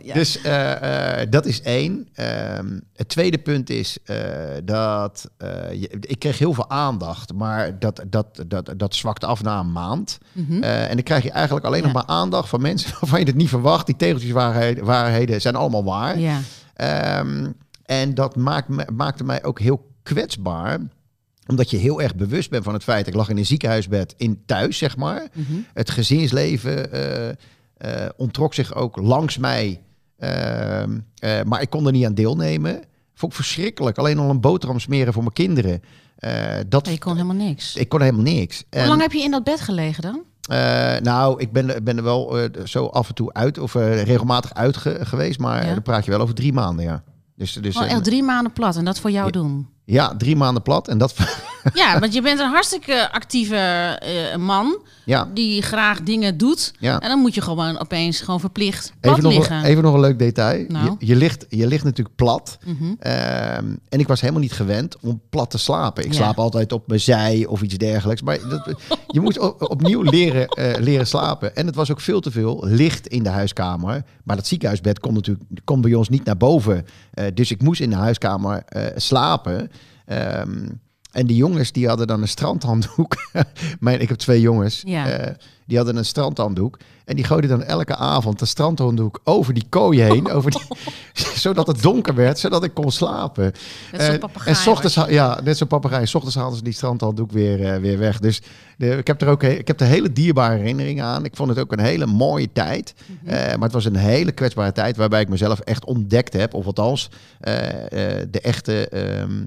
Ja. 0.03 0.13
Dus 0.13 0.41
eh, 0.41 1.21
eh, 1.21 1.27
dat 1.29 1.45
is 1.45 1.61
één. 1.61 2.07
Ehm, 2.13 2.79
het 2.95 3.09
tweede 3.09 3.37
punt 3.37 3.69
is 3.69 3.97
eh, 4.03 4.17
dat 4.63 5.29
je- 5.71 5.97
ik 5.99 6.19
kreeg 6.19 6.37
heel 6.39 6.53
veel 6.53 6.69
aandacht, 6.69 7.33
maar 7.33 7.79
dat, 7.79 8.03
dat, 8.07 8.43
dat, 8.47 8.73
dat 8.77 8.95
zwakt 8.95 9.23
af 9.23 9.43
na 9.43 9.59
een 9.59 9.71
maand. 9.71 10.17
Mhm. 10.31 10.63
En 10.63 10.93
dan 10.93 11.03
krijg 11.03 11.23
je 11.23 11.31
eigenlijk 11.31 11.65
alleen 11.65 11.79
Ja. 11.79 11.85
nog 11.85 11.93
maar 11.95 12.05
aandacht 12.15 12.49
van 12.49 12.61
mensen 12.61 12.91
waarvan 12.99 13.19
je 13.19 13.25
het 13.25 13.35
niet 13.35 13.49
verwacht. 13.49 13.85
Die 13.85 13.95
tegeltjeswaarheden 13.95 14.85
waarheden 14.85 15.41
zijn 15.41 15.55
allemaal 15.55 15.83
waar. 15.83 16.19
ja. 16.19 16.39
Ehm, 16.73 17.51
en 17.85 18.13
dat 18.13 18.35
maakt 18.35 18.67
me, 18.67 18.87
maakte 18.93 19.23
mij 19.23 19.43
ook 19.43 19.59
heel 19.59 19.91
kwetsbaar 20.03 20.79
omdat 21.47 21.69
je 21.69 21.77
heel 21.77 22.01
erg 22.01 22.15
bewust 22.15 22.49
bent 22.49 22.63
van 22.63 22.73
het 22.73 22.83
feit... 22.83 23.07
ik 23.07 23.13
lag 23.13 23.29
in 23.29 23.37
een 23.37 23.45
ziekenhuisbed 23.45 24.13
in 24.17 24.41
thuis, 24.45 24.77
zeg 24.77 24.97
maar. 24.97 25.27
Mhm. 25.33 25.53
Het 25.73 25.89
gezinsleven 25.89 26.91
eh, 26.91 27.29
eh, 27.77 28.09
ontrok 28.17 28.53
zich 28.53 28.75
ook 28.75 28.97
langs 28.97 29.37
mij. 29.37 29.81
Ehm, 30.17 30.99
eh, 31.15 31.41
maar 31.43 31.61
ik 31.61 31.69
kon 31.69 31.85
er 31.85 31.91
niet 31.91 32.05
aan 32.05 32.13
deelnemen. 32.13 32.83
Vond 33.13 33.31
ik 33.31 33.37
verschrikkelijk. 33.37 33.97
Alleen 33.97 34.19
al 34.19 34.29
een 34.29 34.41
boterham 34.41 34.79
smeren 34.79 35.13
voor 35.13 35.21
mijn 35.21 35.33
kinderen. 35.33 35.81
Dat, 36.67 36.87
je 36.89 36.97
kon 36.97 37.13
helemaal 37.15 37.35
niks. 37.47 37.75
Ik 37.75 37.89
kon 37.89 38.01
helemaal 38.01 38.21
niks. 38.23 38.63
Hoe 38.69 38.81
En- 38.81 38.87
lang 38.87 39.01
heb 39.01 39.11
je 39.11 39.21
in 39.23 39.31
dat 39.31 39.43
bed 39.43 39.61
gelegen 39.61 40.01
dan? 40.03 40.23
nou, 41.03 41.41
ik 41.41 41.51
ben, 41.51 41.83
ben 41.83 41.97
er 41.97 42.03
wel 42.03 42.37
zo 42.63 42.85
af 42.85 43.07
en 43.07 43.15
toe 43.15 43.33
uit, 43.33 43.57
of 43.57 43.73
regelmatig 43.73 44.53
uit 44.53 44.77
ge- 44.77 45.05
geweest, 45.05 45.39
maar 45.39 45.65
Ja. 45.65 45.73
dan 45.73 45.81
praat 45.81 46.05
je 46.05 46.11
wel 46.11 46.19
over 46.19 46.35
drie 46.35 46.53
maanden, 46.53 46.85
ja. 46.85 47.03
Dus, 47.35 47.53
dus 47.53 47.73
Gewoon 47.73 47.89
een- 47.89 47.95
echt 47.95 48.03
drie 48.03 48.23
maanden 48.23 48.53
plat 48.53 48.75
en 48.75 48.85
dat 48.85 48.99
voor 48.99 49.11
jou 49.11 49.25
Ja. 49.25 49.31
doen. 49.31 49.67
ja, 49.85 50.15
drie 50.17 50.35
maanden 50.35 50.63
plat. 50.63 50.87
En 50.87 50.97
dat, 50.97 51.15
Ja, 51.73 51.99
want 51.99 52.13
je 52.13 52.21
bent 52.21 52.39
een 52.39 52.49
hartstikke 52.49 53.11
actieve 53.11 53.55
eh, 53.55 54.35
man 54.37 54.77
ja, 55.05 55.27
die 55.33 55.61
graag 55.61 56.01
dingen 56.01 56.37
doet. 56.37 56.73
ja. 56.79 56.99
En 56.99 57.09
dan 57.09 57.19
moet 57.19 57.35
je 57.35 57.41
gewoon 57.41 57.79
opeens 57.79 58.19
gewoon 58.21 58.39
verplicht 58.39 58.93
plat 58.99 59.17
Even 59.17 59.29
nog, 59.29 59.37
liggen. 59.37 59.55
een- 59.57 59.63
even 59.63 59.83
nog 59.83 59.93
een 59.93 59.99
leuk 59.99 60.19
detail. 60.19 60.65
Nou. 60.67 60.95
Je, 60.99 61.05
je, 61.07 61.15
ligt, 61.15 61.45
je 61.49 61.67
ligt 61.67 61.83
natuurlijk 61.83 62.15
plat. 62.15 62.57
Mhm. 62.65 62.93
Ehm, 62.99 63.65
en 63.89 63.99
ik 63.99 64.07
was 64.07 64.21
helemaal 64.21 64.41
niet 64.41 64.51
gewend 64.53 64.95
om 65.01 65.21
plat 65.29 65.49
te 65.49 65.57
slapen. 65.57 66.03
Ik 66.05 66.09
Ja. 66.11 66.15
slaap 66.17 66.39
altijd 66.39 66.71
op 66.71 66.87
mijn 66.87 66.99
zij 66.99 67.45
of 67.49 67.61
iets 67.61 67.75
dergelijks. 67.77 68.21
Maar 68.21 68.39
dat, 68.49 68.73
je 69.07 69.19
moet 69.21 69.59
opnieuw 69.59 70.01
leren, 70.01 70.47
eh, 70.47 70.79
leren 70.83 71.07
slapen. 71.07 71.55
En 71.55 71.65
het 71.65 71.75
was 71.75 71.91
ook 71.91 72.01
veel 72.01 72.19
te 72.21 72.31
veel 72.31 72.63
licht 72.67 73.07
in 73.07 73.23
de 73.23 73.29
huiskamer. 73.29 74.03
Maar 74.23 74.35
dat 74.35 74.47
ziekenhuisbed 74.47 74.99
kon 74.99 75.13
natuurlijk 75.13 75.45
kon 75.63 75.81
bij 75.81 75.93
ons 75.93 76.09
niet 76.09 76.23
naar 76.25 76.37
boven. 76.37 76.85
Eh, 77.13 77.25
dus 77.33 77.51
ik 77.51 77.61
moest 77.61 77.81
in 77.81 77.89
de 77.89 77.95
huiskamer 77.95 78.63
slapen. 78.95 79.71
Ehm, 80.05 80.67
en 81.15 81.25
die 81.25 81.35
jongens 81.35 81.71
die 81.71 81.87
hadden 81.87 82.07
dan 82.07 82.21
een 82.21 82.27
strandhanddoek. 82.27 83.15
Mijn, 83.79 84.01
ik 84.01 84.09
heb 84.09 84.17
twee 84.17 84.41
jongens. 84.41 84.81
Ja. 84.85 85.09
Eh, 85.09 85.33
die 85.65 85.77
hadden 85.77 85.95
een 85.95 86.05
strandhanddoek. 86.05 86.79
En 87.05 87.15
die 87.15 87.25
gooiden 87.25 87.49
dan 87.49 87.63
elke 87.63 87.95
avond 87.95 88.39
de 88.39 88.45
strandhanddoek 88.45 89.21
over 89.23 89.53
die 89.53 89.65
kooi 89.69 90.01
heen. 90.01 90.31
over 90.35 90.51
die, 90.51 90.61
zodat 91.45 91.67
het 91.67 91.81
donker 91.81 92.15
werd, 92.15 92.39
zodat 92.39 92.63
ik 92.63 92.73
kon 92.73 92.91
slapen. 92.91 93.51
Net 93.91 94.01
zo'n 94.01 94.29
En- 94.45 94.55
s 94.55 94.67
ochtends, 94.67 94.99
ja, 95.07 95.39
net 95.43 95.57
zo'n 95.57 95.67
papegaai. 95.67 96.05
S 96.05 96.15
ochtends 96.15 96.35
haalden 96.35 96.57
ze 96.57 96.63
die 96.63 96.73
strandhanddoek 96.73 97.31
weer, 97.31 97.73
eh, 97.73 97.79
weer 97.79 97.97
weg. 97.97 98.19
Dus 98.19 98.41
de, 98.77 98.89
ik 98.89 99.07
heb 99.07 99.21
er 99.21 99.27
ook 99.27 99.43
ik 99.43 99.67
heb 99.67 99.79
er 99.79 99.87
hele 99.87 100.11
dierbare 100.11 100.57
herinneringen 100.57 101.05
aan. 101.05 101.25
Ik 101.25 101.35
vond 101.35 101.49
het 101.49 101.59
ook 101.59 101.71
een 101.71 101.79
hele 101.79 102.05
mooie 102.05 102.51
tijd. 102.53 102.93
Mhm. 103.23 103.33
Maar 103.35 103.59
het 103.59 103.71
was 103.71 103.85
een 103.85 103.95
hele 103.95 104.31
kwetsbare 104.31 104.71
tijd 104.71 104.97
waarbij 104.97 105.21
ik 105.21 105.29
mezelf 105.29 105.59
echt 105.59 105.85
ontdekt 105.85 106.33
heb. 106.33 106.53
Of 106.53 106.65
althans, 106.65 107.09
de, 107.39 108.39
echte, 108.41 108.89
ehm, 108.89 109.43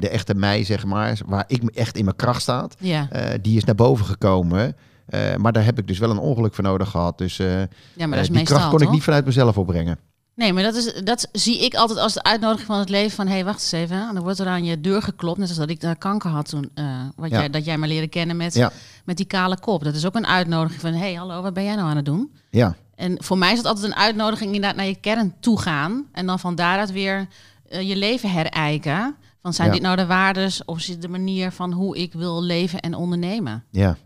de 0.00 0.08
echte 0.08 0.34
mij, 0.34 0.64
zeg 0.64 0.84
maar. 0.84 1.18
Waar 1.26 1.44
ik 1.46 1.62
echt 1.64 1.96
in 1.96 2.04
mijn 2.04 2.16
kracht 2.16 2.42
staat. 2.42 2.74
Ja. 2.78 3.08
eh, 3.10 3.38
die 3.42 3.56
is 3.56 3.64
naar 3.64 3.74
boven 3.74 4.04
gekomen. 4.06 4.76
Eh, 5.06 5.36
maar 5.36 5.52
daar 5.52 5.64
heb 5.64 5.78
ik 5.78 5.86
dus 5.86 5.98
wel 5.98 6.10
een 6.10 6.18
ongeluk 6.18 6.54
voor 6.54 6.64
nodig 6.64 6.90
gehad. 6.90 7.18
Dus 7.18 7.38
eh, 7.38 7.60
ja, 7.94 8.06
maar 8.06 8.18
dat 8.18 8.26
die 8.26 8.42
kracht 8.42 8.68
kon 8.68 8.80
ik 8.82 8.90
niet 8.90 9.02
vanuit 9.02 9.24
mezelf 9.24 9.58
opbrengen. 9.58 9.98
Nee, 10.34 10.52
maar 10.52 10.62
dat, 10.62 10.74
is, 10.74 10.94
dat 11.04 11.28
zie 11.32 11.64
ik 11.64 11.74
altijd 11.74 11.98
als 11.98 12.14
de 12.14 12.22
uitnodiging 12.22 12.66
van 12.66 12.78
het 12.78 12.88
leven 12.88 13.10
van... 13.10 13.26
hé, 13.26 13.32
hey, 13.32 13.44
wacht 13.44 13.60
eens 13.60 13.72
even, 13.72 13.96
hè. 13.96 14.12
dan 14.12 14.22
wordt 14.22 14.38
er 14.38 14.46
aan 14.46 14.64
je 14.64 14.80
deur 14.80 15.02
geklopt. 15.02 15.38
Net 15.38 15.48
als 15.48 15.56
dat 15.58 15.70
ik 15.70 15.94
kanker 15.98 16.30
had 16.30 16.48
toen, 16.48 16.70
wat 17.16 17.30
Ja. 17.30 17.38
jij, 17.38 17.50
dat 17.50 17.64
jij 17.64 17.78
me 17.78 17.86
leerde 17.86 18.08
kennen 18.08 18.36
met, 18.36 18.54
Ja. 18.54 18.72
met 19.04 19.16
die 19.16 19.26
kale 19.26 19.58
kop. 19.60 19.84
Dat 19.84 19.94
is 19.94 20.06
ook 20.06 20.14
een 20.14 20.26
uitnodiging 20.26 20.80
van... 20.80 20.92
hé, 20.92 20.98
hey, 20.98 21.14
hallo, 21.14 21.42
wat 21.42 21.54
ben 21.54 21.64
jij 21.64 21.74
nou 21.74 21.88
aan 21.88 21.96
het 21.96 22.04
doen? 22.04 22.32
Ja, 22.50 22.74
En 22.94 23.24
voor 23.24 23.38
mij 23.38 23.50
is 23.52 23.58
het 23.58 23.66
altijd 23.66 23.86
een 23.86 23.96
uitnodiging 23.96 24.54
inderdaad 24.54 24.76
naar 24.76 24.86
je 24.86 25.00
kern 25.00 25.34
toe 25.40 25.60
gaan. 25.60 26.04
En 26.12 26.26
dan 26.26 26.38
van 26.38 26.54
daaruit 26.54 26.92
weer 26.92 27.26
je 27.68 27.96
leven 27.96 28.30
herijken. 28.30 29.16
Van 29.42 29.52
zijn 29.54 29.66
Ja. 29.68 29.72
dit 29.74 29.82
nou 29.82 29.96
de 29.96 30.06
waardes 30.06 30.64
of 30.64 30.78
is 30.78 30.86
dit 30.86 31.02
de 31.02 31.08
manier 31.08 31.52
van 31.52 31.72
hoe 31.72 31.96
ik 31.98 32.12
wil 32.12 32.42
leven 32.42 32.80
en 32.80 32.94
ondernemen? 32.94 33.64
ja. 33.70 33.96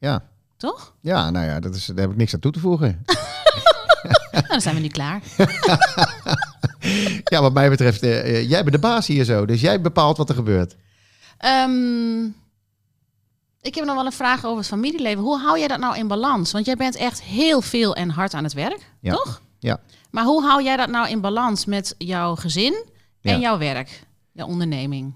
Ja, 0.00 0.22
Toch? 0.56 0.94
ja 1.00 1.30
nou 1.30 1.46
ja, 1.46 1.60
dat 1.60 1.74
is, 1.74 1.86
daar 1.86 1.96
heb 1.98 2.10
ik 2.10 2.16
niks 2.16 2.34
aan 2.34 2.40
toe 2.40 2.52
te 2.52 2.60
voegen. 2.60 3.04
Nou, 4.32 4.46
dan 4.48 4.60
zijn 4.60 4.74
we 4.74 4.80
nu 4.80 4.88
klaar. 4.88 5.20
Ja, 7.24 7.40
wat 7.40 7.52
mij 7.52 7.68
betreft, 7.70 8.02
eh, 8.02 8.18
eh, 8.18 8.48
jij 8.48 8.60
bent 8.60 8.72
de 8.74 8.78
baas 8.80 9.06
hier 9.06 9.24
zo. 9.24 9.46
Dus 9.46 9.60
jij 9.60 9.80
bepaalt 9.80 10.16
wat 10.16 10.28
er 10.28 10.34
gebeurt. 10.34 10.76
Ehm, 11.38 12.24
ik 13.60 13.74
heb 13.74 13.84
nog 13.84 13.94
wel 13.94 14.06
een 14.06 14.12
vraag 14.12 14.44
over 14.44 14.58
het 14.58 14.66
familieleven. 14.66 15.22
Hoe 15.22 15.38
hou 15.40 15.58
jij 15.58 15.68
dat 15.68 15.78
nou 15.78 15.96
in 15.96 16.08
balans? 16.08 16.52
Want 16.52 16.66
jij 16.66 16.76
bent 16.76 16.96
echt 16.96 17.22
heel 17.22 17.60
veel 17.60 17.94
en 17.94 18.10
hard 18.10 18.34
aan 18.34 18.44
het 18.44 18.52
werk, 18.52 18.90
Ja. 19.00 19.12
toch? 19.12 19.40
Ja. 19.58 19.80
Maar 20.10 20.24
hoe 20.24 20.44
hou 20.44 20.62
jij 20.62 20.76
dat 20.76 20.88
nou 20.88 21.08
in 21.08 21.20
balans 21.20 21.64
met 21.64 21.94
jouw 21.98 22.34
gezin 22.34 22.84
en 23.22 23.32
Ja. 23.34 23.38
jouw 23.38 23.58
werk, 23.58 24.05
jouw 24.36 24.46
onderneming? 24.46 25.14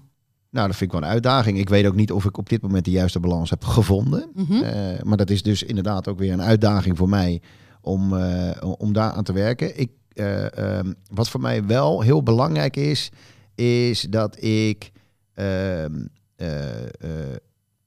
Nou, 0.49 0.67
dat 0.67 0.75
vind 0.75 0.91
ik 0.93 0.99
wel 0.99 1.07
een 1.07 1.13
uitdaging. 1.13 1.57
Ik 1.57 1.69
weet 1.69 1.85
ook 1.85 1.95
niet 1.95 2.11
of 2.11 2.25
ik 2.25 2.37
op 2.37 2.49
dit 2.49 2.61
moment 2.61 2.85
de 2.85 2.91
juiste 2.91 3.19
balans 3.19 3.49
heb 3.49 3.63
gevonden. 3.63 4.29
Mhm. 4.33 4.63
Eh, 4.63 5.01
maar 5.03 5.17
dat 5.17 5.29
is 5.29 5.41
dus 5.43 5.63
inderdaad 5.63 6.07
ook 6.07 6.19
weer 6.19 6.31
een 6.33 6.41
uitdaging 6.41 6.97
voor 6.97 7.09
mij 7.09 7.41
om, 7.81 8.17
eh, 8.17 8.71
om 8.77 8.93
daar 8.93 9.11
aan 9.11 9.23
te 9.23 9.33
werken. 9.33 9.79
Ik, 9.79 9.91
eh, 10.13 10.57
ehm, 10.57 10.93
wat 11.13 11.29
voor 11.29 11.39
mij 11.41 11.65
wel 11.65 12.01
heel 12.01 12.23
belangrijk 12.23 12.75
is, 12.75 13.09
is 13.55 14.01
dat 14.01 14.43
ik, 14.43 14.91
ehm, 15.33 16.05
eh, 16.35 16.81
eh, 16.83 17.35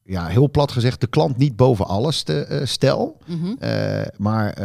ja, 0.03 0.27
heel 0.27 0.51
plat 0.51 0.73
gezegd, 0.73 1.01
de 1.01 1.07
klant 1.07 1.37
niet 1.37 1.57
boven 1.57 1.87
alles 1.87 2.23
te, 2.23 2.61
stel. 2.65 3.19
Mhm. 3.27 3.55
Maar 4.17 4.59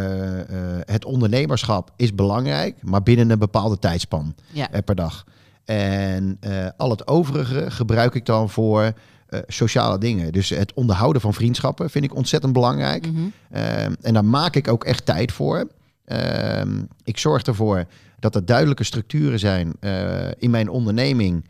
het 0.85 1.05
ondernemerschap 1.05 1.91
is 1.95 2.15
belangrijk, 2.15 2.83
maar 2.83 3.03
binnen 3.03 3.29
een 3.29 3.39
bepaalde 3.39 3.79
tijdspan 3.79 4.35
Ja. 4.51 4.67
per 4.85 4.95
dag. 4.95 5.25
En 5.69 6.37
eh, 6.39 6.67
al 6.77 6.89
het 6.89 7.07
overige 7.07 7.71
gebruik 7.71 8.15
ik 8.15 8.25
dan 8.25 8.49
voor 8.49 8.91
eh, 9.27 9.39
sociale 9.47 9.97
dingen. 9.97 10.31
Dus 10.31 10.49
het 10.49 10.73
onderhouden 10.73 11.21
van 11.21 11.33
vriendschappen 11.33 11.89
vind 11.89 12.05
ik 12.05 12.15
ontzettend 12.15 12.53
belangrijk. 12.53 13.11
Mhm. 13.11 13.21
Ehm, 13.51 13.93
en 14.01 14.13
daar 14.13 14.25
maak 14.25 14.55
ik 14.55 14.67
ook 14.67 14.83
echt 14.83 15.05
tijd 15.05 15.31
voor. 15.31 15.67
Ehm, 16.05 16.81
ik 17.03 17.17
zorg 17.17 17.43
ervoor 17.43 17.85
dat 18.19 18.35
er 18.35 18.45
duidelijke 18.45 18.83
structuren 18.83 19.39
zijn 19.39 19.73
eh, 19.79 20.31
in 20.37 20.49
mijn 20.49 20.69
onderneming. 20.69 21.45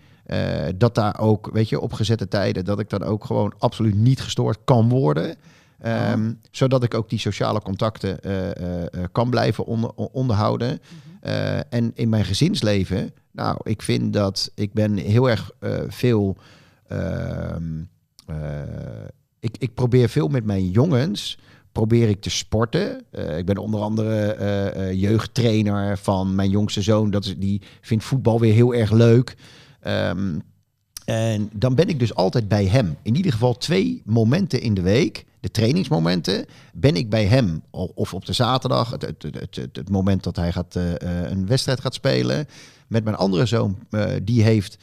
dat 0.77 0.95
daar 0.95 1.19
ook, 1.19 1.49
weet 1.53 1.69
je, 1.69 1.79
op 1.79 1.93
gezette 1.93 2.27
tijden, 2.27 2.65
dat 2.65 2.79
ik 2.79 2.89
dan 2.89 3.03
ook 3.03 3.25
gewoon 3.25 3.53
absoluut 3.57 3.95
niet 3.95 4.21
gestoord 4.21 4.57
kan 4.63 4.89
worden. 4.89 5.35
Ehm, 5.79 6.33
Zodat 6.51 6.83
ik 6.83 6.93
ook 6.93 7.09
die 7.09 7.19
sociale 7.19 7.61
contacten 7.61 8.21
eh, 8.21 8.49
eh, 8.55 8.81
eh, 8.83 9.03
kan 9.11 9.29
blijven 9.29 9.65
onder- 9.65 9.93
onderhouden. 9.95 10.79
Eh, 11.21 11.57
en 11.73 11.91
in 11.93 12.09
mijn 12.09 12.25
gezinsleven, 12.25 13.13
nou, 13.31 13.57
ik 13.63 13.81
vind 13.81 14.13
dat 14.13 14.51
ik 14.55 14.73
ben 14.73 14.97
heel 14.97 15.29
erg 15.29 15.51
veel. 15.87 16.37
ehm, 16.87 17.63
eh, 18.25 18.35
ik, 19.39 19.55
ik 19.59 19.73
probeer 19.73 20.09
veel 20.09 20.27
met 20.27 20.45
mijn 20.45 20.69
jongens. 20.69 21.37
Probeer 21.71 22.09
ik 22.09 22.21
te 22.21 22.29
sporten. 22.29 23.03
Ik 23.37 23.45
ben 23.45 23.57
onder 23.57 23.79
andere 23.81 24.95
jeugdtrainer 24.95 25.97
van 25.97 26.35
mijn 26.35 26.49
jongste 26.49 26.81
zoon. 26.81 27.11
Dat 27.11 27.25
is, 27.25 27.37
die 27.37 27.61
vindt 27.81 28.03
voetbal 28.03 28.39
weer 28.39 28.53
heel 28.53 28.73
erg 28.73 28.91
leuk. 28.91 29.35
Ehm, 29.79 30.39
En 31.09 31.49
dan 31.53 31.75
ben 31.75 31.87
ik 31.87 31.99
dus 31.99 32.15
altijd 32.15 32.47
bij 32.47 32.65
hem. 32.65 32.97
In 33.01 33.15
ieder 33.15 33.31
geval 33.31 33.57
twee 33.57 34.01
momenten 34.05 34.61
in 34.61 34.73
de 34.73 34.81
week, 34.81 35.25
de 35.39 35.51
trainingsmomenten, 35.51 36.45
ben 36.73 36.95
ik 36.95 37.09
bij 37.09 37.25
hem. 37.25 37.61
Of 37.71 38.13
op 38.13 38.25
de 38.25 38.33
zaterdag, 38.33 38.89
het, 38.89 39.01
het, 39.21 39.69
het, 39.73 39.89
moment 39.89 40.23
dat 40.23 40.35
hij 40.35 40.51
gaat, 40.51 40.75
eh, 40.75 41.01
eh, 41.01 41.31
een 41.31 41.47
wedstrijd 41.47 41.79
gaat 41.79 41.93
spelen. 41.93 42.47
Met 42.87 43.03
mijn 43.03 43.15
andere 43.15 43.45
zoon, 43.45 43.77
eh, 43.89 44.11
die 44.23 44.43
heeft 44.43 44.77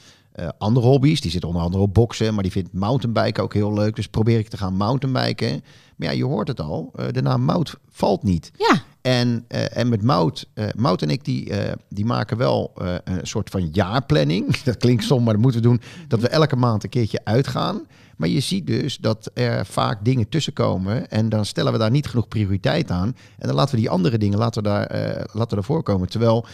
andere 0.58 0.86
hobby's. 0.86 1.20
Die 1.20 1.30
zit 1.30 1.44
onder 1.44 1.62
andere 1.62 1.82
op 1.82 1.94
boksen, 1.94 2.34
maar 2.34 2.42
die 2.42 2.52
vindt 2.52 2.72
mountainbiken 2.72 3.42
ook 3.42 3.54
heel 3.54 3.72
leuk. 3.72 3.96
Dus 3.96 4.08
probeer 4.08 4.38
ik 4.38 4.48
te 4.48 4.56
gaan 4.56 4.74
mountainbiken. 4.74 5.64
Maar 5.96 6.08
ja, 6.08 6.14
je 6.14 6.24
hoort 6.24 6.48
het 6.48 6.60
al, 6.60 6.92
de 7.10 7.22
naam 7.22 7.42
Mout 7.42 7.76
valt 7.88 8.22
niet. 8.22 8.50
Ja, 8.56 8.82
En, 9.06 9.44
eh, 9.48 9.76
en 9.76 9.88
met 9.88 10.02
Mout, 10.02 10.48
Mout 10.76 11.02
en 11.02 11.10
ik, 11.10 11.24
die, 11.24 11.50
eh, 11.50 11.72
die 11.88 12.04
maken 12.04 12.36
wel 12.36 12.72
een 13.04 13.26
soort 13.26 13.50
van 13.50 13.68
jaarplanning. 13.72 14.56
Dat 14.64 14.76
klinkt 14.76 15.04
stom, 15.04 15.22
maar 15.22 15.32
dat 15.32 15.42
moeten 15.42 15.62
we 15.62 15.68
doen. 15.68 15.80
Dat 16.08 16.20
we 16.20 16.28
elke 16.28 16.56
maand 16.56 16.84
een 16.84 16.90
keertje 16.90 17.20
uitgaan. 17.24 17.80
Maar 18.16 18.28
je 18.28 18.40
ziet 18.40 18.66
dus 18.66 18.96
dat 18.96 19.30
er 19.34 19.66
vaak 19.66 20.04
dingen 20.04 20.28
tussenkomen. 20.28 21.10
En 21.10 21.28
dan 21.28 21.44
stellen 21.44 21.72
we 21.72 21.78
daar 21.78 21.90
niet 21.90 22.06
genoeg 22.06 22.28
prioriteit 22.28 22.90
aan. 22.90 23.16
En 23.38 23.46
dan 23.46 23.56
laten 23.56 23.74
we 23.74 23.80
die 23.80 23.90
andere 23.90 24.18
dingen 24.18 24.38
laten 24.38 24.62
we 24.62 24.68
daar, 24.68 24.88
laten 25.32 25.50
we 25.50 25.56
ervoor 25.56 25.82
komen. 25.82 26.08
Terwijl 26.08 26.46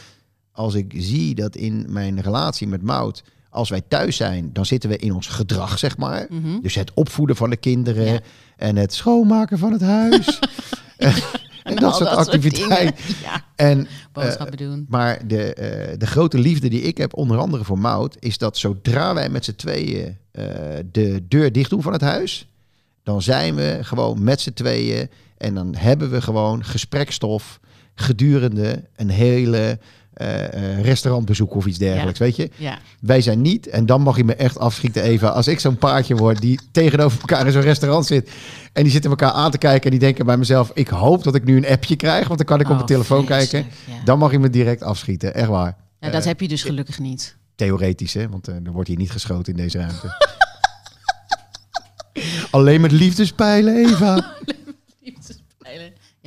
als 0.52 0.74
ik 0.74 0.94
zie 0.96 1.34
dat 1.34 1.56
in 1.56 1.86
mijn 1.88 2.20
relatie 2.20 2.68
met 2.68 2.82
Mout... 2.82 3.22
Als 3.50 3.70
wij 3.70 3.82
thuis 3.88 4.16
zijn, 4.16 4.50
dan 4.52 4.66
zitten 4.66 4.90
we 4.90 4.96
in 4.96 5.14
ons 5.14 5.26
gedrag, 5.26 5.78
zeg 5.78 5.96
maar. 5.96 6.26
Mhm. 6.28 6.60
Dus 6.60 6.74
het 6.74 6.94
opvoeden 6.94 7.36
van 7.36 7.50
de 7.50 7.56
kinderen 7.56 8.12
Ja. 8.12 8.20
en 8.56 8.76
het 8.76 8.94
schoonmaken 8.94 9.58
van 9.58 9.72
het 9.72 9.80
huis. 9.80 10.38
en 11.68 11.76
dat 11.76 11.96
soort 11.96 12.10
activiteiten. 12.10 12.94
Ja, 13.22 13.44
En, 13.56 13.86
boodschappen 14.12 14.56
doen. 14.56 14.86
maar 14.88 15.26
de, 15.26 15.54
eh, 15.54 15.98
de 15.98 16.06
grote 16.06 16.38
liefde 16.38 16.68
die 16.68 16.82
ik 16.82 16.96
heb, 16.96 17.16
onder 17.16 17.38
andere 17.38 17.64
voor 17.64 17.78
Mout, 17.78 18.16
is 18.18 18.38
dat 18.38 18.56
zodra 18.56 19.14
wij 19.14 19.28
met 19.28 19.44
z'n 19.44 19.54
tweeën 19.54 20.16
eh, 20.30 20.44
de 20.92 21.24
deur 21.28 21.52
dicht 21.52 21.70
doen 21.70 21.82
van 21.82 21.92
het 21.92 22.00
huis, 22.00 22.46
dan 23.02 23.22
zijn 23.22 23.54
we 23.54 23.78
gewoon 23.80 24.22
met 24.22 24.40
z'n 24.40 24.52
tweeën 24.52 25.08
en 25.38 25.54
dan 25.54 25.74
hebben 25.74 26.10
we 26.10 26.20
gewoon 26.20 26.64
gesprekstof 26.64 27.60
gedurende 27.94 28.84
een 28.96 29.10
hele 29.10 29.78
eh, 30.14 30.44
eh, 30.44 30.80
restaurantbezoek 30.84 31.54
of 31.54 31.66
iets 31.66 31.78
dergelijks, 31.78 32.18
weet 32.18 32.36
je? 32.36 32.50
Ja. 32.56 32.78
Wij 33.00 33.20
zijn 33.20 33.40
niet, 33.40 33.66
en 33.68 33.86
dan 33.86 34.00
mag 34.00 34.16
je 34.16 34.24
me 34.24 34.34
echt 34.34 34.58
afschieten 34.58 35.02
even, 35.02 35.34
als 35.34 35.48
ik 35.48 35.60
zo'n 35.60 35.76
paardje 35.76 36.16
word 36.16 36.40
die 36.40 36.60
tegenover 36.72 37.20
elkaar 37.20 37.46
in 37.46 37.52
zo'n 37.52 37.62
restaurant 37.62 38.06
zit 38.06 38.30
en 38.72 38.82
die 38.82 38.92
zitten 38.92 39.10
elkaar 39.10 39.30
aan 39.32 39.50
te 39.50 39.58
kijken 39.58 39.84
en 39.84 39.90
die 39.90 39.98
denken 40.00 40.26
bij 40.26 40.36
mezelf, 40.36 40.70
ik 40.74 40.88
hoop 40.88 41.22
dat 41.24 41.34
ik 41.34 41.44
nu 41.44 41.56
een 41.56 41.66
appje 41.66 41.96
krijg, 41.96 42.26
want 42.26 42.38
dan 42.38 42.46
kan 42.46 42.56
ik 42.60 42.64
op 42.64 42.70
Oh, 42.70 42.76
mijn 42.76 42.86
telefoon 42.88 43.24
kijken. 43.24 43.66
Ja. 43.86 43.94
Dan 44.04 44.18
mag 44.18 44.30
je 44.30 44.38
me 44.38 44.50
direct 44.50 44.82
afschieten, 44.82 45.34
echt 45.34 45.48
waar. 45.48 45.76
Ja, 46.00 46.10
dat 46.10 46.20
Eh, 46.20 46.26
heb 46.26 46.40
je 46.40 46.48
dus 46.48 46.62
gelukkig 46.62 46.98
niet. 46.98 47.36
Theoretisch, 47.54 48.14
hè? 48.14 48.28
Want 48.28 48.48
eh, 48.48 48.54
er 48.54 48.72
wordt 48.72 48.88
hier 48.88 48.98
niet 48.98 49.10
geschoten 49.10 49.52
in 49.52 49.58
deze 49.62 49.78
ruimte. 49.78 50.08
Alleen 52.50 52.80
met 52.80 52.92
liefdespijlen, 52.92 53.76
Eva. 53.76 54.16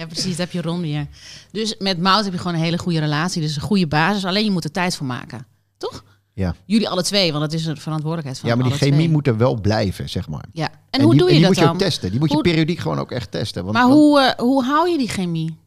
Ja, 0.07 0.13
precies, 0.13 0.37
dat 0.37 0.37
heb 0.37 0.51
je 0.51 0.61
Ron 0.69 0.81
weer. 0.81 1.07
Dus 1.51 1.75
met 1.79 1.99
Mout 1.99 2.23
heb 2.23 2.33
je 2.33 2.39
gewoon 2.39 2.53
een 2.53 2.63
hele 2.63 2.77
goede 2.77 2.99
relatie. 2.99 3.41
Dus 3.41 3.55
een 3.55 3.61
goede 3.61 3.87
basis. 3.87 4.25
Alleen 4.25 4.43
je 4.43 4.51
moet 4.51 4.63
er 4.63 4.71
tijd 4.71 4.95
voor 4.95 5.05
maken. 5.05 5.45
Toch? 5.77 6.03
Ja. 6.33 6.55
Jullie 6.65 6.89
alle 6.89 7.03
twee, 7.03 7.31
want 7.31 7.43
dat 7.43 7.53
is 7.53 7.65
een 7.65 7.77
verantwoordelijkheid 7.77 8.39
van 8.39 8.49
ja, 8.49 8.55
maar 8.55 8.65
die 8.69 8.77
chemie 8.77 8.93
twee. 8.93 9.09
moet 9.09 9.27
er 9.27 9.37
wel 9.37 9.61
blijven, 9.61 10.09
zeg 10.09 10.29
maar. 10.29 10.45
Ja. 10.51 10.69
En, 10.89 11.01
hoe 11.01 11.11
die, 11.11 11.19
doe 11.19 11.27
je 11.29 11.33
die 11.33 11.41
dat 11.43 11.49
moet 11.49 11.59
je 11.59 11.65
dan? 11.65 11.73
ook 11.73 11.79
testen. 11.79 12.11
Die 12.11 12.19
moet 12.19 12.31
je 12.31 12.41
periodiek 12.41 12.79
gewoon 12.79 12.99
ook 12.99 13.11
echt 13.11 13.31
testen. 13.31 13.63
Want, 13.63 13.75
maar 13.75 13.85
hoe, 13.85 14.19
eh, 14.19 14.39
hoe 14.39 14.63
hou 14.63 14.89
je 14.89 14.97
die 14.97 15.07
chemie? 15.07 15.57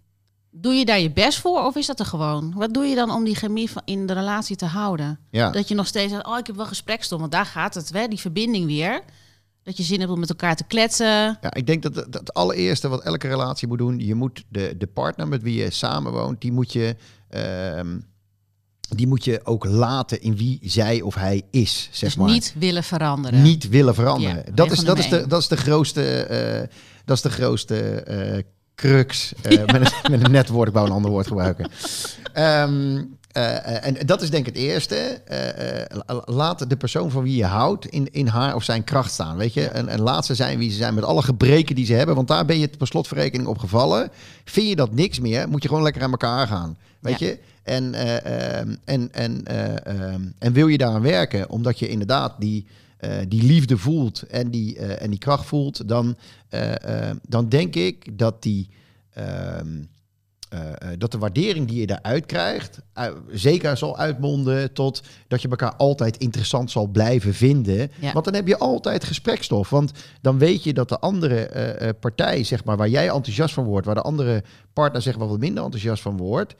Doe 0.50 0.74
je 0.74 0.84
daar 0.84 1.00
je 1.00 1.10
best 1.10 1.38
voor 1.38 1.64
of 1.64 1.76
is 1.76 1.86
dat 1.86 2.00
er 2.00 2.06
gewoon? 2.06 2.52
Wat 2.56 2.74
doe 2.74 2.84
je 2.84 2.94
dan 2.94 3.10
om 3.10 3.24
die 3.24 3.34
chemie 3.34 3.70
van- 3.70 3.82
in 3.84 4.06
de 4.06 4.12
relatie 4.12 4.56
te 4.56 4.64
houden? 4.66 5.18
ja. 5.30 5.50
Dat 5.50 5.68
je 5.68 5.74
nog 5.74 5.86
steeds 5.86 6.12
zegt, 6.12 6.26
oh, 6.26 6.38
ik 6.38 6.46
heb 6.46 6.56
wel 6.56 6.66
gesprekstof, 6.66 7.20
want 7.20 7.32
daar 7.32 7.46
gaat 7.46 7.74
het, 7.74 7.92
hè, 7.92 8.08
die 8.08 8.18
verbinding 8.18 8.66
weer. 8.66 9.02
Dat 9.68 9.76
je 9.76 9.82
zin 9.82 10.00
hebt 10.00 10.12
om 10.12 10.20
met 10.20 10.28
elkaar 10.28 10.56
te 10.56 10.64
kletsen. 10.64 11.06
Ja, 11.40 11.54
ik 11.54 11.66
denk 11.66 11.82
dat 11.82 11.94
het, 11.94 12.12
dat 12.12 12.20
het 12.20 12.34
allereerste 12.34 12.88
wat 12.88 13.02
elke 13.02 13.28
relatie 13.28 13.68
moet 13.68 13.78
doen, 13.78 13.98
je 13.98 14.14
moet 14.14 14.44
de, 14.48 14.74
de 14.78 14.86
partner 14.86 15.28
met 15.28 15.42
wie 15.42 15.62
je 15.62 15.70
samenwoont, 15.70 16.40
die 16.40 16.52
moet 16.52 16.72
je, 16.72 16.96
ehm, 17.28 17.98
die 18.88 19.06
moet 19.06 19.24
je 19.24 19.40
ook 19.44 19.64
laten 19.64 20.20
in 20.20 20.36
wie 20.36 20.58
zij 20.62 21.00
of 21.00 21.14
hij 21.14 21.42
is, 21.50 21.88
zeg 21.92 22.08
dus 22.08 22.18
maar. 22.18 22.30
niet 22.30 22.54
willen 22.58 22.84
veranderen. 22.84 23.42
Niet 23.42 23.68
willen 23.68 23.94
veranderen. 23.94 24.36
Ja, 24.36 24.52
dat, 24.54 24.70
is, 24.70 24.78
dat, 24.78 24.98
is 24.98 25.08
de, 25.08 25.26
dat 25.26 25.40
is 25.40 25.48
de 25.48 25.56
grootste, 25.56 26.68
dat 27.04 27.16
is 27.16 27.22
de 27.22 27.30
grootste 27.30 27.80
eh, 28.02 28.42
crux. 28.74 29.32
eh, 29.42 29.64
met, 29.72 29.74
een, 29.74 30.10
met 30.10 30.24
een 30.24 30.30
net 30.30 30.48
woord, 30.48 30.68
ik 30.68 30.74
wou 30.74 30.86
een 30.86 30.92
ander 30.92 31.10
woord 31.10 31.26
gebruiken. 31.26 31.70
Ehm, 32.32 33.02
eh, 33.38 33.86
en 33.86 34.06
dat 34.06 34.22
is 34.22 34.30
denk 34.30 34.46
ik 34.46 34.54
het 34.54 34.62
eerste. 34.64 34.94
Eh, 34.96 35.80
eh, 35.80 35.86
la- 36.06 36.22
laat 36.24 36.68
de 36.70 36.76
persoon 36.76 37.10
van 37.10 37.22
wie 37.22 37.36
je 37.36 37.44
houdt 37.44 37.86
in, 37.86 38.08
in 38.12 38.26
haar 38.26 38.54
of 38.54 38.62
zijn 38.64 38.84
kracht 38.84 39.12
staan. 39.12 39.36
Weet 39.36 39.54
je? 39.54 39.66
En, 39.68 39.88
en 39.88 40.00
laat 40.00 40.26
ze 40.26 40.34
zijn 40.34 40.58
wie 40.58 40.70
ze 40.70 40.76
zijn 40.76 40.94
met 40.94 41.04
alle 41.04 41.22
gebreken 41.22 41.74
die 41.74 41.86
ze 41.86 41.92
hebben. 41.94 42.14
Want 42.14 42.28
daar 42.28 42.44
ben 42.44 42.58
je 42.58 42.68
per 42.78 42.86
slotverrekening 42.86 43.48
op 43.48 43.58
gevallen. 43.58 44.10
Vind 44.44 44.68
je 44.68 44.76
dat 44.76 44.92
niks 44.94 45.20
meer, 45.20 45.48
moet 45.48 45.62
je 45.62 45.68
gewoon 45.68 45.82
lekker 45.82 46.02
aan 46.02 46.10
elkaar 46.10 46.46
gaan. 46.46 46.76
Weet 47.00 47.18
Ja. 47.18 47.26
je? 47.26 47.38
En, 47.62 47.94
eh, 47.94 48.58
ehm, 48.60 48.74
en, 48.84 49.12
en, 49.12 49.44
eh, 49.46 49.86
ehm, 49.86 50.22
en 50.38 50.52
wil 50.52 50.66
je 50.66 50.78
daaraan 50.78 51.02
werken, 51.02 51.50
omdat 51.50 51.78
je 51.78 51.88
inderdaad 51.88 52.34
die, 52.38 52.66
eh, 52.98 53.10
die 53.28 53.42
liefde 53.42 53.76
voelt 53.76 54.22
en 54.22 54.50
die, 54.50 54.76
eh, 54.78 55.02
en 55.02 55.10
die 55.10 55.18
kracht 55.18 55.46
voelt, 55.46 55.88
dan, 55.88 56.16
eh, 56.48 57.08
eh, 57.10 57.16
dan 57.28 57.48
denk 57.48 57.74
ik 57.74 58.18
dat 58.18 58.42
die. 58.42 58.68
ehm, 59.14 59.66
eh, 60.48 60.60
eh, 60.60 60.98
dat 60.98 61.12
de 61.12 61.18
waardering 61.18 61.68
die 61.68 61.80
je 61.80 61.86
daaruit 61.86 62.26
krijgt, 62.26 62.78
eh, 62.92 63.06
zeker 63.30 63.76
zal 63.76 63.98
uitmonden 63.98 64.72
tot 64.72 65.02
dat 65.26 65.42
je 65.42 65.48
elkaar 65.48 65.74
altijd 65.76 66.16
interessant 66.16 66.70
zal 66.70 66.86
blijven 66.86 67.34
vinden. 67.34 67.90
Ja. 68.00 68.12
Want 68.12 68.24
dan 68.24 68.34
heb 68.34 68.46
je 68.46 68.58
altijd 68.58 69.04
gesprekstof. 69.04 69.70
Want 69.70 69.92
dan 70.20 70.38
weet 70.38 70.64
je 70.64 70.72
dat 70.72 70.88
de 70.88 70.98
andere 70.98 71.94
partij, 72.00 72.44
zeg 72.44 72.64
maar, 72.64 72.76
waar 72.76 72.88
jij 72.88 73.08
enthousiast 73.08 73.54
van 73.54 73.64
wordt, 73.64 73.86
waar 73.86 73.94
de 73.94 74.02
andere 74.02 74.42
partner 74.72 75.02
zeg 75.02 75.18
maar 75.18 75.28
wat 75.28 75.38
minder 75.38 75.64
enthousiast 75.64 76.02
van 76.02 76.16
wordt, 76.16 76.54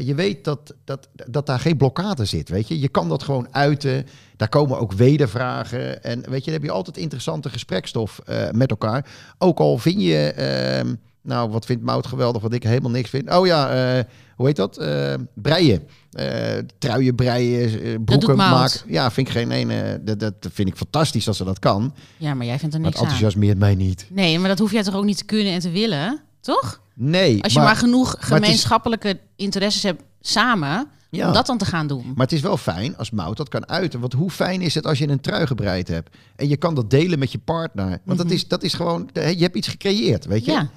je 0.00 0.14
weet 0.14 0.44
dat, 0.44 0.74
dat, 0.84 1.08
dat 1.12 1.46
daar 1.46 1.60
geen 1.60 1.76
blokkade 1.76 2.24
zit. 2.24 2.48
Weet 2.48 2.68
je, 2.68 2.80
je 2.80 2.88
kan 2.88 3.08
dat 3.08 3.22
gewoon 3.22 3.48
uiten. 3.50 4.06
Daar 4.36 4.48
komen 4.48 4.78
ook 4.78 4.92
wedervragen. 4.92 6.02
En 6.02 6.30
weet 6.30 6.44
je, 6.44 6.50
dan 6.50 6.60
heb 6.60 6.68
je 6.68 6.76
altijd 6.76 6.96
interessante 6.96 7.48
gesprekstof 7.48 8.20
met 8.52 8.70
elkaar. 8.70 9.06
Ook 9.38 9.58
al 9.58 9.78
vind 9.78 10.02
je. 10.02 10.98
Nou, 11.22 11.50
wat 11.50 11.66
vindt 11.66 11.82
Mout 11.82 12.06
geweldig, 12.06 12.42
wat 12.42 12.52
ik 12.52 12.62
helemaal 12.62 12.90
niks 12.90 13.10
vind. 13.10 13.30
Oh 13.34 13.46
ja, 13.46 13.70
eh, 13.98 14.04
hoe 14.36 14.46
heet 14.46 14.56
dat? 14.56 14.76
Eh, 14.78 15.14
breien. 15.34 15.82
Eh 16.10 16.58
truien 16.78 17.14
breien, 17.14 18.04
broeken 18.04 18.36
maken. 18.36 18.80
Ja, 18.86 19.10
vind 19.10 19.26
ik 19.26 19.32
geen 19.32 19.50
ene. 19.50 20.00
Dat, 20.04 20.18
dat 20.20 20.34
vind 20.52 20.68
ik 20.68 20.76
fantastisch 20.76 21.24
dat 21.24 21.36
ze 21.36 21.44
dat 21.44 21.58
kan. 21.58 21.94
Ja, 22.16 22.34
maar 22.34 22.46
jij 22.46 22.58
vindt 22.58 22.74
er 22.74 22.80
Maar 22.80 22.90
niks 22.90 23.00
het 23.02 23.08
aan. 23.10 23.14
enthousiasmeert 23.14 23.58
mij 23.58 23.74
niet. 23.74 24.06
Nee, 24.10 24.38
maar 24.38 24.48
dat 24.48 24.58
hoef 24.58 24.72
jij 24.72 24.82
toch 24.82 24.94
ook 24.94 25.04
niet 25.04 25.16
te 25.16 25.24
kunnen 25.24 25.52
en 25.52 25.60
te 25.60 25.70
willen, 25.70 26.20
toch? 26.40 26.80
Nee, 26.94 27.42
Als 27.42 27.52
je 27.52 27.58
maar, 27.58 27.76
genoeg 27.76 28.16
is- 28.18 28.24
gemeenschappelijke 28.26 29.20
interesses 29.36 29.82
hebt 29.82 30.02
samen, 30.20 30.88
Ja. 31.10 31.26
om 31.26 31.32
dat 31.32 31.46
dan 31.46 31.58
te 31.58 31.64
gaan 31.64 31.86
doen. 31.86 32.04
Maar 32.14 32.26
het 32.26 32.32
is 32.32 32.40
wel 32.40 32.56
fijn 32.56 32.96
als 32.96 33.10
Mout 33.10 33.36
dat 33.36 33.48
kan 33.48 33.68
uiten. 33.68 34.00
Want 34.00 34.12
hoe 34.12 34.30
fijn 34.30 34.60
is 34.60 34.74
het 34.74 34.86
als 34.86 34.98
je 34.98 35.08
een 35.08 35.20
trui 35.20 35.46
gebreid 35.46 35.88
hebt 35.88 36.16
en 36.36 36.48
je 36.48 36.56
kan 36.56 36.74
dat 36.74 36.90
delen 36.90 37.18
met 37.18 37.32
je 37.32 37.38
partner? 37.38 37.98
Want 38.04 38.18
dat, 38.18 38.30
is, 38.30 38.48
dat 38.48 38.62
is 38.62 38.74
gewoon, 38.74 39.08
je 39.12 39.20
hebt 39.42 39.56
iets 39.56 39.68
gecreëerd, 39.68 40.26
weet 40.26 40.44
je? 40.44 40.52
Mhm. 40.52 40.60
Ja. 40.60 40.70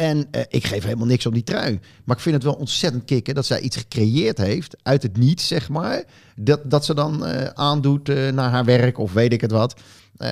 En 0.00 0.26
eh, 0.30 0.42
ik 0.48 0.66
geef 0.66 0.84
helemaal 0.84 1.06
niks 1.06 1.26
om 1.26 1.32
die 1.32 1.42
trui. 1.42 1.80
Maar 2.04 2.16
ik 2.16 2.22
vind 2.22 2.34
het 2.34 2.44
wel 2.44 2.52
ontzettend 2.54 3.04
kicken 3.04 3.34
dat 3.34 3.46
zij 3.46 3.60
iets 3.60 3.76
gecreëerd 3.76 4.38
heeft 4.38 4.76
uit 4.82 5.02
het 5.02 5.16
niets, 5.16 5.46
zeg 5.46 5.68
maar. 5.68 6.04
Dat, 6.36 6.60
dat 6.64 6.84
ze 6.84 6.94
dan 6.94 7.26
eh, 7.26 7.46
aandoet 7.54 8.08
eh, 8.08 8.28
naar 8.28 8.50
haar 8.50 8.64
werk 8.64 8.98
of 8.98 9.12
weet 9.12 9.32
ik 9.32 9.40
het 9.40 9.50
wat. 9.50 9.80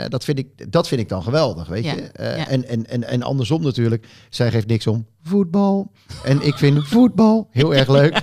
Dat, 0.09 0.25
vind 0.25 0.39
ik, 0.39 0.73
dat 0.73 0.89
vind 0.89 1.01
ik 1.01 1.09
dan 1.09 1.23
geweldig, 1.23 1.69
weet 1.69 1.85
Ja, 1.85 1.95
je. 1.95 2.11
Ja. 2.17 2.49
en, 2.49 2.69
en, 2.69 2.87
en, 2.87 3.05
en 3.05 3.23
andersom 3.23 3.63
natuurlijk. 3.63 4.07
Zij 4.31 4.51
geeft 4.51 4.67
niks 4.67 4.87
om 4.87 5.07
voetbal. 5.23 5.93
En 6.25 6.43
ik 6.43 6.55
vind 6.55 6.89
voetbal 6.89 7.49
heel 7.51 7.75
erg 7.75 7.89
leuk. 7.89 8.21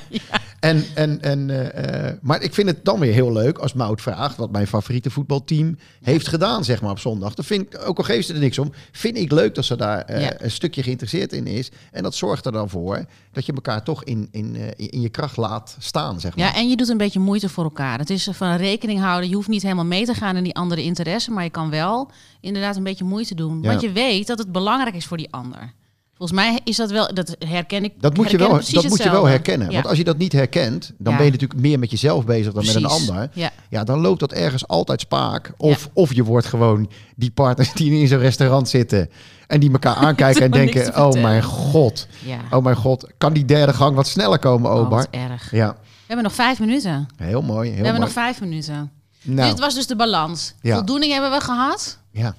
En, 0.65 0.83
en, 0.93 1.21
en, 1.21 1.49
eh, 1.49 2.07
eh, 2.09 2.17
maar 2.21 2.41
ik 2.41 2.53
vind 2.53 2.67
het 2.67 2.85
dan 2.85 2.99
weer 2.99 3.13
heel 3.13 3.31
leuk 3.31 3.57
als 3.57 3.73
Mout 3.73 4.01
vraagt 4.01 4.37
wat 4.37 4.51
mijn 4.51 4.67
favoriete 4.67 5.09
voetbalteam 5.09 5.77
heeft 6.01 6.27
gedaan, 6.27 6.63
zeg 6.63 6.81
maar 6.81 6.91
op 6.91 6.99
zondag. 6.99 7.33
Dat 7.33 7.45
vind 7.45 7.61
ik, 7.61 7.87
ook 7.87 7.97
al 7.97 8.03
geeft 8.03 8.27
ze 8.27 8.33
er 8.33 8.39
niks 8.39 8.59
om, 8.59 8.71
vind 8.91 9.17
ik 9.17 9.31
leuk 9.31 9.55
dat 9.55 9.65
ze 9.65 9.75
daar 9.75 10.01
eh, 10.01 10.21
Ja. 10.21 10.33
een 10.37 10.51
stukje 10.51 10.83
geïnteresseerd 10.83 11.33
in 11.33 11.47
is. 11.47 11.71
En 11.91 12.03
dat 12.03 12.15
zorgt 12.15 12.45
er 12.45 12.51
dan 12.51 12.69
voor 12.69 13.05
dat 13.31 13.45
je 13.45 13.53
elkaar 13.53 13.83
toch 13.83 14.03
in, 14.03 14.27
in, 14.31 14.55
in 14.75 15.01
je 15.01 15.09
kracht 15.09 15.37
laat 15.37 15.75
staan, 15.79 16.19
zeg 16.19 16.35
maar. 16.35 16.45
Ja, 16.45 16.55
en 16.55 16.69
je 16.69 16.75
doet 16.75 16.89
een 16.89 16.97
beetje 16.97 17.19
moeite 17.19 17.49
voor 17.49 17.63
elkaar. 17.63 17.99
Het 17.99 18.09
is 18.09 18.29
van 18.31 18.55
rekening 18.55 18.99
houden. 18.99 19.29
Je 19.29 19.35
hoeft 19.35 19.47
niet 19.47 19.61
helemaal 19.61 19.85
mee 19.85 20.05
te 20.05 20.13
gaan 20.13 20.35
in 20.35 20.43
die 20.43 20.55
andere 20.55 20.83
interesse, 20.83 21.31
maar 21.31 21.43
je 21.43 21.49
kan 21.49 21.69
wel 21.69 22.11
inderdaad 22.41 22.75
een 22.75 22.83
beetje 22.83 23.03
moeite 23.03 23.35
doen. 23.35 23.61
Ja. 23.61 23.67
Want 23.69 23.81
je 23.81 23.91
weet 23.91 24.27
dat 24.27 24.37
het 24.37 24.51
belangrijk 24.51 24.95
is 24.95 25.05
voor 25.05 25.17
die 25.17 25.31
ander. 25.31 25.73
Volgens 26.17 26.39
mij 26.39 26.59
is 26.63 26.75
dat 26.77 26.91
wel, 26.91 27.13
dat 27.13 27.35
herken 27.39 27.83
ik. 27.83 27.93
Dat 28.01 28.15
moet 28.17 28.31
je 28.31 28.37
wel, 28.37 28.59
dat 28.71 28.87
moet 28.87 29.03
je 29.03 29.09
wel 29.11 29.25
herkennen. 29.25 29.67
Ja. 29.67 29.73
Want 29.73 29.87
als 29.87 29.97
je 29.97 30.03
dat 30.03 30.17
niet 30.17 30.31
herkent, 30.31 30.91
dan 30.97 31.11
Ja. 31.11 31.17
ben 31.17 31.25
je 31.25 31.31
natuurlijk 31.31 31.59
meer 31.61 31.79
met 31.79 31.91
jezelf 31.91 32.25
bezig 32.25 32.53
dan 32.53 32.65
met 32.65 32.75
een 32.75 32.85
ander. 32.85 33.29
Ja. 33.33 33.51
Ja, 33.69 33.83
dan 33.83 33.99
loopt 33.99 34.19
dat 34.19 34.31
ergens 34.33 34.67
altijd 34.67 35.01
spaak. 35.01 35.51
Of, 35.57 35.89
of 35.93 36.13
je 36.13 36.23
wordt 36.23 36.45
gewoon 36.47 36.89
die 37.15 37.31
partners 37.31 37.73
die 37.79 37.99
in 37.99 38.07
zo'n 38.07 38.19
restaurant 38.19 38.69
zitten 38.69 39.09
en 39.47 39.59
die 39.59 39.71
elkaar 39.71 39.95
aankijken 40.05 40.41
en 40.41 40.51
denken: 40.51 40.97
Oh 41.05 41.13
mijn 41.21 41.43
god, 41.43 42.07
oh 42.51 42.63
mijn 42.63 42.75
god, 42.75 43.07
kan 43.17 43.33
die 43.33 43.45
derde 43.45 43.73
gang 43.73 43.95
wat 43.95 44.07
sneller 44.07 44.39
komen, 44.39 44.71
Oh, 44.71 44.77
Obar? 44.79 44.89
wat 44.99 45.07
erg. 45.11 45.51
Ja, 45.51 45.67
We 45.71 45.77
hebben 46.07 46.23
nog 46.25 46.33
vijf 46.35 46.59
minuten. 46.59 47.07
heel 47.17 47.41
mooi. 47.41 47.69
Heel 47.69 47.79
We 47.79 47.85
hebben 47.85 48.01
mooi. 48.01 48.13
nog 48.13 48.23
vijf 48.23 48.39
minuten. 48.39 48.91
Nou, 49.21 49.49
Dit 49.49 49.59
was 49.59 49.73
dus 49.73 49.87
de 49.87 49.95
balans. 49.95 50.53
Voldoening 50.61 51.11
hebben 51.11 51.31
we 51.31 51.39
gehad. 51.41 51.97
ja. 52.11 52.35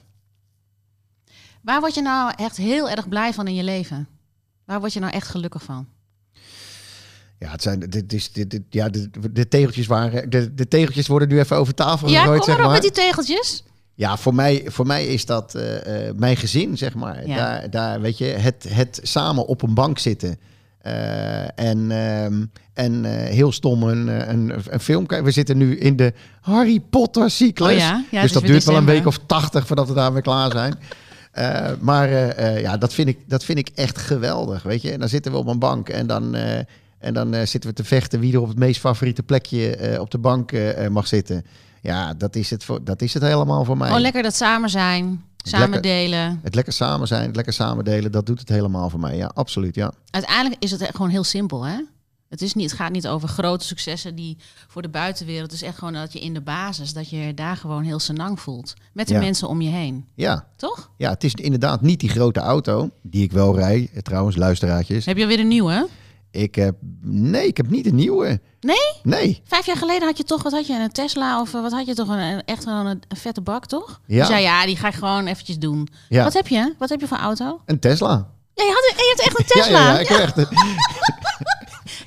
Waar 1.66 1.80
word 1.80 1.94
je 1.94 2.02
nou 2.02 2.32
echt 2.36 2.56
heel 2.56 2.90
erg 2.90 3.08
blij 3.08 3.32
van 3.32 3.46
in 3.46 3.54
je 3.54 3.62
leven? 3.64 4.08
Waar 4.64 4.80
word 4.80 4.92
je 4.92 5.00
nou 5.00 5.12
echt 5.12 5.28
gelukkig 5.28 5.62
van? 5.62 5.86
Ja, 7.38 7.50
het 7.50 7.62
zijn, 7.62 7.80
dit 7.80 8.12
is, 8.12 8.32
dit, 8.32 8.50
dit- 8.50 8.62
ja 8.70 8.88
de, 8.88 9.10
de 9.32 9.48
tegeltjes 9.48 9.86
waren, 9.86 10.30
de, 10.30 10.54
de 10.54 10.68
tegeltjes 10.68 11.06
worden 11.06 11.28
nu 11.28 11.38
even 11.38 11.56
over 11.56 11.74
tafel 11.74 12.08
Ja, 12.08 12.20
gegooid, 12.20 12.38
kom 12.38 12.48
zeg 12.48 12.56
maar 12.56 12.66
op 12.66 12.72
met 12.72 12.82
die 12.82 12.90
tegeltjes. 12.90 13.64
Ja, 13.94 14.16
voor 14.16 14.34
mij, 14.34 14.64
voor 14.66 14.86
mij 14.86 15.06
is 15.06 15.24
dat 15.26 15.54
eh, 15.54 16.08
eh, 16.08 16.14
mijn 16.16 16.36
gezin, 16.36 16.76
zeg 16.78 16.94
maar. 16.94 17.26
Ja. 17.26 17.36
Daar, 17.36 17.70
daar, 17.70 18.00
weet 18.00 18.18
je, 18.18 18.24
het, 18.24 18.66
het 18.68 19.00
samen 19.02 19.46
op 19.46 19.62
een 19.62 19.74
bank 19.74 19.98
zitten. 19.98 20.38
eh, 20.78 21.58
en 21.58 21.90
ehm, 21.90 22.44
en 22.72 23.04
heel 23.24 23.52
stom 23.52 23.82
een, 23.82 24.30
een, 24.30 24.52
een 24.70 24.80
film 24.80 25.06
kijken. 25.06 25.26
We 25.26 25.32
zitten 25.32 25.56
nu 25.56 25.76
in 25.78 25.96
de 25.96 26.12
Harry 26.40 26.80
Potter 26.80 27.30
cyclus. 27.30 27.72
Oh 27.72 27.78
ja? 27.78 28.04
Ja, 28.10 28.22
dus 28.22 28.32
dat 28.32 28.42
duurt 28.46 28.64
wel 28.64 28.76
een 28.76 28.84
week 28.84 29.06
of 29.06 29.18
tachtig 29.26 29.66
voordat 29.66 29.88
we 29.88 29.94
daarmee 29.94 30.22
klaar 30.22 30.50
zijn. 30.50 30.78
Eh, 31.36 31.70
maar 31.80 32.08
eh, 32.08 32.54
eh, 32.54 32.60
ja, 32.60 32.76
dat 32.76 32.94
vind, 32.94 33.08
ik, 33.08 33.18
dat 33.26 33.44
vind 33.44 33.58
ik 33.58 33.68
echt 33.74 33.98
geweldig, 33.98 34.62
weet 34.62 34.82
je. 34.82 34.92
En 34.92 34.98
dan 34.98 35.08
zitten 35.08 35.32
we 35.32 35.38
op 35.38 35.46
een 35.46 35.58
bank 35.58 35.88
en 35.88 36.06
dan, 36.06 36.34
en 36.98 37.14
dan 37.14 37.46
zitten 37.46 37.70
we 37.70 37.76
te 37.76 37.84
vechten 37.84 38.20
wie 38.20 38.32
er 38.32 38.40
op 38.40 38.48
het 38.48 38.58
meest 38.58 38.80
favoriete 38.80 39.22
plekje 39.22 39.96
op 40.00 40.10
de 40.10 40.18
bank 40.18 40.52
mag 40.90 41.06
zitten. 41.06 41.44
Ja, 41.82 42.14
dat 42.14 42.36
is, 42.36 42.50
het 42.50 42.64
voor, 42.64 42.84
dat 42.84 43.02
is 43.02 43.14
het 43.14 43.22
helemaal 43.22 43.64
voor 43.64 43.76
mij. 43.76 43.90
Oh, 43.90 43.98
lekker 43.98 44.22
dat 44.22 44.34
samen 44.34 44.70
zijn. 44.70 45.24
Samen 45.36 45.70
Lekker. 45.70 45.90
delen. 45.90 46.40
Het 46.42 46.54
lekker 46.54 46.72
samen 46.72 47.06
zijn, 47.06 47.26
het 47.26 47.36
lekker 47.36 47.52
samen 47.52 47.84
delen, 47.84 48.12
dat 48.12 48.26
doet 48.26 48.40
het 48.40 48.48
helemaal 48.48 48.90
voor 48.90 49.00
mij. 49.00 49.16
Ja, 49.16 49.30
absoluut, 49.34 49.74
ja. 49.74 49.92
Uiteindelijk 50.10 50.62
is 50.62 50.70
het 50.70 50.88
gewoon 50.92 51.10
heel 51.10 51.24
simpel, 51.24 51.64
hè? 51.64 51.80
Het, 52.40 52.44
is 52.48 52.54
niet, 52.54 52.70
het 52.70 52.80
gaat 52.80 52.92
niet 52.92 53.08
over 53.08 53.28
grote 53.28 53.64
successen 53.64 54.14
die 54.14 54.36
voor 54.68 54.82
de 54.82 54.88
buitenwereld. 54.88 55.50
Het 55.50 55.60
is 55.60 55.66
echt 55.66 55.78
gewoon 55.78 55.92
dat 55.92 56.12
je 56.12 56.18
in 56.20 56.34
de 56.34 56.40
basis, 56.40 56.92
dat 56.92 57.10
je 57.10 57.34
daar 57.34 57.56
gewoon 57.56 57.82
heel 57.82 57.98
senang 57.98 58.40
voelt. 58.40 58.74
Met 58.92 59.08
de 59.08 59.14
Ja. 59.14 59.20
mensen 59.20 59.48
om 59.48 59.60
je 59.60 59.68
heen. 59.70 60.04
Ja, 60.14 60.46
Toch? 60.56 60.90
ja, 60.96 61.10
het 61.10 61.24
is 61.24 61.34
inderdaad 61.34 61.80
niet 61.80 62.00
die 62.00 62.08
grote 62.08 62.40
auto, 62.40 62.90
die 63.02 63.22
ik 63.22 63.32
wel 63.32 63.56
rij. 63.56 63.90
Eh, 63.94 64.00
Trouwens, 64.00 64.36
luisteraartjes. 64.36 65.04
Heb 65.06 65.16
je 65.16 65.26
weer 65.26 65.40
een 65.40 65.48
nieuwe? 65.48 65.88
Ik 66.30 66.54
heb, 66.54 66.76
nee, 67.02 67.46
ik 67.46 67.56
heb 67.56 67.70
niet 67.70 67.86
een 67.86 67.94
nieuwe. 67.94 68.40
Nee? 68.60 68.76
Nee. 69.02 69.40
Vijf 69.44 69.66
jaar 69.66 69.76
geleden 69.76 70.06
had 70.08 70.16
je 70.16 70.24
toch, 70.24 70.42
wat 70.42 70.52
had 70.52 70.66
je, 70.66 70.72
een 70.80 70.92
Tesla 70.92 71.40
of 71.40 71.54
eh, 71.54 71.60
wat 71.62 71.72
had 71.72 71.86
je 71.86 71.94
toch, 71.94 72.08
een, 72.08 72.44
echt 72.44 72.62
gewoon 72.64 72.86
een, 72.86 73.02
een 73.08 73.16
vette 73.16 73.40
bak, 73.40 73.66
toch? 73.66 74.00
Ja. 74.06 74.16
Je 74.16 74.24
zei, 74.26 74.42
ja, 74.42 74.66
die 74.66 74.76
ga 74.76 74.88
ik 74.88 74.94
gewoon 74.94 75.26
eventjes 75.26 75.58
doen. 75.58 75.88
Ja, 76.08 76.24
Wat 76.24 76.32
heb 76.32 76.48
je? 76.48 76.74
Wat 76.78 76.88
heb 76.88 77.00
je 77.00 77.06
voor 77.06 77.16
auto? 77.18 77.60
een 77.64 77.78
Tesla. 77.78 78.34
Ja, 78.54 78.64
je, 78.64 78.70
had, 78.70 78.98
je 79.00 79.14
hebt 79.16 79.28
echt 79.28 79.38
een 79.38 79.46
Tesla. 79.46 79.78
Ja, 79.80 79.86
ja, 79.86 79.92
ja, 79.92 79.98
ik 80.00 80.08
heb 80.08 80.18
echt 80.18 80.36
een- 80.36 80.48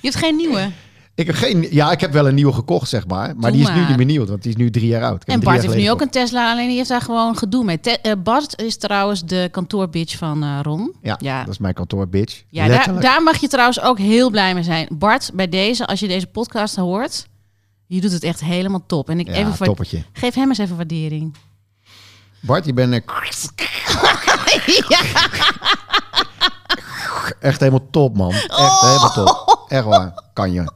Je 0.02 0.10
hebt 0.10 0.16
geen 0.24 0.36
nieuwe. 0.36 0.72
Ik 1.16 1.26
heb 1.28 1.36
geen, 1.36 1.68
ja, 1.72 1.92
ik 1.92 2.00
heb 2.02 2.12
wel 2.12 2.28
een 2.28 2.36
nieuwe 2.36 2.54
gekocht, 2.54 2.90
zeg 2.90 3.08
maar. 3.08 3.36
Maar 3.36 3.52
Doe 3.52 3.52
die 3.52 3.62
is 3.62 3.68
nu 3.68 3.80
maar. 3.80 3.88
niet 3.88 3.98
meer 3.98 4.06
nieuw, 4.06 4.26
want 4.26 4.42
die 4.42 4.52
is 4.52 4.58
nu 4.58 4.70
drie 4.70 4.88
jaar 4.88 5.04
oud. 5.04 5.22
Ik 5.22 5.28
heb 5.28 5.36
En 5.36 5.44
Bart 5.44 5.62
heeft 5.62 5.76
nu 5.76 5.90
ook 5.92 6.02
een 6.02 6.10
Tesla, 6.10 6.52
alleen 6.52 6.68
die 6.68 6.78
heeft 6.78 6.90
daar 6.90 7.02
gewoon 7.02 7.38
gedoe 7.38 7.64
mee. 7.64 7.80
Te- 7.80 8.00
eh, 8.02 8.12
Bart 8.24 8.62
is 8.62 8.78
trouwens 8.78 9.24
de 9.26 9.48
kantoorbitch 9.52 10.18
van 10.18 10.44
eh, 10.44 10.60
Ron. 10.62 10.94
Ja, 11.02 11.16
Ja. 11.22 11.40
dat 11.44 11.54
is 11.54 11.58
mijn 11.58 11.74
kantoor, 11.74 12.08
bitch. 12.08 12.44
Ja, 12.50 12.62
daar, 12.62 12.70
Letterlijk. 12.76 13.06
daar 13.06 13.24
mag 13.24 13.38
je 13.38 13.48
trouwens 13.48 13.82
ook 13.82 13.98
heel 13.98 14.30
blij 14.30 14.54
mee 14.54 14.64
zijn. 14.64 14.88
Bart, 14.92 15.32
bij 15.34 15.50
deze, 15.50 15.88
als 15.88 16.00
je 16.00 16.08
deze 16.08 16.28
podcast 16.28 16.76
hoort, 16.76 17.28
je 17.88 18.02
doet 18.02 18.12
het 18.12 18.24
echt 18.24 18.40
helemaal 18.44 18.84
top. 18.88 19.10
En 19.10 19.20
ik 19.20 19.28
ja, 19.28 19.34
even 19.34 19.56
voor, 19.56 19.66
toppertje. 19.66 20.04
geef 20.14 20.34
hem 20.36 20.48
eens 20.50 20.58
even 20.58 20.76
waardering. 20.76 21.36
Bart, 22.42 22.66
je 22.66 22.74
bent 22.74 22.94
eh, 22.94 23.00
echt 27.40 27.60
helemaal 27.60 27.88
top, 27.92 28.16
man. 28.18 28.32
Echt 28.32 28.50
Oh. 28.60 28.82
helemaal 28.88 29.12
top. 29.26 29.58
Echt 29.70 29.86
waar. 29.86 30.24
Kan 30.34 30.52
je. 30.52 30.72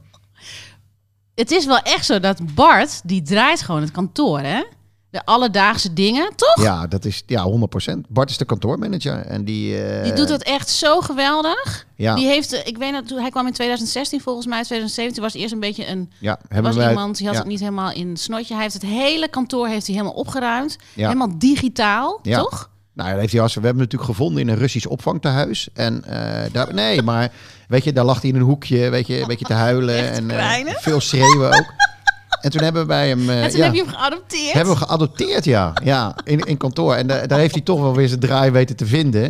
Het 1.36 1.52
is 1.52 1.66
wel 1.66 1.80
echt 1.80 2.06
zo 2.06 2.20
dat 2.20 2.56
Bart, 2.56 3.02
die 3.04 3.22
draait 3.22 3.62
gewoon 3.62 3.82
het 3.82 3.92
kantoor, 3.92 4.40
hè? 4.40 4.64
De 5.10 5.26
alledaagse 5.26 5.94
dingen, 5.94 6.32
toch? 6.36 6.64
Ja, 6.64 6.88
dat 6.88 7.06
is 7.06 7.24
ja, 7.26 7.46
100%. 7.94 7.98
Bart 8.10 8.30
is 8.30 8.38
de 8.38 8.46
kantoormanager 8.46 9.26
en 9.26 9.46
die... 9.46 9.84
eh, 9.84 10.04
Die 10.04 10.14
doet 10.14 10.30
het 10.30 10.44
echt 10.44 10.70
zo 10.70 11.00
geweldig. 11.02 11.86
Ja, 11.96 12.16
Die 12.16 12.26
heeft, 12.28 12.52
eh, 12.54 12.68
ik 12.68 12.78
weet 12.78 12.94
dat 12.94 13.20
hij 13.20 13.30
kwam 13.30 13.48
in 13.48 13.54
2016 13.54 14.22
volgens 14.22 14.46
mij, 14.46 14.64
2017 14.64 15.24
was 15.24 15.34
eerst 15.34 15.54
een 15.54 15.60
beetje 15.60 15.88
een 15.88 16.12
ja 16.20 16.40
hebben 16.48 16.64
was 16.64 16.76
wij... 16.76 16.90
iemand 16.90 17.18
die 17.18 17.26
had 17.26 17.36
ja, 17.36 17.42
het 17.42 17.50
niet 17.52 17.60
helemaal 17.60 17.92
in 17.92 18.10
het 18.10 18.20
snotje. 18.20 18.54
Hij 18.54 18.62
heeft 18.64 18.74
het 18.74 18.84
hele 18.86 19.28
kantoor 19.28 19.68
heeft 19.68 19.86
hij 19.88 19.96
helemaal 19.96 20.18
opgeruimd. 20.18 20.78
Ja. 20.94 21.08
Helemaal 21.08 21.38
digitaal, 21.38 22.20
Ja. 22.24 22.40
toch? 22.40 22.70
Nou, 22.94 23.10
dat 23.12 23.20
heeft 23.20 23.32
hij 23.34 23.42
als, 23.42 23.54
we 23.54 23.62
hebben 23.62 23.82
hem 23.82 23.90
natuurlijk 23.92 24.18
gevonden 24.18 24.42
in 24.42 24.48
een 24.50 24.58
Russisch 24.58 24.86
opvangtehuis. 24.88 25.68
En 25.74 26.04
eh, 26.04 26.52
daar, 26.52 26.74
nee, 26.74 27.02
maar 27.02 27.32
weet 27.68 27.84
je, 27.84 27.94
daar 27.94 28.06
lag 28.06 28.22
hij 28.22 28.30
in 28.30 28.36
een 28.36 28.42
hoekje, 28.42 28.90
weet 28.90 29.08
je, 29.08 29.22
een 29.22 29.28
beetje 29.28 29.46
te 29.46 29.54
huilen. 29.54 29.96
Echt 30.10 30.18
en 30.18 30.30
eh, 30.32 30.74
veel 30.80 31.00
schreeuwen 31.00 31.48
ook. 31.48 31.74
En 32.42 32.52
toen 32.52 32.62
hebben 32.64 32.88
wij 32.88 33.08
hem... 33.08 33.30
eh, 33.30 33.44
en 33.44 33.50
toen 33.50 33.58
ja, 33.60 33.64
heb 33.66 33.74
je 33.74 33.82
hem 33.84 33.90
geadopteerd. 33.94 34.54
hebben 34.54 34.74
we 34.74 34.80
geadopteerd, 34.80 35.46
ja. 35.46 35.74
Ja, 35.84 36.16
in, 36.24 36.40
in 36.40 36.58
kantoor. 36.58 36.94
En 36.96 37.08
da- 37.08 37.26
daar 37.28 37.40
heeft 37.40 37.54
hij 37.54 37.64
toch 37.64 37.80
wel 37.80 37.96
weer 37.96 38.08
zijn 38.08 38.20
draai 38.20 38.52
weten 38.52 38.76
te 38.76 38.86
vinden. 38.86 39.24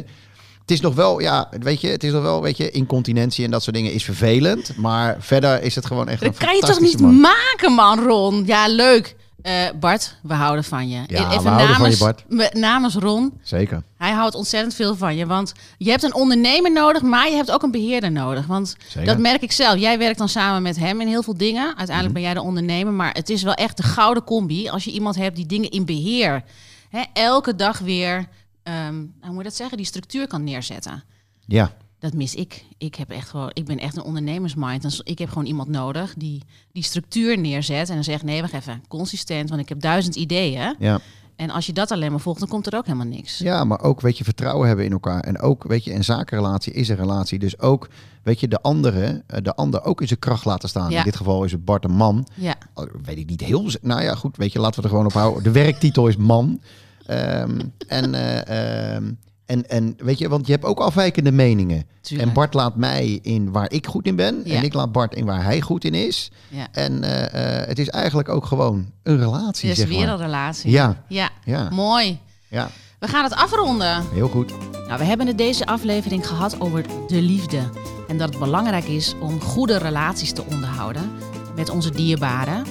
Het 0.62 0.72
is 0.72 0.82
nog 0.82 0.96
wel, 0.96 1.20
ja, 1.20 1.50
weet 1.60 1.82
je, 1.82 1.88
het 1.88 2.04
is 2.04 2.12
nog 2.12 2.22
wel, 2.22 2.42
weet 2.42 2.58
je, 2.58 2.72
incontinentie 2.72 3.46
en 3.46 3.52
dat 3.52 3.64
soort 3.64 3.76
dingen 3.76 3.94
is 3.94 4.04
vervelend. 4.04 4.78
Maar 4.78 5.16
verder 5.20 5.62
is 5.62 5.76
het 5.76 5.86
gewoon 5.86 6.08
echt 6.08 6.22
Dat 6.22 6.30
een 6.30 6.46
kan 6.48 6.56
je 6.56 6.62
toch 6.62 6.80
niet 6.80 7.00
man. 7.00 7.20
maken, 7.20 7.72
man, 7.74 8.00
Ron? 8.04 8.44
Ja, 8.46 8.68
leuk. 8.68 9.16
Eh, 9.44 9.54
Bart, 9.80 10.16
we 10.22 10.34
houden 10.34 10.64
van 10.64 10.90
je. 10.90 10.96
Ja, 10.96 11.06
we 11.42 11.50
houden 11.50 11.76
van 11.76 11.90
je, 11.92 11.98
Bart. 11.98 12.24
me- 12.28 12.50
namens 12.54 12.96
Ron, 12.96 13.34
Zeker, 13.42 13.84
hij 13.98 14.12
houdt 14.12 14.36
ontzettend 14.36 14.74
veel 14.74 14.96
van 14.96 15.16
je. 15.16 15.26
Want 15.26 15.54
je 15.78 15.90
hebt 15.90 16.04
een 16.04 16.14
ondernemer 16.14 16.72
nodig, 16.72 17.02
maar 17.02 17.30
je 17.30 17.36
hebt 17.36 17.52
ook 17.52 17.64
een 17.64 17.72
beheerder 17.72 18.12
nodig. 18.12 18.46
Want 18.46 18.76
zeker. 18.88 19.06
dat 19.08 19.18
merk 19.18 19.42
ik 19.42 19.52
zelf. 19.52 19.80
Jij 19.80 19.98
werkt 19.98 20.18
dan 20.18 20.30
samen 20.30 20.62
met 20.62 20.78
hem 20.80 21.02
in 21.02 21.08
heel 21.08 21.24
veel 21.24 21.38
dingen. 21.38 21.66
Uiteindelijk 21.66 22.04
Mhm. 22.06 22.14
ben 22.14 22.22
jij 22.22 22.34
de 22.34 22.42
ondernemer. 22.42 22.94
Maar 22.94 23.12
het 23.14 23.30
is 23.30 23.44
wel 23.44 23.54
echt 23.54 23.78
de 23.78 23.84
gouden 23.84 24.24
combi 24.24 24.70
als 24.70 24.84
je 24.84 24.92
iemand 24.92 25.16
hebt 25.16 25.36
die 25.36 25.46
dingen 25.46 25.70
in 25.70 25.86
beheer. 25.86 26.44
Hè, 26.90 27.02
elke 27.14 27.56
dag 27.56 27.80
weer, 27.80 28.28
ehm, 28.64 28.96
hoe 29.22 29.30
moet 29.32 29.38
je 29.38 29.44
dat 29.44 29.56
zeggen, 29.56 29.78
die 29.78 29.86
structuur 29.86 30.28
kan 30.28 30.44
neerzetten. 30.44 31.04
Ja, 31.46 31.72
Dat 32.04 32.14
mis 32.14 32.36
ik. 32.36 32.66
Ik, 32.78 32.96
heb 32.96 33.10
echt 33.10 33.30
gewoon, 33.30 33.50
ik 33.54 33.66
ben 33.66 33.80
echt 33.80 33.98
een 33.98 34.04
ondernemersmind. 34.04 34.82
Dus 34.82 35.02
ik 35.04 35.20
heb 35.20 35.30
gewoon 35.30 35.46
iemand 35.46 35.70
nodig 35.70 36.14
die 36.18 36.42
die 36.72 36.84
structuur 36.84 37.38
neerzet. 37.38 37.90
En 37.90 37.96
dan 37.96 38.04
zegt, 38.04 38.24
nee, 38.24 38.42
wacht 38.42 38.54
even, 38.54 38.84
consistent. 38.88 39.50
Want 39.50 39.62
ik 39.62 39.70
heb 39.70 39.82
duizend 39.82 40.16
ideeën. 40.16 40.76
ja. 40.80 41.00
En 41.36 41.50
als 41.50 41.66
je 41.66 41.74
dat 41.74 41.92
alleen 41.92 42.12
maar 42.12 42.20
volgt, 42.20 42.40
dan 42.40 42.48
komt 42.50 42.68
er 42.68 42.76
ook 42.78 42.86
helemaal 42.86 43.08
niks. 43.08 43.38
Ja, 43.38 43.64
maar 43.64 43.82
ook, 43.82 44.02
weet 44.02 44.18
je, 44.18 44.24
vertrouwen 44.24 44.68
hebben 44.68 44.86
in 44.86 44.92
elkaar. 44.92 45.20
En 45.20 45.40
ook, 45.40 45.64
weet 45.64 45.84
je, 45.84 45.94
een 45.94 46.04
zakenrelatie 46.04 46.74
is 46.74 46.90
een 46.90 46.96
relatie. 46.96 47.40
Dus 47.40 47.60
ook, 47.60 47.90
weet 48.24 48.40
je, 48.40 48.48
de 48.48 48.62
andere, 48.62 49.24
eh, 49.28 49.42
de 49.42 49.56
ander 49.56 49.84
ook 49.84 50.02
in 50.02 50.08
zijn 50.08 50.20
kracht 50.20 50.46
laten 50.46 50.70
staan. 50.70 50.92
Ja. 50.92 50.98
In 50.98 51.04
dit 51.04 51.16
geval 51.16 51.44
is 51.44 51.52
het 51.52 51.66
Bart 51.66 51.84
een 51.84 51.96
man. 51.96 52.28
Ja. 52.34 52.56
Oh, 52.74 52.86
Weet 53.04 53.18
ik 53.18 53.30
niet 53.30 53.42
heel... 53.42 53.70
Nou 53.82 54.02
ja, 54.02 54.16
goed, 54.16 54.38
weet 54.38 54.52
je, 54.52 54.60
laten 54.60 54.78
we 54.78 54.84
er 54.84 54.90
gewoon 54.90 55.06
op 55.06 55.14
houden. 55.14 55.44
De 55.44 55.52
werktitel 55.52 56.08
is 56.08 56.18
man. 56.18 56.62
Ehm, 57.06 57.60
en, 57.88 58.14
eh, 58.14 58.96
ehm, 58.96 59.12
en, 59.46 59.70
en 59.70 59.94
weet 59.98 60.18
je, 60.18 60.30
want 60.30 60.46
je 60.46 60.52
hebt 60.52 60.66
ook 60.66 60.80
afwijkende 60.80 61.32
meningen. 61.32 61.86
Tuurlijk. 62.02 62.28
En 62.30 62.34
Bart 62.36 62.54
laat 62.54 62.76
mij 62.76 63.20
in 63.22 63.52
waar 63.52 63.72
ik 63.72 63.88
goed 63.88 64.06
in 64.06 64.16
ben. 64.16 64.42
Ja. 64.46 64.56
En 64.56 64.64
ik 64.64 64.74
laat 64.74 64.92
Bart 64.92 65.16
in 65.16 65.26
waar 65.26 65.44
hij 65.44 65.62
goed 65.62 65.84
in 65.86 65.94
is. 65.94 66.32
Ja. 66.50 66.68
En 66.72 67.04
eh, 67.04 67.62
eh, 67.62 67.68
het 67.68 67.80
is 67.80 67.90
eigenlijk 67.90 68.30
ook 68.30 68.46
gewoon 68.46 68.92
een 69.04 69.18
relatie, 69.18 69.70
Het 69.70 69.78
is 69.78 69.84
zeg 69.84 69.94
weer 69.98 70.06
maar. 70.06 70.14
een 70.16 70.22
relatie. 70.22 70.72
Ja, 70.72 71.04
Ja, 71.08 71.30
ja, 71.46 71.70
mooi. 71.70 72.20
ja. 72.48 72.70
We 73.00 73.08
gaan 73.10 73.24
het 73.24 73.34
afronden. 73.34 74.04
Heel 74.14 74.28
goed. 74.30 74.54
Nou, 74.88 74.98
we 75.00 75.04
hebben 75.04 75.28
het 75.28 75.38
deze 75.38 75.66
aflevering 75.66 76.28
gehad 76.28 76.60
over 76.62 76.86
de 77.08 77.22
liefde. 77.22 77.60
En 78.08 78.18
dat 78.18 78.30
het 78.30 78.40
belangrijk 78.40 78.86
is 78.86 79.16
om 79.22 79.42
goede 79.42 79.78
relaties 79.78 80.32
te 80.34 80.44
onderhouden 80.46 81.12
met 81.56 81.70
onze 81.70 81.92
dierbaren. 81.92 82.64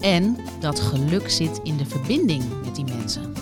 En 0.00 0.36
dat 0.60 0.80
geluk 0.80 1.30
zit 1.30 1.60
in 1.62 1.76
de 1.76 1.86
verbinding 1.86 2.44
met 2.64 2.74
die 2.74 2.84
mensen. 2.84 3.32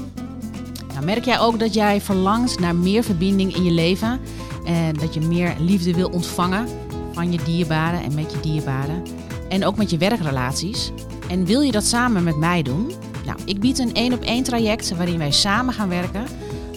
Nou, 0.99 1.11
merk 1.11 1.25
jij 1.25 1.39
ook 1.39 1.59
dat 1.59 1.75
jij 1.75 2.01
verlangt 2.01 2.61
naar 2.61 2.77
meer 2.77 3.03
verbinding 3.03 3.57
in 3.57 3.65
je 3.65 3.71
leven? 3.71 4.21
En 4.65 4.95
dat 4.95 5.15
je 5.15 5.21
meer 5.21 5.55
liefde 5.59 5.95
wil 5.95 6.09
ontvangen 6.09 6.69
van 7.13 7.33
je 7.33 7.39
dierbaren 7.45 8.03
en 8.03 8.15
met 8.15 8.33
je 8.33 8.41
dierbaren? 8.41 9.03
En 9.49 9.65
ook 9.65 9.77
met 9.77 9.91
je 9.91 9.99
werkrelaties? 9.99 10.93
En 11.29 11.45
wil 11.45 11.61
je 11.61 11.73
dat 11.73 11.85
samen 11.85 12.25
met 12.25 12.37
mij 12.37 12.63
doen? 12.63 12.93
Nou, 13.27 13.39
ik 13.45 13.61
bied 13.61 13.79
een 13.79 13.95
één 13.95 14.13
op 14.13 14.23
één 14.23 14.43
traject 14.43 14.97
waarin 14.97 15.19
wij 15.19 15.31
samen 15.31 15.75
gaan 15.75 15.89
werken 15.89 16.25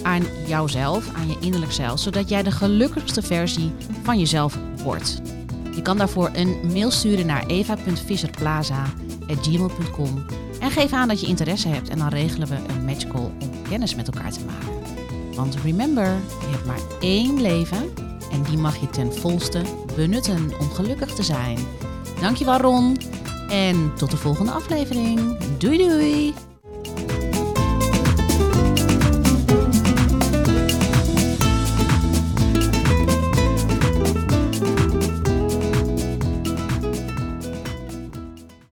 aan 0.03 0.23
jouzelf, 0.47 1.09
aan 1.13 1.27
je 1.27 1.37
innerlijk 1.39 1.71
zelf, 1.71 1.99
zodat 1.99 2.29
jij 2.29 2.43
de 2.43 2.51
gelukkigste 2.51 3.21
versie 3.21 3.71
van 4.03 4.19
jezelf 4.19 4.57
wordt. 4.83 5.21
Je 5.75 5.81
kan 5.81 5.97
daarvoor 5.97 6.29
een 6.33 6.59
mail 6.73 6.91
sturen 6.91 7.25
naar 7.25 7.45
eva.visserplaza.gmail.com 7.45 10.25
en 10.59 10.71
geef 10.71 10.93
aan 10.93 11.07
dat 11.07 11.21
je 11.21 11.27
interesse 11.27 11.67
hebt 11.67 11.89
en 11.89 11.97
dan 11.97 12.07
regelen 12.07 12.47
we 12.47 12.55
een 12.55 12.85
matchcall 12.85 13.31
om 13.41 13.50
kennis 13.71 13.95
met 13.95 14.07
elkaar 14.07 14.31
te 14.31 14.45
maken. 14.45 15.35
Want 15.35 15.55
remember, 15.63 16.17
je 16.41 16.47
hebt 16.47 16.65
maar 16.65 16.81
één 16.99 17.41
leven 17.41 17.93
en 18.31 18.43
die 18.43 18.57
mag 18.57 18.77
je 18.77 18.89
ten 18.89 19.13
volste 19.13 19.61
benutten 19.95 20.51
om 20.59 20.69
gelukkig 20.69 21.13
te 21.13 21.23
zijn. 21.23 21.57
Dankjewel 22.21 22.57
Ron 22.57 22.97
en 23.49 23.91
tot 23.95 24.11
de 24.11 24.17
volgende 24.17 24.51
aflevering. 24.51 25.37
Doei 25.57 25.77
doei! 25.77 26.50